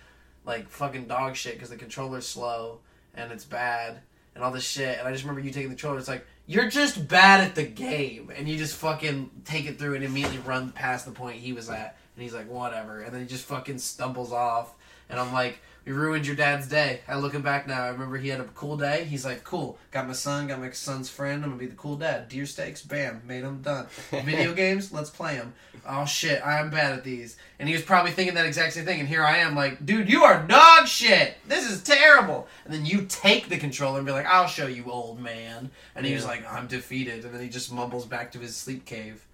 [0.46, 2.78] like fucking dog shit because the controller's slow
[3.14, 4.00] and it's bad
[4.34, 4.98] and all this shit.
[4.98, 5.98] And I just remember you taking the controller.
[5.98, 9.94] It's like you're just bad at the game, and you just fucking take it through
[9.94, 11.96] and immediately run past the point he was at.
[12.16, 13.00] And he's like, whatever.
[13.02, 14.74] And then he just fucking stumbles off.
[15.08, 17.00] And I'm like, we ruined your dad's day.
[17.08, 19.04] I looking back now, I remember he had a cool day.
[19.04, 19.78] He's like, cool.
[19.90, 21.42] Got my son, got my son's friend.
[21.42, 22.28] I'm gonna be the cool dad.
[22.28, 23.86] Deer steaks, bam, made him done.
[24.10, 25.54] Video games, let's play them.
[25.86, 27.36] Oh shit, I'm bad at these.
[27.58, 29.00] And he was probably thinking that exact same thing.
[29.00, 31.36] And here I am, like, dude, you are dog shit.
[31.48, 32.46] This is terrible.
[32.64, 35.70] And then you take the controller and be like, I'll show you, old man.
[35.96, 37.24] And he was like, I'm defeated.
[37.24, 39.26] And then he just mumbles back to his sleep cave.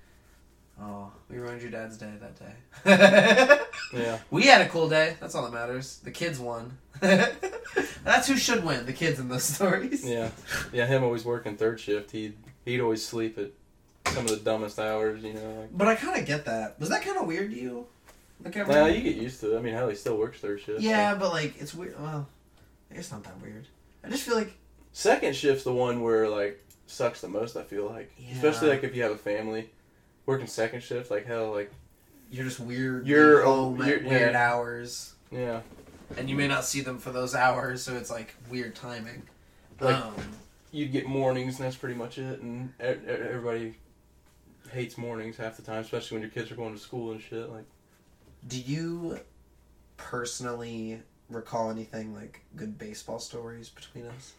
[0.81, 3.61] Oh, we ruined your dad's day that day.
[3.93, 4.19] Yeah.
[4.31, 5.17] We had a cool day.
[5.19, 5.99] That's all that matters.
[6.05, 6.77] The kids won.
[7.01, 8.85] That's who should win.
[8.87, 10.05] The kids in those stories.
[10.07, 10.31] Yeah.
[10.73, 10.87] Yeah.
[10.87, 12.11] Him always working third shift.
[12.11, 12.37] He'd
[12.67, 13.51] he'd always sleep at
[14.13, 15.23] some of the dumbest hours.
[15.25, 15.61] You know.
[15.61, 16.79] Like, But I kind of get that.
[16.79, 17.87] Was that kind of weird to you?
[18.45, 19.59] Like I Nah, you get used to it.
[19.59, 20.83] I mean, hell, he still works third shift.
[20.83, 20.87] so.
[20.87, 21.99] Yeah, but like it's weird.
[21.99, 22.29] Well,
[22.91, 23.67] I guess not that weird.
[24.05, 24.53] I just feel like
[24.93, 27.57] Second shift's the one where like sucks the most.
[27.57, 29.71] I feel like, especially like if you have a family,
[30.29, 31.11] working second shift.
[31.11, 31.73] Like hell, like
[32.31, 33.07] you're just weird.
[33.07, 34.49] You're- home you're- at weird yeah.
[34.53, 35.63] hours, yeah,
[36.17, 39.23] and you may not see them for those hours, so it's like weird timing.
[39.81, 40.15] Like- um,
[40.71, 42.41] you get mornings and that's pretty much it.
[42.43, 43.75] And e- e- everybody
[44.71, 47.49] hates mornings half the time, especially when your kids are going to school and shit.
[47.49, 47.65] Like,
[48.47, 49.19] do you
[49.97, 51.01] personally
[51.31, 54.35] recall anything like good baseball stories between us?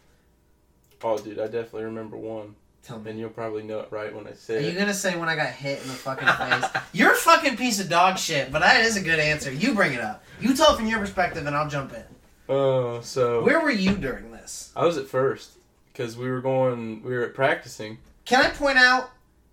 [1.02, 3.10] oh, dude, I definitely remember one, Tell me.
[3.10, 4.78] and you'll probably know it right when I say Are say you it.
[4.80, 6.82] gonna say when I got hit in the fucking face?
[6.92, 9.52] You're a fucking piece of dog shit, but that is a good answer.
[9.52, 10.24] You bring it up.
[10.40, 12.04] You tell it from your perspective, and I'll jump in.
[12.48, 14.72] Oh, so Where were you during this?
[14.74, 15.52] I was at first
[15.92, 17.98] because we were going, we were practicing.
[18.24, 19.10] Can I point out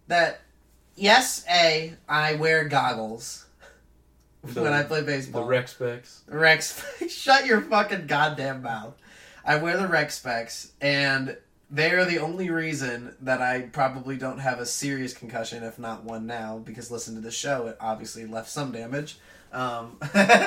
[0.08, 0.40] that
[0.96, 3.46] yes, a I wear goggles
[4.44, 5.44] The- when I play baseball.
[5.44, 6.24] The rec specs.
[6.30, 7.12] Specs.
[7.12, 8.96] Shut your fucking goddamn mouth.
[9.46, 11.38] I wear the rec specs, and
[11.70, 16.04] they are the only reason that I probably don't have a serious concussion, if not
[16.04, 19.18] one now, because listen to the show, it obviously left some damage.
[19.52, 19.98] Um,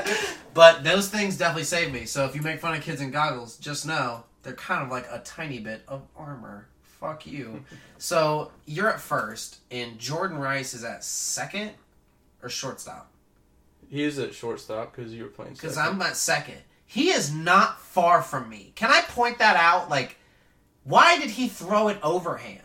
[0.54, 2.06] but those things definitely save me.
[2.06, 5.06] So if you make fun of kids in goggles, just know they're kind of like
[5.10, 6.68] a tiny bit of armor.
[6.82, 7.64] Fuck you.
[7.98, 11.72] so you're at first, and Jordan Rice is at second
[12.42, 13.10] or shortstop.
[13.88, 15.54] He is at shortstop because you were playing.
[15.54, 15.76] Because.
[15.76, 16.58] I'm at second.
[16.86, 18.72] He is not far from me.
[18.74, 19.90] Can I point that out?
[19.90, 20.16] Like,
[20.90, 22.60] why did he throw it overhand?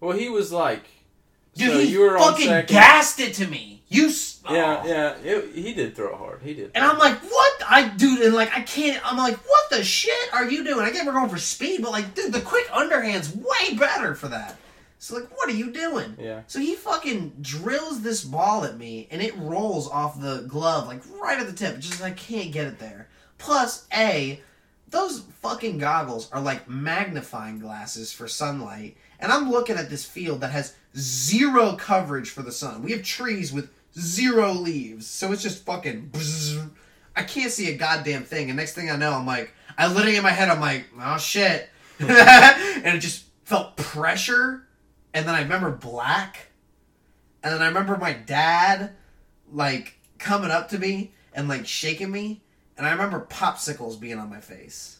[0.00, 0.84] Well, he was like,
[1.54, 3.82] Dude, so he you were fucking gassed it to me.
[3.88, 4.08] You.
[4.08, 4.54] s- oh.
[4.54, 4.88] Yeah, oh.
[4.88, 6.42] yeah, it, he did throw hard.
[6.42, 6.70] He did.
[6.74, 7.62] And I'm like, what?
[7.66, 9.00] I dude, and like I can't.
[9.10, 10.84] I'm like, what the shit are you doing?
[10.84, 14.28] I get we're going for speed, but like, dude, the quick underhand's way better for
[14.28, 14.56] that.
[14.98, 16.16] So like, what are you doing?
[16.20, 16.42] Yeah.
[16.46, 21.00] So he fucking drills this ball at me, and it rolls off the glove like
[21.20, 21.78] right at the tip.
[21.78, 23.08] Just I can't get it there.
[23.38, 24.40] Plus, a
[24.88, 30.40] those fucking goggles are like magnifying glasses for sunlight, and I'm looking at this field
[30.40, 32.82] that has zero coverage for the sun.
[32.82, 36.10] We have trees with zero leaves, so it's just fucking.
[36.12, 36.70] bzzz.
[37.16, 40.16] I can't see a goddamn thing, and next thing I know, I'm like, I literally
[40.16, 44.66] in my head, I'm like, oh shit, and it just felt pressure,
[45.14, 46.48] and then I remember black,
[47.42, 48.92] and then I remember my dad,
[49.50, 52.42] like coming up to me and like shaking me,
[52.76, 54.98] and I remember popsicles being on my face.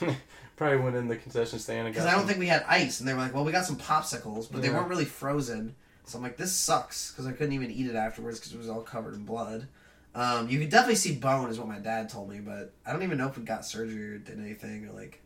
[0.56, 2.02] Probably went in the concession stand and got.
[2.02, 3.64] Because I don't some- think we had ice, and they were like, "Well, we got
[3.64, 4.74] some popsicles, but they Yeah.
[4.76, 5.74] weren't really frozen."
[6.04, 8.68] So I'm like, "This sucks," because I couldn't even eat it afterwards because it was
[8.68, 9.66] all covered in blood.
[10.14, 13.02] Um, you could definitely see bone, is what my dad told me, but I don't
[13.02, 15.21] even know if we got surgery or did anything or like.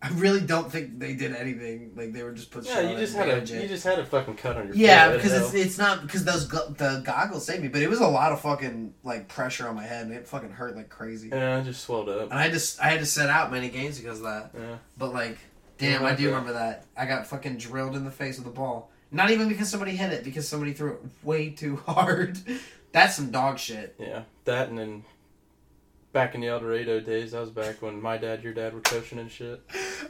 [0.00, 1.92] I really don't think they did anything.
[1.96, 2.64] Like they were just put.
[2.64, 3.50] Yeah, you just had a it.
[3.50, 4.76] you just had a fucking cut on your.
[4.76, 7.98] Yeah, because it's it's not because those go- the goggles saved me, but it was
[8.00, 11.30] a lot of fucking like pressure on my head, and it fucking hurt like crazy.
[11.30, 12.30] yeah, I just swelled up.
[12.30, 14.50] And I just I had to sit out many games because of that.
[14.56, 14.76] Yeah.
[14.96, 15.36] But like,
[15.78, 16.84] damn, I do remember that.
[16.96, 18.92] I got fucking drilled in the face with a ball.
[19.10, 22.38] Not even because somebody hit it, because somebody threw it way too hard.
[22.92, 23.96] That's some dog shit.
[23.98, 25.04] Yeah, that and then
[26.18, 29.20] back in the Eldorado days, that was back when my dad, your dad were coaching
[29.20, 29.62] and shit.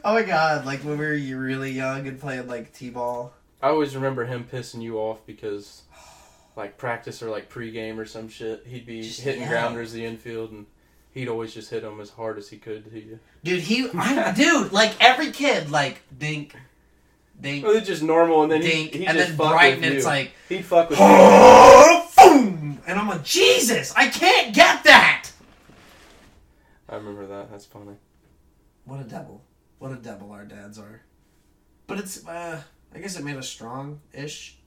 [0.03, 3.31] Oh my god, like when we were really young and playing like t-ball.
[3.61, 5.83] I always remember him pissing you off because,
[6.55, 9.51] like practice or like pregame or some shit, he'd be Just hitting yell.
[9.51, 10.65] grounders the infield and
[11.11, 13.19] he'd always just hit them as hard as he could to you.
[13.43, 16.55] Dude, he, I, dude, like every kid, like dink,
[17.39, 19.81] dink, Well, it's just normal, and then dink, he, he and just then fuck Brighton,
[19.81, 21.05] with it's like, he'd fuck with you.
[22.17, 25.18] boom, and I'm like, Jesus, I can't get that.
[26.99, 27.49] I remember that.
[27.49, 27.95] That's funny.
[28.83, 29.41] What a devil.
[29.77, 31.01] What a devil our dads are.
[31.87, 32.61] But it's, uh,
[32.93, 34.57] I guess it made us strong ish.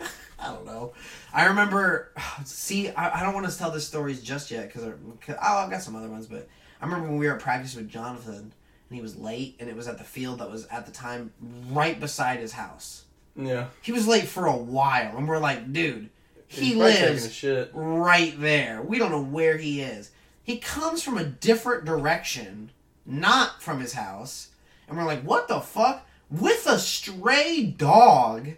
[0.40, 0.94] I don't know.
[1.32, 2.12] I remember,
[2.44, 5.80] see, I, I don't want to tell this stories just yet because oh, I've got
[5.80, 6.48] some other ones, but
[6.80, 8.52] I remember when we were at practice with Jonathan
[8.90, 11.32] and he was late and it was at the field that was at the time
[11.70, 13.04] right beside his house.
[13.36, 13.68] Yeah.
[13.80, 16.10] He was late for a while and we're like, dude,
[16.48, 17.70] he He's probably taking a lives shit.
[17.74, 18.82] right there.
[18.82, 20.10] We don't know where he is.
[20.46, 22.70] He comes from a different direction,
[23.04, 24.50] not from his house.
[24.88, 26.06] And we're like, what the fuck?
[26.30, 28.46] With a stray dog.
[28.46, 28.56] And,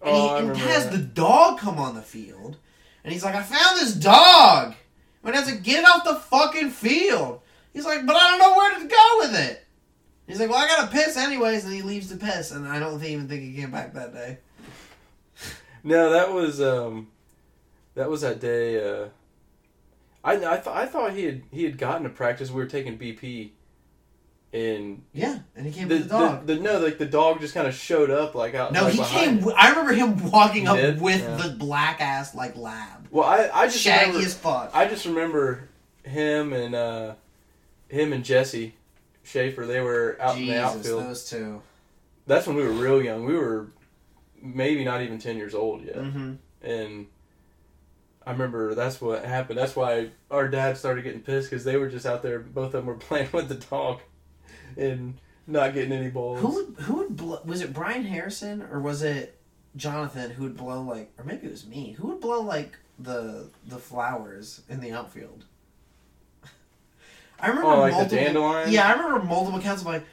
[0.00, 0.92] Oh, he and has that.
[0.92, 2.56] the dog come on the field.
[3.02, 4.74] And he's like, I found this dog.
[5.24, 7.40] And I said, get it off the fucking field.
[7.72, 9.64] He's like, but I don't know where to go with it.
[10.28, 11.64] He's like, well, I gotta piss anyways.
[11.64, 12.52] And he leaves to piss.
[12.52, 14.38] And I don't even think he came back that day.
[15.86, 17.08] No, that was um,
[17.94, 18.76] that was that day.
[18.82, 19.08] Uh,
[20.24, 22.50] I I thought I thought he had he had gotten to practice.
[22.50, 23.50] We were taking BP,
[24.52, 26.46] and Yeah, and he came the, with the dog.
[26.46, 28.72] the, the no like the dog just kind of showed up like out.
[28.72, 29.28] no, like, he behind came.
[29.34, 29.38] him.
[29.40, 31.00] w- I remember him walking He up did?
[31.00, 31.36] with Yeah.
[31.36, 34.70] the black ass like lab, Well, I I just shaggy remember, as fuck.
[34.74, 35.68] I just remember
[36.04, 37.14] him and uh,
[37.88, 38.74] him and Jesse
[39.24, 39.66] Schaefer.
[39.66, 41.02] They were out in the Jesus, outfield.
[41.04, 41.62] those two.
[42.26, 43.24] That's when we were real young.
[43.26, 43.66] We were
[44.40, 46.32] maybe not even ten years old yet, Mm-hmm.
[46.62, 47.06] and
[48.26, 49.58] I remember that's what happened.
[49.58, 52.38] That's why our dad started getting pissed because they were just out there.
[52.40, 54.00] Both of them were playing with the dog,
[54.76, 55.14] and
[55.46, 56.40] not getting any balls.
[56.40, 59.38] Who would who would blow, was it Brian Harrison or was it
[59.76, 63.50] Jonathan who would blow like or maybe it was me who would blow like the
[63.66, 65.44] the flowers in the outfield.
[67.40, 68.72] I remember Oh, like the multiple, dandelion?
[68.72, 70.04] Yeah, I remember multiple accounts of like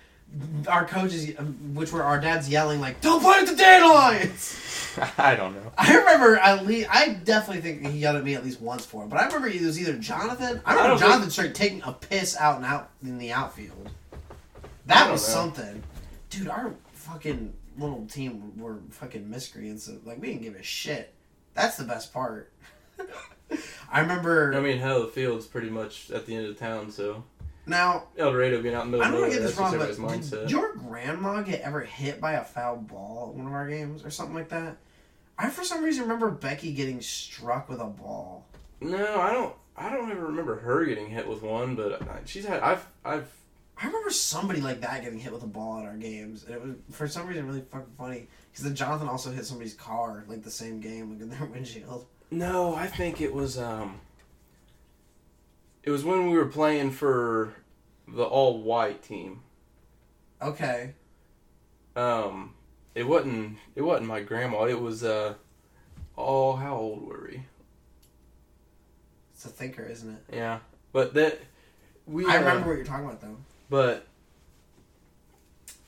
[0.67, 4.57] our coaches, um, which were our dads yelling like, "Don't play with the dandelions."
[5.17, 5.71] I don't know.
[5.77, 9.03] I remember at least I definitely think he yelled at me at least once for
[9.03, 10.61] it, but I remember it was either Jonathan.
[10.65, 13.89] I I remember don't Jonathan started taking a piss out and out in the outfield.
[14.87, 15.33] That was know.
[15.33, 15.83] something,
[16.29, 16.47] dude.
[16.47, 19.85] Our fucking little team were fucking miscreants.
[19.85, 21.13] so, Like we didn't give a shit.
[21.53, 22.51] That's the best part.
[23.91, 27.23] I remember I mean, hell, the field's pretty much at the end of town, so
[27.65, 28.05] now.
[28.17, 30.51] Eldorado being out in the middle I don't want to get this wrong, but did
[30.51, 34.09] your grandma get ever hit by a foul ball at one of our games or
[34.09, 34.77] something like that?
[35.37, 38.45] I for some reason remember Becky getting struck with a ball.
[38.79, 39.55] No, I don't.
[39.75, 42.61] I don't ever remember her getting hit with one, but she's had.
[42.61, 42.85] I've.
[43.03, 43.31] I've.
[43.77, 46.61] I remember somebody like that getting hit with a ball at our games, and it
[46.61, 48.27] was for some reason really fucking funny.
[48.51, 52.05] Because then Jonathan also hit somebody's car like the same game, like in their windshield.
[52.29, 53.57] No, I think it was.
[53.57, 53.99] Um.
[55.83, 57.53] It was when we were playing for
[58.07, 59.41] the all white team.
[60.41, 60.93] Okay,
[61.95, 62.53] Um.
[62.93, 63.57] It wasn't.
[63.75, 64.63] It wasn't my grandma.
[64.65, 65.03] It was.
[65.03, 65.35] Uh.
[66.17, 67.43] Oh, how old were we?
[69.33, 70.35] it's a thinker, isn't it?
[70.35, 70.59] Yeah,
[70.91, 71.39] but that.
[72.05, 72.25] We.
[72.25, 73.37] I uh, remember what you're talking about though.
[73.69, 74.07] but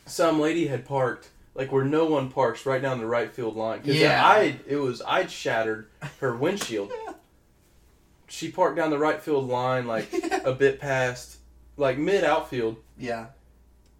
[0.05, 3.79] some lady had parked like where no one parks right down the right field line
[3.79, 4.21] because Yeah.
[4.25, 5.87] i it was i'd shattered
[6.19, 6.91] her windshield
[8.34, 10.11] she parked down the right field line like
[10.43, 11.38] a bit past
[11.77, 13.27] like mid outfield Yeah,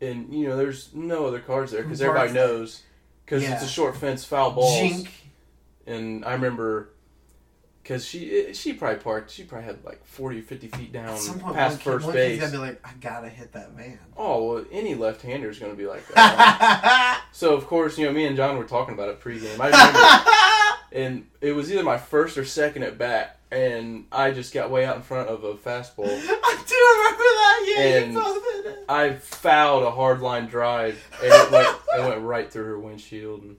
[0.01, 2.81] and you know there's no other cars there because everybody knows.
[3.26, 3.53] Because Yeah.
[3.53, 4.76] it's a short fence foul balls.
[4.77, 5.10] Jink.
[5.88, 6.89] and i remember
[7.81, 11.19] because she eh, she probably parked she probably had like 40 50 feet down At
[11.19, 12.39] some point, past kid, first one base.
[12.39, 13.99] gotta be like, I gotta hit that man.
[14.18, 17.22] oh well any left-hander is to be like that.
[17.34, 19.60] So of course, you know, me and John were talking about it pregame.
[19.60, 24.53] I remember, and it was either my first or second at bat, and I just
[24.53, 26.05] got way out in front of a fastball.
[26.07, 27.65] I do remember that.
[27.67, 28.80] Yeah, And- you both did it.
[28.89, 33.41] I fouled a hard line drive, and it went, it went right through her windshield.
[33.43, 33.57] And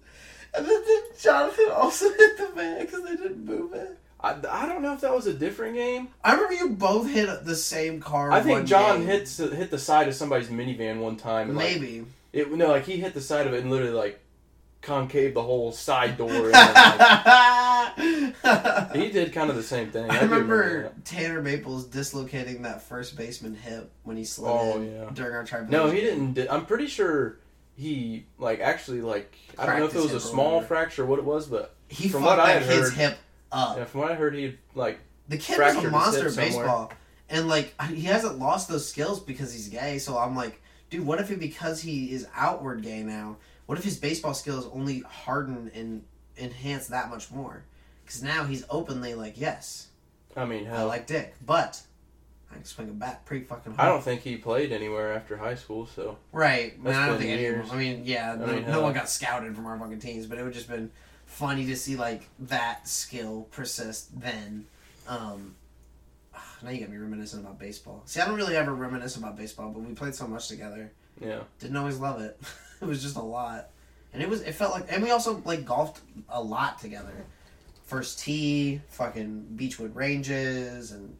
[0.54, 3.98] And then did Jonathan also hit the van because they didn't move it?
[4.20, 6.08] I, I don't know if that was a different game.
[6.22, 8.32] I remember you both hit the same car.
[8.32, 9.06] I think John game.
[9.08, 11.48] hit hit the side of somebody's minivan one time.
[11.50, 12.06] And like, maybe.
[12.32, 14.20] it no, like he hit the side of it and literally like
[14.84, 16.48] concave the whole side door.
[16.48, 17.96] like,
[18.94, 20.10] he did kind of the same thing.
[20.10, 21.04] I do remember that.
[21.04, 25.10] Tanner Maples dislocating that first baseman hip when he slid Oh, in yeah.
[25.12, 25.70] during our tribal.
[25.70, 26.34] No, he didn't.
[26.34, 27.38] di- I'm pretty sure
[27.76, 31.18] he like actually like I don't know if it was a small fracture or what
[31.18, 33.18] it was, but He from what I that had kid's heard- hip
[33.52, 33.76] up.
[33.78, 36.92] yeah, from what I heard, he like the kid was a monster at baseball,
[37.30, 39.98] and like he hasn't lost those skills because he's gay.
[39.98, 43.36] So I'm like, dude, what if he because he is outward gay now?
[43.66, 46.04] What if his baseball skills only harden and
[46.38, 47.64] enhance that much more?
[48.04, 49.88] Because now he's openly like, yes,
[50.36, 51.80] I mean, I like dick, but
[52.50, 53.88] I can swing a bat pretty fucking hard.
[53.88, 55.86] I don't think he played anywhere after high school.
[55.86, 56.80] So Right.
[56.82, 57.68] Man, I don't think years.
[57.68, 57.76] them.
[57.76, 60.38] I mean, yeah, no, mean, no uh, one got scouted from our fucking teams, but
[60.38, 60.90] it would just been
[61.26, 64.66] funny to see like that skill persist then.
[65.08, 65.54] Um,
[66.62, 68.02] now you got me reminiscing about baseball.
[68.06, 70.92] See, I don't really ever reminisce about baseball, but we played so much together.
[71.20, 72.40] yeah, Didn't always love it.
[72.84, 73.70] it was just a lot,
[74.12, 74.42] and it was.
[74.42, 77.24] It felt like, and we also like golfed a lot together.
[77.84, 81.16] First tee, fucking Beechwood Ranges, and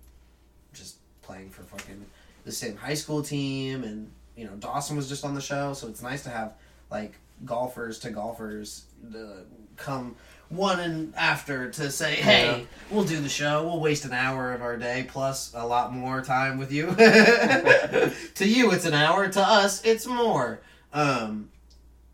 [0.73, 2.05] just playing for fucking
[2.45, 3.85] the same high school team.
[3.85, 6.53] And you know, Dawson was just on the show, so it's nice to have
[6.91, 7.15] like
[7.45, 8.85] golfers to golfers
[9.15, 9.43] uh,
[9.77, 10.17] come
[10.51, 12.65] one and after to say, "Hey, Yeah.
[12.91, 13.65] we'll do the show.
[13.65, 18.47] We'll waste an hour of our day plus a lot more time with you." to
[18.47, 19.29] you, it's an hour.
[19.29, 20.61] To us, it's more.
[20.93, 21.51] Um,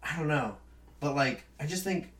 [0.03, 0.57] I don't know,
[1.01, 2.13] but like, I just think,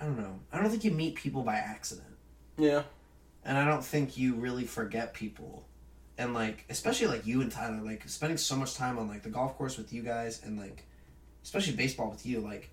[0.00, 0.38] I don't know.
[0.52, 2.16] I don't think you meet people by accident,
[2.56, 2.82] yeah,
[3.44, 5.64] and I don't think you really forget people.
[6.16, 9.30] And like, especially like you and Tyler, like spending so much time on like the
[9.30, 10.84] golf course with you guys, and like,
[11.42, 12.70] especially baseball with you, like.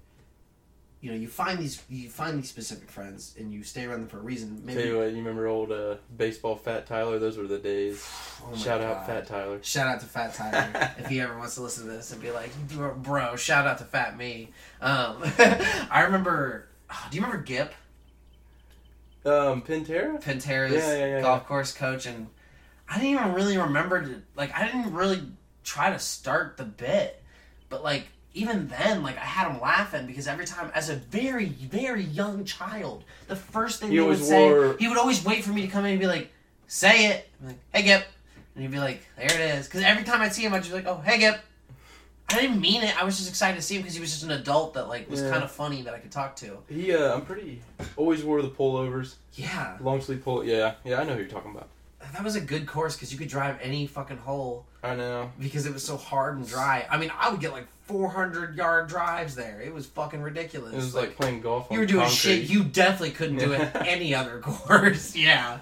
[1.06, 4.07] You know you find these you find these specific friends and you stay around them
[4.07, 4.60] for a reason.
[4.65, 7.19] Maybe Tell you what, you remember old uh, baseball Fat Tyler?
[7.19, 8.03] Those were the days.
[8.44, 8.88] Oh Shout God.
[8.98, 9.60] out Fat Tyler.
[9.64, 12.30] Shout out to Fat Tyler if he ever wants to listen to this and be
[12.32, 12.52] like,
[12.98, 14.49] bro, shout out to Fat Me.
[14.82, 15.18] Um,
[15.91, 16.68] I remember.
[16.91, 17.73] oh, do you remember Gip,
[19.26, 20.22] Um, Pintera?
[20.22, 22.06] Pantera's Yeah, yeah, yeah, golf course coach?
[22.06, 22.27] And
[22.90, 24.53] I didn't even really remember to like.
[24.56, 25.22] I didn't really
[25.64, 27.22] try to start the bit,
[27.69, 31.45] but like even then, like I had him laughing because every time, as a very
[31.47, 35.43] very young child, the first thing He he would say, wore- he would always wait
[35.43, 36.29] for me to come in and be like,
[36.67, 38.05] "Say it." I'm like, "Hey Gip,"
[38.53, 40.69] and he'd be like, "There it is." Because every time I'd see him, I'd just
[40.69, 41.39] be like, "Oh, hey Gip."
[42.29, 42.99] I didn't mean it.
[42.99, 45.07] I was just excited to see him because he was just an adult that like
[45.09, 45.29] was Yeah.
[45.29, 46.57] kind of funny that I could talk to.
[46.67, 47.61] He, uh, I'm pretty.
[47.97, 49.13] Always wore the pullovers.
[49.35, 50.43] Yeah, Long sleeve pull.
[50.43, 51.69] Yeah, yeah, I know who you're talking about.
[52.13, 55.31] that was a good course because you could drive any fucking hole I know.
[55.39, 56.85] because it was so hard and dry.
[56.89, 59.61] I mean, I would get like 400 yard drives there.
[59.61, 60.73] It was fucking ridiculous.
[60.73, 61.67] It was like, playing golf.
[61.71, 62.17] you were doing concrete.
[62.17, 65.15] shit you definitely couldn't do at any other course.
[65.25, 65.59] Yeah.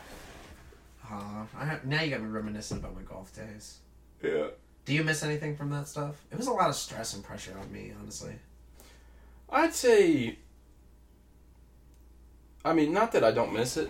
[1.09, 3.77] Aw, I have, now you got me reminiscent about my golf days.
[4.21, 4.47] Yeah.
[4.85, 6.15] Do you miss anything from that stuff?
[6.31, 8.33] It was a lot of stress and pressure on me, honestly.
[9.49, 10.37] I'd say.
[12.65, 13.89] I mean, not that I don't miss it,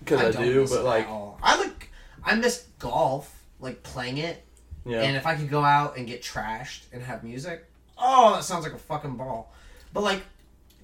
[0.00, 1.38] because I, don't do, miss it but at like, all.
[1.42, 1.90] I like
[2.24, 4.44] I miss golf, like playing it,
[4.86, 7.64] yeah, and if I could go out and get trashed and have music,
[7.98, 9.52] oh, that sounds like a fucking ball.
[9.92, 10.22] But like,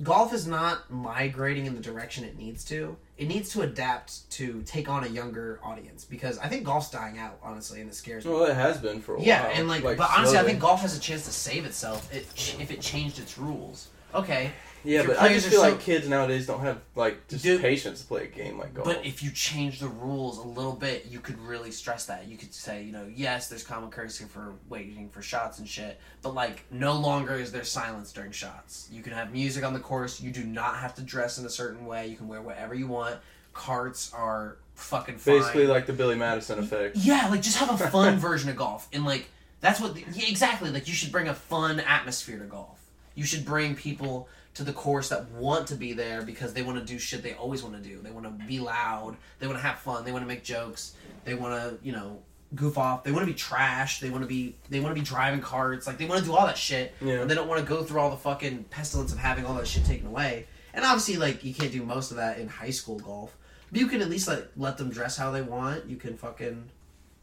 [0.02, 2.96] golf is not migrating in the direction it needs to.
[3.18, 7.18] It needs to adapt to take on a younger audience because I think golf's dying
[7.18, 8.32] out, honestly, and it scares me.
[8.32, 9.50] well, it has been for a Yeah, while.
[9.52, 12.70] Yeah, and like, but honestly, I think golf has a chance to save itself if
[12.70, 13.88] it changed its rules.
[14.14, 14.50] Okay,
[14.84, 17.60] Yeah, but I just feel so- like kids nowadays don't have like just Dude.
[17.60, 18.86] patience to play a game like golf.
[18.86, 22.26] But if you change the rules a little bit, you could really stress that.
[22.28, 26.00] You could say, you know, yes, there's common courtesy for waiting for shots and shit,
[26.22, 28.88] but like, no longer is there silence during shots.
[28.90, 30.20] You can have music on the course.
[30.20, 32.06] You do not have to dress in a certain way.
[32.06, 33.16] You can wear whatever you want.
[33.52, 35.38] Carts are fucking fine.
[35.38, 36.96] Basically, like the Billy Madison effect.
[36.96, 39.28] Yeah, like just have a fun version of golf, and like
[39.60, 42.78] that's what the, yeah, exactly like you should bring a fun atmosphere to golf.
[43.14, 46.78] You should bring people to the course that want to be there because they want
[46.78, 48.00] to do shit they always want to do.
[48.02, 49.16] They want to be loud.
[49.38, 50.04] They want to have fun.
[50.04, 50.94] They want to make jokes.
[51.24, 52.20] They want to you know
[52.54, 53.04] goof off.
[53.04, 54.00] They want to be trash.
[54.00, 55.86] They want to be they want to be driving carts.
[55.86, 56.94] Like they want to do all that shit.
[57.00, 57.20] Yeah.
[57.20, 59.66] And they don't want to go through all the fucking pestilence of having all that
[59.66, 60.46] shit taken away.
[60.74, 63.36] And obviously, like you can't do most of that in high school golf.
[63.70, 65.86] But you can at least like let them dress how they want.
[65.86, 66.68] You can fucking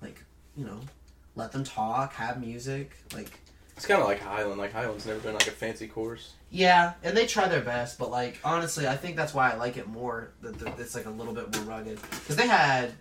[0.01, 0.23] like
[0.55, 0.79] you know
[1.35, 3.39] let them talk, have music, like
[3.77, 4.59] It's kind of like Highland.
[4.59, 6.33] Like Highland's never been like a fancy course.
[6.49, 7.97] yeah, and they try their best.
[7.97, 10.31] But like honestly, I think that's why I like it more.
[10.41, 12.91] That it's like a little bit more rugged because they had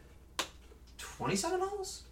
[0.98, 2.02] twenty seven holes.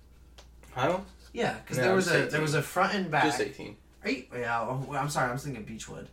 [0.72, 2.30] Highland, Yeah, because there was just a 18.
[2.32, 3.24] there was a front and back.
[3.24, 3.76] just eighteen.
[4.02, 6.08] Are you, yeah, oh, I'm sorry, I was thinking Beechwood.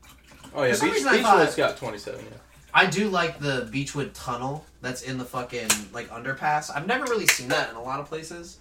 [0.53, 2.23] Oh yeah, Beach, Beechwood's thought- got twenty-seven.
[2.29, 2.37] Yeah.
[2.73, 6.69] I do like the Beechwood tunnel that's in the fucking like underpass.
[6.73, 8.59] I've never really seen that in a lot of places.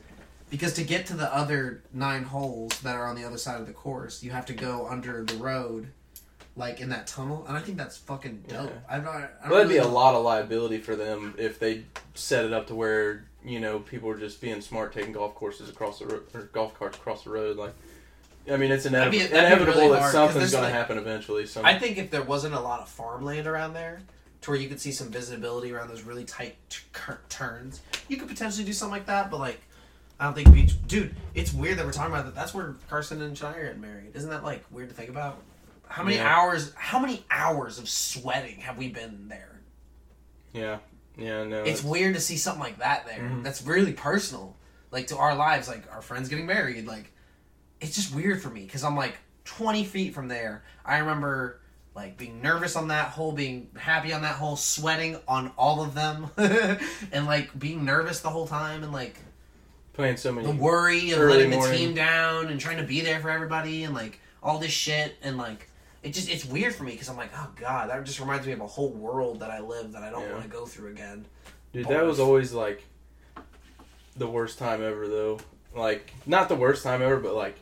[0.51, 3.67] Because to get to the other nine holes that are on the other side of
[3.67, 5.89] the course, you have to go under the road,
[6.57, 8.69] like in that tunnel, and I think that's fucking dope.
[8.71, 8.77] Yeah.
[8.89, 9.07] I don't.
[9.09, 12.53] I don't Well, that'd be a lot of liability for them if they set it
[12.53, 16.07] up to where you know people are just being smart, taking golf courses across the
[16.07, 17.57] ro- or golf carts across the road.
[17.57, 17.73] Like,
[18.51, 20.77] I mean, it's That'd be- inevitable, that'd inevitable really that hard, something's going like- to
[20.79, 21.47] happen eventually.
[21.47, 24.01] So I think if there wasn't a lot of farmland around there,
[24.41, 26.81] to where you could see some visibility around those really tight t-
[27.29, 29.31] turns, you could potentially do something like that.
[29.31, 29.61] But like,
[30.21, 30.75] I don't think beach.
[30.87, 32.35] Dude, it's weird that we're talking about that.
[32.35, 34.11] That's where Carson and Shania got married.
[34.15, 35.43] Isn't that like weird to think about?
[35.89, 36.29] How many Yeah.
[36.37, 36.73] hours?
[36.77, 39.47] How many hours of sweating have we been there?
[40.53, 40.79] yeah,
[41.17, 43.21] yeah, no, It's weird to see something like that there.
[43.21, 43.43] Mhm.
[43.45, 44.57] That's really personal,
[44.91, 46.87] like to our lives, like our friends getting married.
[46.87, 47.13] Like,
[47.81, 50.65] it's just weird for me because I'm like 20 feet from there.
[50.85, 51.61] I remember
[51.95, 55.95] like being nervous on that hole, being happy on that hole, sweating on all of
[55.95, 59.19] them, and like being nervous the whole time, and like
[59.93, 60.47] playing so many.
[60.47, 63.85] the worry of letting the morning- team down and trying to be there for everybody,
[63.85, 65.67] and like all this shit, and like.
[66.03, 68.53] It just it's weird for me because I'm like, oh god, that just reminds me
[68.55, 70.33] of a whole world that I live that I don't Yeah.
[70.33, 71.27] want to go through again.
[71.75, 72.83] Dude, that was always like
[74.17, 75.41] the worst time ever, though.
[75.75, 77.57] Like, not the worst time ever, but like,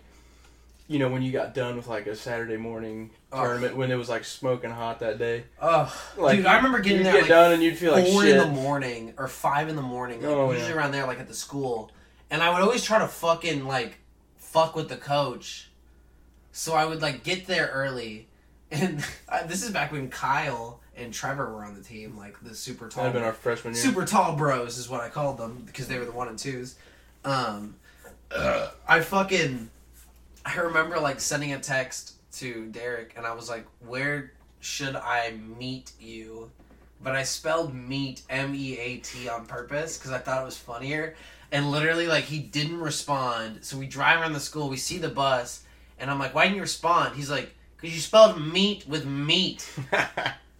[0.86, 3.42] you know, when you got done with like a Saturday morning Ugh.
[3.44, 5.42] tournament when it was like smoking hot that day.
[5.60, 8.22] Ugh, Like, dude, I remember getting there get like done and you'd feel like four
[8.22, 8.36] shit.
[8.36, 10.76] in the morning or five in the morning, like, Oh, usually yeah.
[10.76, 11.90] around there, like at the school,
[12.30, 13.98] and I would always try to fucking like
[14.36, 15.68] fuck with the coach,
[16.52, 18.26] so I would like get there early,
[18.70, 19.05] and
[19.46, 23.05] this is back when Kyle and Trevor were on the team, like the super tall,
[23.05, 23.82] That'd have been our freshman year.
[23.82, 26.76] super tall bros is what I called them because they were the one and twos.
[27.24, 27.76] Um,
[28.88, 29.70] I fucking,
[30.44, 35.32] I remember like sending a text to Derek, and I was like, "Where "Should I
[35.59, 36.50] meet you?"
[37.02, 40.56] But I spelled meet M E A T on purpose because I thought it was
[40.59, 41.14] funnier.
[41.51, 43.65] And literally, like he didn't respond.
[43.65, 44.69] So we drive around the school.
[44.69, 45.65] We see the bus,
[45.99, 49.69] and I'm like, "Why didn't you respond?" He's like, "Cause you spelled meat with meat."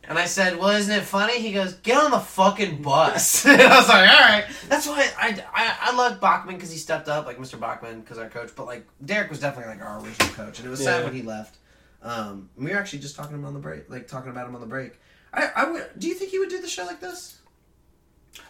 [0.09, 3.60] And I said, "Well, isn't it funny?" He goes, "Get on the fucking bus." and
[3.60, 7.09] I was like, "All right." That's why I I, I love Bachman because he stepped
[7.09, 7.60] up, like Mr.
[7.60, 8.52] Bachman, because our coach.
[8.56, 11.20] But like Derek was definitely like our original coach, and it was sad when he
[11.20, 11.59] left.
[12.02, 14.62] Um, we were actually just talking him on the break, like talking about him on
[14.62, 14.98] the break.
[15.35, 15.86] I, I would.
[15.98, 17.39] Do you think he would do the show like this?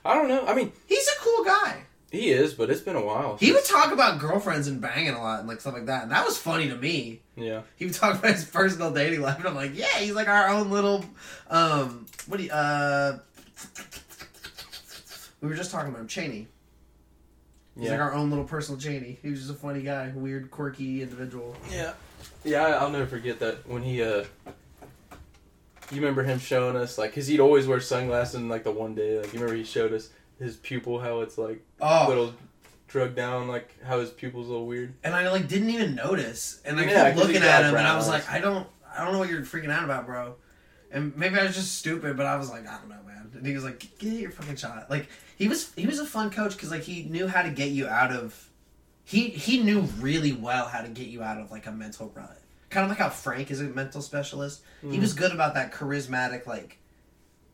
[0.04, 0.46] I don't know.
[0.46, 1.82] I mean, He's a cool guy.
[2.10, 3.36] He is, but it's been a while.
[3.38, 6.12] He would talk about girlfriends and banging a lot and like stuff like that, and
[6.12, 7.20] that was funny to me.
[7.36, 7.62] Yeah.
[7.76, 10.48] He would talk about his personal dating life, and I'm like, yeah, he's like our
[10.48, 11.04] own little,
[11.50, 13.18] um, what do you, uh,
[15.40, 16.46] we were just talking about him, Cheney.
[17.76, 17.92] He's Yeah.
[17.92, 19.18] like our own little personal Cheney.
[19.22, 21.56] He was just a funny guy, weird, quirky individual.
[21.70, 21.92] Yeah.
[22.44, 24.24] Yeah, I'll never forget that when he, uh,
[25.90, 28.94] you remember him showing us, like, cause he'd always wear sunglasses and, like, the one
[28.94, 30.08] day, like, you remember he showed us
[30.38, 32.34] his pupil, how it's, like, Oh, little
[32.86, 34.94] drug down, like, how his pupil's a little weird.
[35.04, 37.96] and I like didn't even notice, and I Yeah, kept looking at him, and I
[37.96, 38.66] was like, I don't,
[38.96, 40.34] I don't know what you're freaking out about, bro.
[40.90, 43.30] And maybe I was just stupid, but I was like, I don't know, man.
[43.34, 44.90] And he was like, get your fucking shot.
[44.90, 47.68] Like he was, he was a fun coach because like he knew how to get
[47.70, 48.48] you out of.
[49.04, 52.38] He he knew really well how to get you out of like a mental rut.
[52.70, 54.62] Kind of like how Frank is a mental specialist.
[54.80, 55.00] He mm-hmm.
[55.00, 56.78] was good about that charismatic like,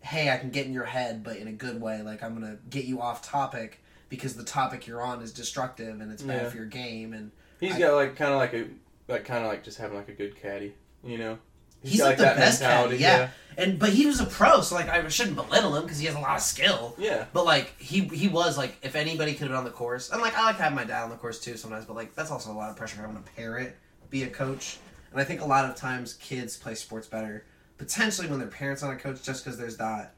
[0.04, 2.02] hey, I can get in your head, but in a good way.
[2.02, 6.12] Like I'm gonna get you off topic because the topic you're on is destructive and
[6.12, 6.48] it's bad Yeah.
[6.50, 8.66] for your game and He's I- got, like, kind of like a,
[9.08, 11.38] like, kind of like just having, like, a good caddy, you know?
[11.82, 13.30] He's got, like, the best caddy, yeah.
[13.56, 16.14] And but he was a pro, so like I shouldn't belittle him because he has
[16.16, 16.94] a lot of skill.
[16.98, 17.26] Yeah.
[17.32, 20.20] But like he he was like if anybody could have been on the course, and
[20.20, 22.30] like I like to have my dad on the course too sometimes, but like that's
[22.32, 23.72] also a lot of pressure having a parent
[24.10, 24.78] be a coach.
[25.12, 27.44] And I think a lot of times kids play sports better
[27.78, 30.10] potentially when their parents on a coach just because there's not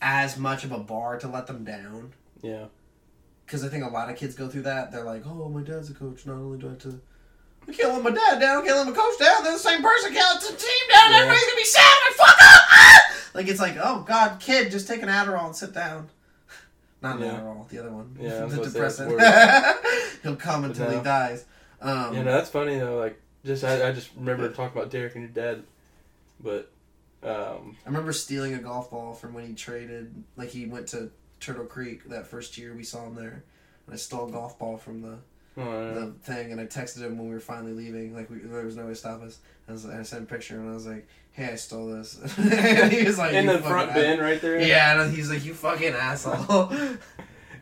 [0.00, 2.12] as much of a bar to let them down.
[2.42, 2.66] Yeah.
[3.46, 4.90] Because I think a lot of kids go through that.
[4.92, 6.26] They're like, oh, my dad's a coach.
[6.26, 7.00] Not only do I have to.
[7.66, 8.62] I can't let my dad down.
[8.62, 9.42] I can't let my coach down.
[9.42, 10.12] They're the same person.
[10.12, 11.10] Can't let the team down.
[11.10, 11.16] Yeah.
[11.18, 12.62] Everybody's going to be sad when I fuck up.
[12.70, 13.00] Ah!
[13.34, 16.08] Like, it's like, oh, God, kid, just take an Adderall and sit down.
[17.02, 17.40] Not an Yeah.
[17.40, 18.16] Adderall, the other one.
[18.20, 19.82] Yeah, the gonna say that's depressant.
[20.22, 21.44] He'll come until he dies.
[21.80, 22.98] Um, Yeah, no, that's funny, though.
[22.98, 25.64] Like, just, I, I just remember talking about Derek and your dad,
[26.40, 26.70] but,
[27.24, 30.22] um, I remember stealing a golf ball from when he traded.
[30.36, 31.10] Like, he went to
[31.40, 33.44] Turtle Creek that first year we saw him there.
[33.86, 35.18] And I stole a golf ball from the
[35.56, 38.14] uh, the thing, and I texted him when we were finally leaving.
[38.14, 39.38] Like we, there was no way to stop us.
[39.68, 42.92] I, was, I sent a picture, and I was like, "Hey, I stole this." and
[42.92, 44.58] he was like, in the front ass-" bin right there.
[44.60, 46.72] Yeah, and he's like, "You fucking asshole."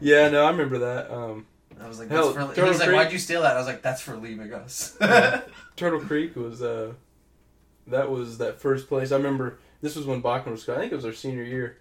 [0.01, 1.13] Yeah, no, I remember that.
[1.13, 1.47] Um,
[1.81, 3.69] I was like, Hell, for." He was like, Creek- "Why'd you steal that?" I was
[3.69, 4.97] like, "That's for leaving us."
[5.77, 6.93] Turtle Creek was uh,
[7.87, 9.13] that was that first place.
[9.13, 10.69] I remember this was when Bachman was.
[10.69, 11.79] I think it was our senior year.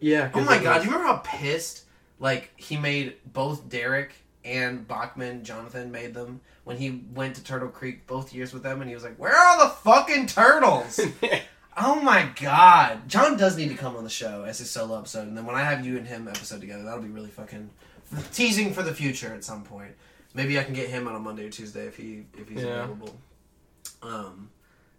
[0.00, 0.30] Yeah.
[0.34, 1.84] oh my god, was- you remember how pissed
[2.18, 4.12] like he made both Derek
[4.44, 8.80] and Bachman, Jonathan made them when he went to Turtle Creek both years with them,
[8.80, 11.00] and he was like, "Where are all the fucking turtles?"
[11.76, 13.08] Oh my god.
[13.08, 15.56] John does need to come on the show as his solo episode, and then when
[15.56, 17.68] I have you and him episode together, that'll be really fucking
[18.32, 19.90] teasing for the future at some point.
[20.34, 22.84] Maybe I can get him on a Monday or Tuesday if he if he's Yeah.
[22.84, 23.16] available.
[24.02, 24.50] Um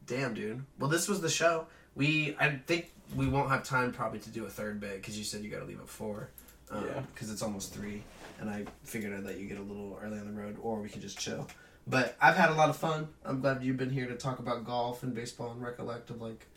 [0.08, 0.64] damn dude.
[0.80, 1.68] Well this was the show.
[1.96, 5.24] We I think we won't have time probably to do a third bit because you
[5.24, 6.30] said you got to leave at four.
[6.72, 7.02] Um, Yeah.
[7.14, 8.02] Because it's almost three,
[8.40, 10.90] and I figured I'd let you get a little early on the road, or we
[10.90, 11.48] could just chill.
[11.88, 13.08] But I've had a lot of fun.
[13.24, 16.48] I'm glad you've been here to talk about golf and baseball and recollect of like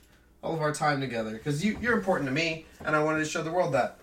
[0.42, 3.24] all of our time together because you you're important to me, and I wanted to
[3.26, 3.98] show the world that.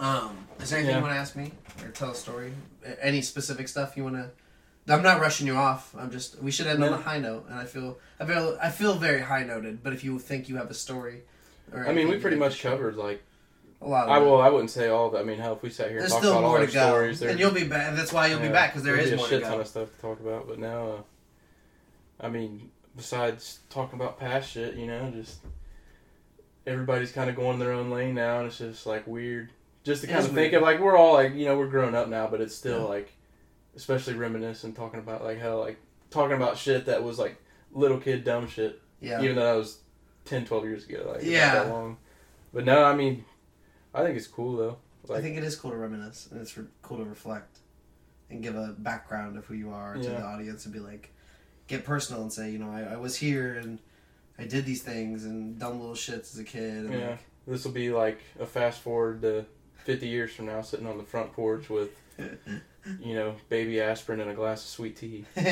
[0.00, 0.98] Um, is there anything Yeah.
[0.98, 1.52] you want to ask me
[1.84, 2.52] or tell a story?
[3.00, 4.30] Any specific stuff you want to?
[4.88, 5.94] I'm not rushing you off.
[5.98, 6.42] I'm just.
[6.42, 9.20] We should end on a high note, and I feel I feel I feel very
[9.20, 9.82] high noted.
[9.82, 11.22] But if you think you have a story,
[11.72, 13.22] or I mean, we pretty much covered like.
[13.82, 14.04] a lot.
[14.04, 14.40] Of I will.
[14.40, 15.18] I wouldn't say all of it.
[15.18, 17.38] I mean, hell, if we sat here and talked about all our stories, there- and
[17.38, 17.94] you'll be back.
[17.96, 19.66] That's why you'll be back because there is be a more shit to ton of
[19.66, 20.48] stuff to talk about.
[20.48, 21.02] But now, uh,
[22.20, 25.38] I mean, besides talking about past shit, you know, just
[26.66, 29.50] everybody's kind of going their own lane now, and it's just like weird.
[29.84, 30.54] Just to kind of think weird.
[30.54, 32.84] of like we're all like you know we're grown up now, but it's still Yeah.
[32.86, 33.12] like,
[33.78, 35.78] especially reminiscing, talking about like how like
[36.10, 37.40] talking about shit that was like
[37.72, 39.78] little kid dumb shit, Yeah, even though that was
[40.24, 41.12] 10, 12 years ago.
[41.14, 41.54] Like Yeah.
[41.54, 41.96] that long.
[42.52, 43.24] But no, I mean,
[43.94, 44.76] I think it's cool though.
[45.06, 47.58] Like, I think it is cool to reminisce, and it's re- cool to reflect
[48.30, 50.18] and give a background of who you are to Yeah.
[50.18, 51.10] the audience, and be like,
[51.68, 53.78] get personal and say, you know, I, I was here and
[54.38, 56.84] I did these things and dumb little shits as a kid.
[56.86, 57.16] And Yeah.
[57.46, 59.46] This will be like a fast forward to
[59.84, 61.90] 50 years from now, sitting on the front porch with,
[63.00, 65.24] you know, baby aspirin and a glass of sweet tea.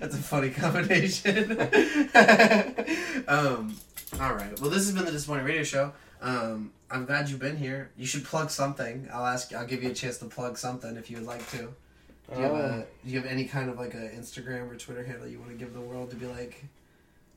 [0.00, 1.60] That's a funny combination.
[3.28, 3.76] um,
[4.20, 4.58] all right.
[4.60, 5.92] Well, this has been the Disappointing Radio Show.
[6.22, 7.90] Um, I'm glad you've been here.
[7.96, 9.08] You should plug something.
[9.12, 9.54] I'll ask.
[9.54, 11.58] I'll give you a chance to plug something if you would like to.
[11.58, 12.72] Do you have a?
[12.72, 15.50] Um, Do you have any kind of like a Instagram or Twitter handle you want
[15.50, 16.64] to give the world to be like,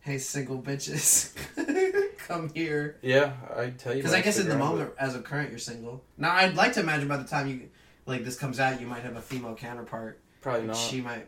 [0.03, 1.34] hey, single bitches,
[2.27, 2.97] come here?
[3.01, 3.99] Yeah, I tell you.
[3.99, 6.03] Because I guess in the moment, as of current, you're single.
[6.17, 7.69] Now, I'd like to imagine by the time you
[8.05, 10.19] like this comes out, you might have a female counterpart.
[10.41, 10.75] Probably not.
[10.75, 11.25] She might.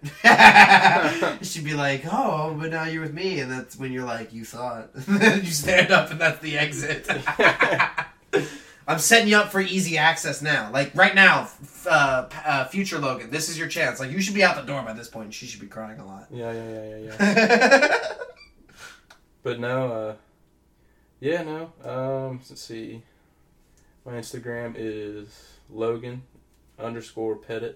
[1.45, 4.43] She'd be like, "Oh, but now you're with me," and that's when you're like, "You
[4.43, 7.07] thought." you stand up, and that's the exit.
[8.87, 10.69] I'm setting you up for easy access now.
[10.71, 11.49] Like right now,
[11.89, 14.01] uh, uh, future Logan, this is your chance.
[14.01, 15.33] Like you should be out the door by this point.
[15.33, 16.27] She should be crying a lot.
[16.29, 18.13] Yeah, yeah, yeah, yeah, yeah.
[19.45, 20.15] But no, uh,
[21.19, 21.71] yeah, no.
[21.87, 23.03] Um, let's see.
[24.03, 26.23] My Instagram is Logan
[26.79, 27.75] underscore Petitt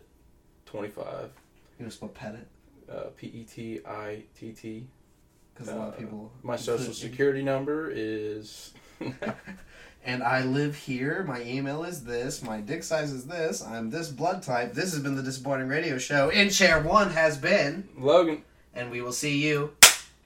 [0.66, 1.30] twenty five.
[1.78, 2.48] You know, spell pet it
[2.92, 4.88] Uh, P E T I T T.
[5.54, 6.32] because a lot of Uh, people.
[6.42, 8.74] My social security number is.
[10.06, 11.26] And I live here.
[11.28, 12.42] My email is this.
[12.42, 13.62] My dick size is this.
[13.62, 14.74] I'm this blood type.
[14.74, 16.30] This has been the Disappointing Radio Show.
[16.30, 17.88] In chair one has been.
[17.98, 18.44] Logan.
[18.74, 19.74] And we will see you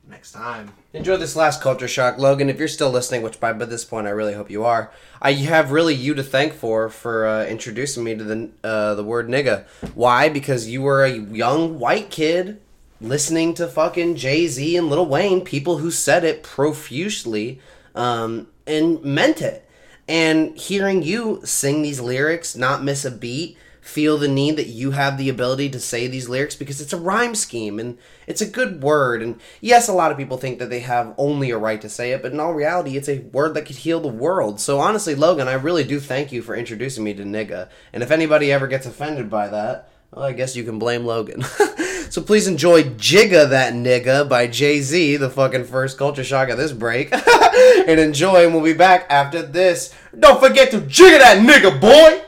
[0.07, 0.71] next time.
[0.93, 2.49] Enjoy this last culture shock, Logan.
[2.49, 5.71] If you're still listening, which by this point I really hope you are, I have
[5.71, 9.65] really you to thank for for uh, introducing me to the uh, the word nigga.
[9.95, 10.29] Why?
[10.29, 12.59] Because you were a young white kid
[13.01, 17.59] listening to fucking Jay Z and Lil Wayne, people who said it profusely
[17.95, 19.67] um, and meant it.
[20.07, 24.91] And hearing you sing these lyrics, not miss a beat, feel the need that you
[24.91, 28.45] have the ability to say these lyrics because it's a rhyme scheme and it's a
[28.45, 29.21] good word.
[29.21, 32.13] And yes, a lot of people think that they have only a right to say
[32.13, 34.61] it, but in all reality, it's a word that could heal the world.
[34.61, 37.67] So honestly, Logan, I really do thank you for introducing me to nigga.
[37.91, 41.43] And if anybody ever gets offended by that, well, I guess you can blame Logan.
[42.09, 46.57] so please enjoy Jigga That Nigga by Jay Z, the fucking first culture shock of
[46.57, 47.11] this break.
[47.87, 49.93] and enjoy, and we'll be back after this.
[50.17, 52.23] Don't forget to Jigga That Nigga, boy!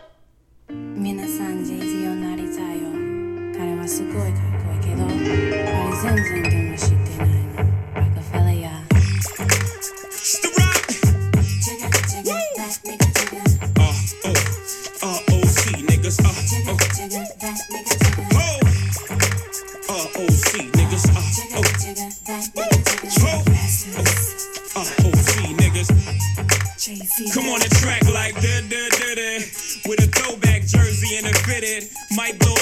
[27.34, 29.38] Come on the track like da da da da.
[29.86, 31.90] With a throwback jersey and a fitted.
[32.18, 32.55] Might blow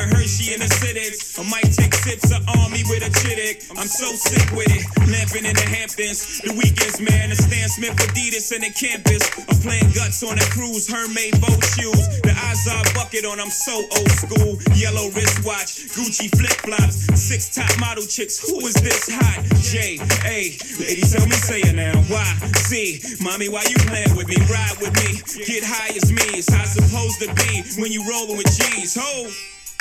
[0.00, 1.12] a Hershey in a city.
[1.36, 3.68] I might take sips of army with a chittick.
[3.76, 4.84] I'm so sick with it.
[5.08, 6.40] Lamping in the Hamptons.
[6.40, 7.30] The weekends, man.
[7.30, 9.22] The Stan Smith Adidas and the campus.
[9.36, 10.88] I'm playing guts on a cruise.
[10.88, 12.20] Hermaid boat shoes.
[12.24, 13.40] The Azar bucket on.
[13.40, 14.56] I'm so old school.
[14.72, 15.92] Yellow wristwatch.
[15.92, 17.04] Gucci flip flops.
[17.20, 18.40] Six top model chicks.
[18.40, 19.44] Who is this hot?
[19.60, 20.56] J A.
[20.80, 22.00] Ladies, tell me, say it now.
[22.08, 22.26] Why?
[22.56, 23.20] Z.
[23.20, 24.40] Mommy, why you playing with me?
[24.48, 25.20] Ride with me.
[25.44, 26.40] Get high as me.
[26.40, 28.96] It's how it's supposed to be when you rolling with G's.
[28.96, 29.28] Ho!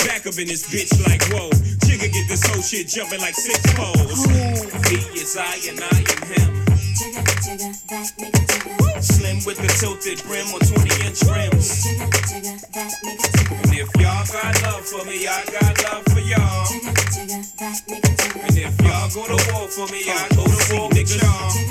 [0.06, 1.50] Back up in this bitch like whoa.
[1.84, 4.26] Jigga get this whole shit jumping like six poles.
[4.88, 6.66] He is I and I am him.
[9.02, 11.86] Slim with the tilted brim or 20 inch rims.
[13.52, 16.68] And if y'all got love for me, I got love for y'all.
[18.40, 21.69] And if y'all go to war for me, I go to war with y'all.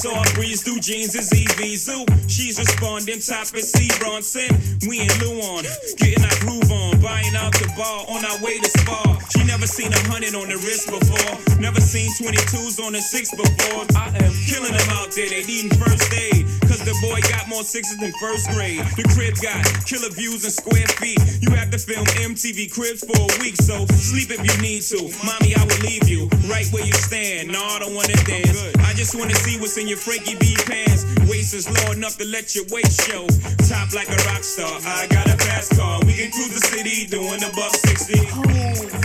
[0.00, 2.08] So I breeze through jeans is Evisu.
[2.24, 4.48] She's responding, top is C Bronson.
[4.88, 5.68] We in Luon,
[6.00, 9.18] getting our groove on, buying out the bar on our way to Spa.
[9.28, 13.30] She never seen a hundred on the wrist before, never seen 22s on the six
[13.34, 13.84] before.
[13.92, 16.46] I am killing them out there, they needing first aid.
[16.70, 18.78] Cause the boy got more sixes than first grade.
[18.94, 21.18] The crib got killer views and square feet.
[21.42, 25.10] You have to film MTV cribs for a week, so sleep if you need to.
[25.26, 27.50] Mommy, I will leave you right where you stand.
[27.50, 28.70] No, I don't wanna dance.
[28.86, 31.04] I just wanna see what's in your Frankie B pants.
[31.28, 33.26] Waist is low enough to let your waist show.
[33.68, 34.70] Top like a rock star.
[34.84, 36.00] I got a fast car.
[36.06, 38.18] We can cruise the city doing a buck 60.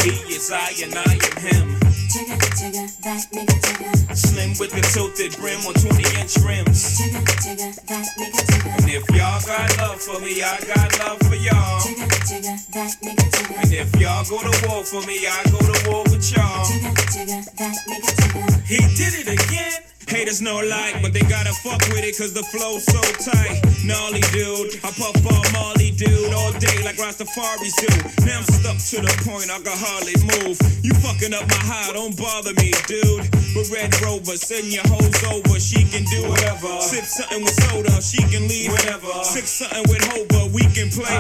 [0.04, 1.86] He is I and I am him.
[2.16, 4.16] Jigga, jigga, that nigga, jigga.
[4.16, 6.96] Slim with the tilted brim or 20 inch rims.
[6.96, 8.72] Jigga, jigga, that nigga, jigga.
[8.80, 11.82] And if y'all got love for me, I got love for y'all.
[11.84, 13.64] Jigga, jigga, that nigga, jigga.
[13.64, 16.64] And if y'all go to war for me, I go to war with y'all.
[16.64, 18.62] Jigga, jigga, that nigga, jigga.
[18.64, 19.95] He did it again.
[20.08, 23.62] Haters no like, but they gotta fuck with it cause the flow's so tight.
[23.84, 27.90] Gnarly dude, I puff on Molly dude all day like Rastafari do.
[28.26, 30.58] Now I'm stuck to the point I can hardly move.
[30.86, 33.26] You fucking up my high, don't bother me, dude.
[33.58, 36.70] With Red Rover, send your hoes over, she can do whatever.
[36.82, 39.10] Sip something with soda, she can leave whatever.
[39.24, 41.18] Sip something with Hova, we can play.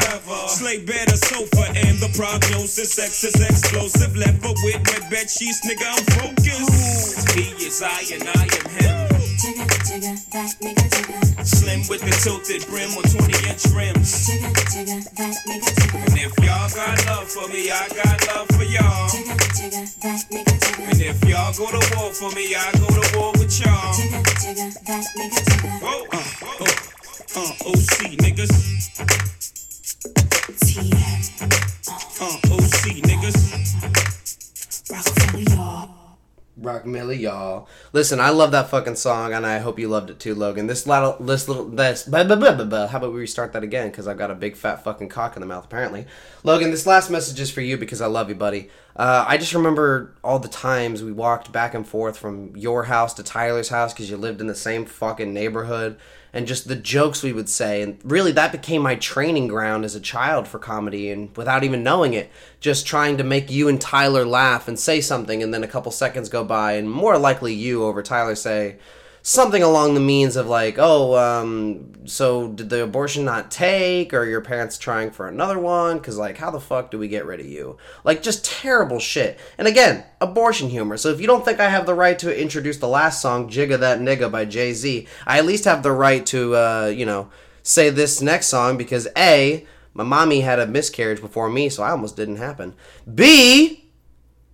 [0.47, 4.15] Slay bed or sofa, and the prognosis, sex is explosive.
[4.15, 7.31] Left foot with wet bed sheets, nigga, I'm focused.
[7.33, 8.84] He is I and I am him.
[11.43, 14.29] Slim with the tilted brim on 20 inch rims.
[14.29, 14.45] And
[16.17, 19.09] if y'all got love for me, I got love for y'all.
[20.87, 23.93] And if y'all go to war for me, I go to war with y'all.
[25.83, 26.23] Whoa, uh,
[26.59, 26.65] uh,
[27.35, 28.53] uh, OC niggas.
[30.63, 31.19] TM.
[32.21, 33.37] Uh, OC niggas.
[34.89, 36.04] Rockefeller, y'all.
[36.57, 37.67] Rock Millie, y'all.
[37.91, 40.67] Listen, I love that fucking song, and I hope you loved it too, Logan.
[40.67, 42.03] This little, this little, this.
[42.03, 42.87] Blah, blah, blah, blah, blah.
[42.87, 43.89] How about we restart that again?
[43.89, 46.05] Because I've got a big fat fucking cock in the mouth, apparently.
[46.43, 48.69] Logan, this last message is for you because I love you, buddy.
[48.95, 53.13] Uh, I just remember all the times we walked back and forth from your house
[53.15, 55.97] to Tyler's house because you lived in the same fucking neighborhood,
[56.35, 57.81] and just the jokes we would say.
[57.81, 61.81] And really, that became my training ground as a child for comedy, and without even
[61.81, 62.29] knowing it,
[62.59, 65.93] just trying to make you and Tyler laugh and say something, and then a couple
[65.93, 68.75] seconds go by, and more likely you over Tyler say,
[69.27, 74.23] something along the means of like, oh, um, so did the abortion not take, or
[74.23, 75.97] your parents trying for another one?
[75.97, 77.75] Because like, how the fuck do we get rid of you?
[78.03, 79.39] Like, just terrible shit.
[79.57, 80.95] And again, abortion humor.
[80.95, 83.79] So if you don't think I have the right to introduce the last song, "Jigga
[83.79, 87.29] That Nigga" by Jay Z, I at least have the right to, uh, you know,
[87.63, 89.65] say this next song because a,
[89.95, 92.75] my mommy had a miscarriage before me, so I almost didn't happen.
[93.11, 93.84] B,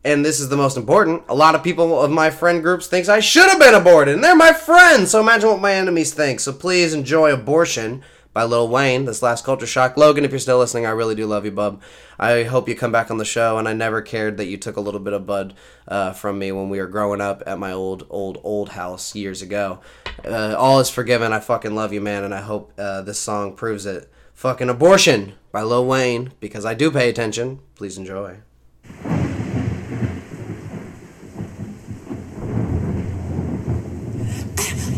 [0.03, 1.23] and this is the most important.
[1.30, 4.23] A lot of people of my friend groups thinks i should have been aborted and
[4.23, 5.11] they're my friends.
[5.11, 6.40] So imagine what my enemies think.
[6.40, 8.02] So please enjoy abortion
[8.34, 9.98] by lil wayne this last culture shock.
[9.98, 11.82] Logan if you're still listening i really do love you bub.
[12.18, 14.78] I hope you come back on the show and i never cared that you took
[14.78, 15.53] a little bit of bud
[15.88, 19.41] uh, from me when we were growing up at my old old old house years
[19.41, 19.82] ago.
[20.26, 21.34] Uh, all is forgiven.
[21.34, 24.10] I fucking love you man and i hope uh, this song proves it.
[24.34, 27.60] Fucking abortion by lil wayne because i do pay attention.
[27.76, 28.40] Please enjoy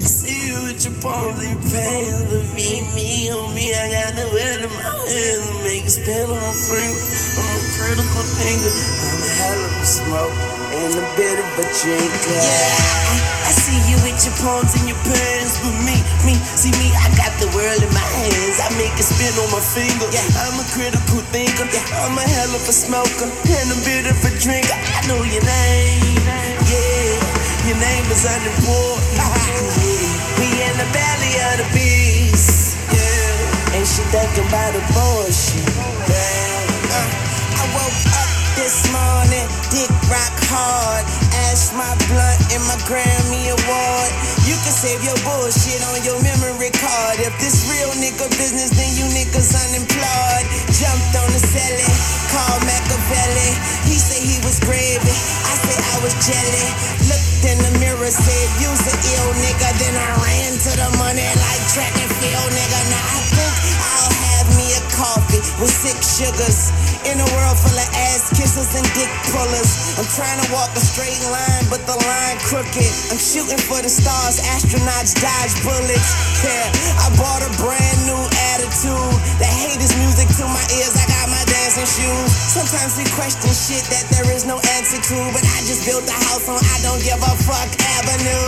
[0.04, 0.52] See
[1.04, 4.72] you with your palsy pants, but me, me, on me, I got the wet in
[4.72, 5.44] my hands.
[5.64, 6.96] Make it spin on my finger.
[7.44, 8.72] I'm a critical thinker.
[8.72, 10.32] I'm a hell of a smoke
[10.72, 12.40] and a bit of a drinker.
[12.40, 16.88] Yeah, I see you with your palms in your pants, but me, me, see me,
[16.96, 18.64] I got the world in my hands.
[18.64, 20.08] I make it spin on my finger.
[20.08, 21.68] Yeah, I'm a critical thinker.
[21.68, 24.72] Yeah, I'm a hell of a smoker and a bit of a drinker.
[24.72, 26.16] I know your name.
[26.72, 30.24] Yeah, your name is unimportant.
[30.44, 30.53] In
[30.84, 32.76] the belly of the beast.
[32.92, 33.80] Yeah.
[33.80, 35.64] And she thinking about abortion.
[36.04, 36.68] Damn.
[36.92, 41.04] Uh, I woke up this morning, dick rock hard.
[41.48, 44.12] Ash my blunt and my Grammy award.
[44.44, 47.24] You can save your bullshit on your memory card.
[47.24, 50.46] If this real nigga business, then you niggas unemployed.
[50.76, 51.88] Jumped on the celly,
[52.28, 53.52] called Machiavelli.
[53.88, 55.16] He said he was gravy.
[55.48, 56.68] I said I was jelly.
[57.08, 59.70] Looked in the mirror, said you's an ill nigga.
[59.80, 62.80] Then I ran to the money like track and field nigga.
[62.88, 63.54] Now I think
[63.84, 66.72] I'll have me a coffee with six sugars.
[67.04, 70.00] In a world full of ass kissers and dick pullers.
[70.00, 72.92] I'm trying to walk a straight line, but the line crooked.
[73.12, 76.10] I'm shooting for the stars, astronauts dodge bullets.
[76.48, 78.24] Yeah, I bought a brand new
[78.56, 79.20] attitude.
[79.36, 82.32] The haters music to my ears, I got my dancing shoes.
[82.32, 86.16] Sometimes we question shit that there is no answer to, but I just built a
[86.32, 87.68] house on I don't give a fuck
[88.00, 88.48] avenue.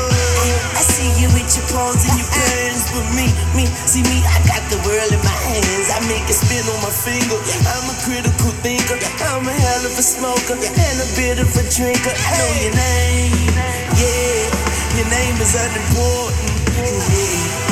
[0.76, 4.40] I see you with your palms and your pants, but me, me, see me, I
[4.48, 5.88] got the world in my hands.
[5.92, 7.36] I make it spin on my finger.
[7.68, 8.98] I'm a critical thinker.
[9.28, 12.14] I'm a hell of a smoker and a bit of a drinker.
[12.16, 13.56] I know your name,
[14.00, 14.48] yeah.
[14.96, 16.64] Your name is unimportant.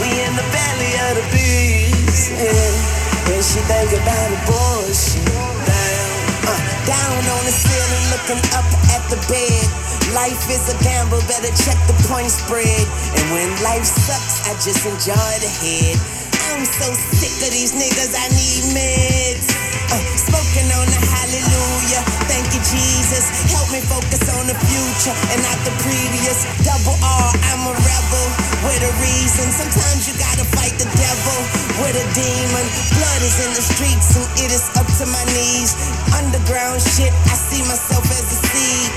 [0.03, 3.02] We in the belly of the beast, yeah.
[3.31, 5.23] And she think about abortion.
[5.23, 6.11] Down,
[6.43, 9.65] uh, down on the ceiling, looking up at the bed.
[10.13, 12.85] Life is a gamble, better check the point spread.
[13.15, 16.22] And when life sucks, I just enjoy the head.
[16.53, 19.49] I'm so sick of these niggas, I need meds.
[19.89, 22.05] Uh, smoking on the hallelujah.
[22.29, 23.25] Thank you, Jesus.
[23.49, 26.45] Help me focus on the future and not the previous.
[26.61, 28.27] Double R, I'm a rebel
[28.69, 29.49] with a reason.
[29.49, 31.37] Sometimes you gotta fight the devil
[31.81, 32.65] with a demon.
[33.01, 35.73] Blood is in the streets and it is up to my knees.
[36.13, 38.89] Underground shit, I see myself as a seed.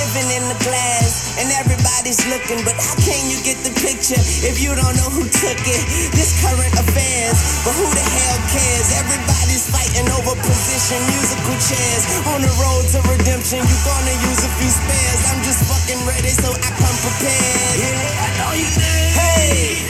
[0.00, 4.18] Living in the glass, and everybody Everybody's looking, but how can you get the picture
[4.42, 5.82] if you don't know who took it?
[6.10, 8.90] This current affairs, but who the hell cares?
[8.98, 12.02] Everybody's fighting over position, musical chairs.
[12.26, 15.20] On the road to redemption, you gonna use a few spares.
[15.30, 17.76] I'm just fucking ready, so I come prepared.
[17.78, 19.06] Yeah, I know you did.
[19.14, 19.86] Hey,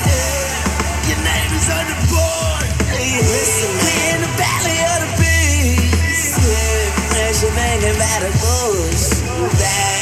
[1.08, 2.68] your name is on the board.
[2.92, 6.36] Hey, listen, we in the valley of the beast.
[6.44, 10.01] Yeah, you're thinking about the bush.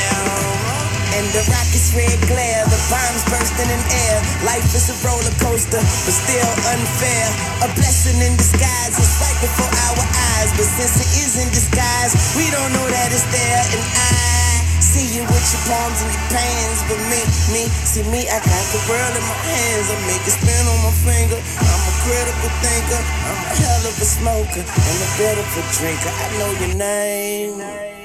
[1.21, 4.17] And the rocket's red glare, the bombs bursting in air.
[4.41, 7.27] Life is a roller coaster, but still unfair.
[7.61, 10.49] A blessing in disguise, it's right before our eyes.
[10.57, 13.65] But since it is in disguise, we don't know that it's there.
[13.69, 16.89] And I see you with your palms and your pants.
[16.89, 17.21] But me,
[17.53, 19.93] me, see me, I got the world in my hands.
[19.93, 21.37] I make it spin on my finger.
[21.37, 26.13] I'm a critical thinker, I'm a hell of a smoker and a a drinker.
[26.17, 28.00] I know your name.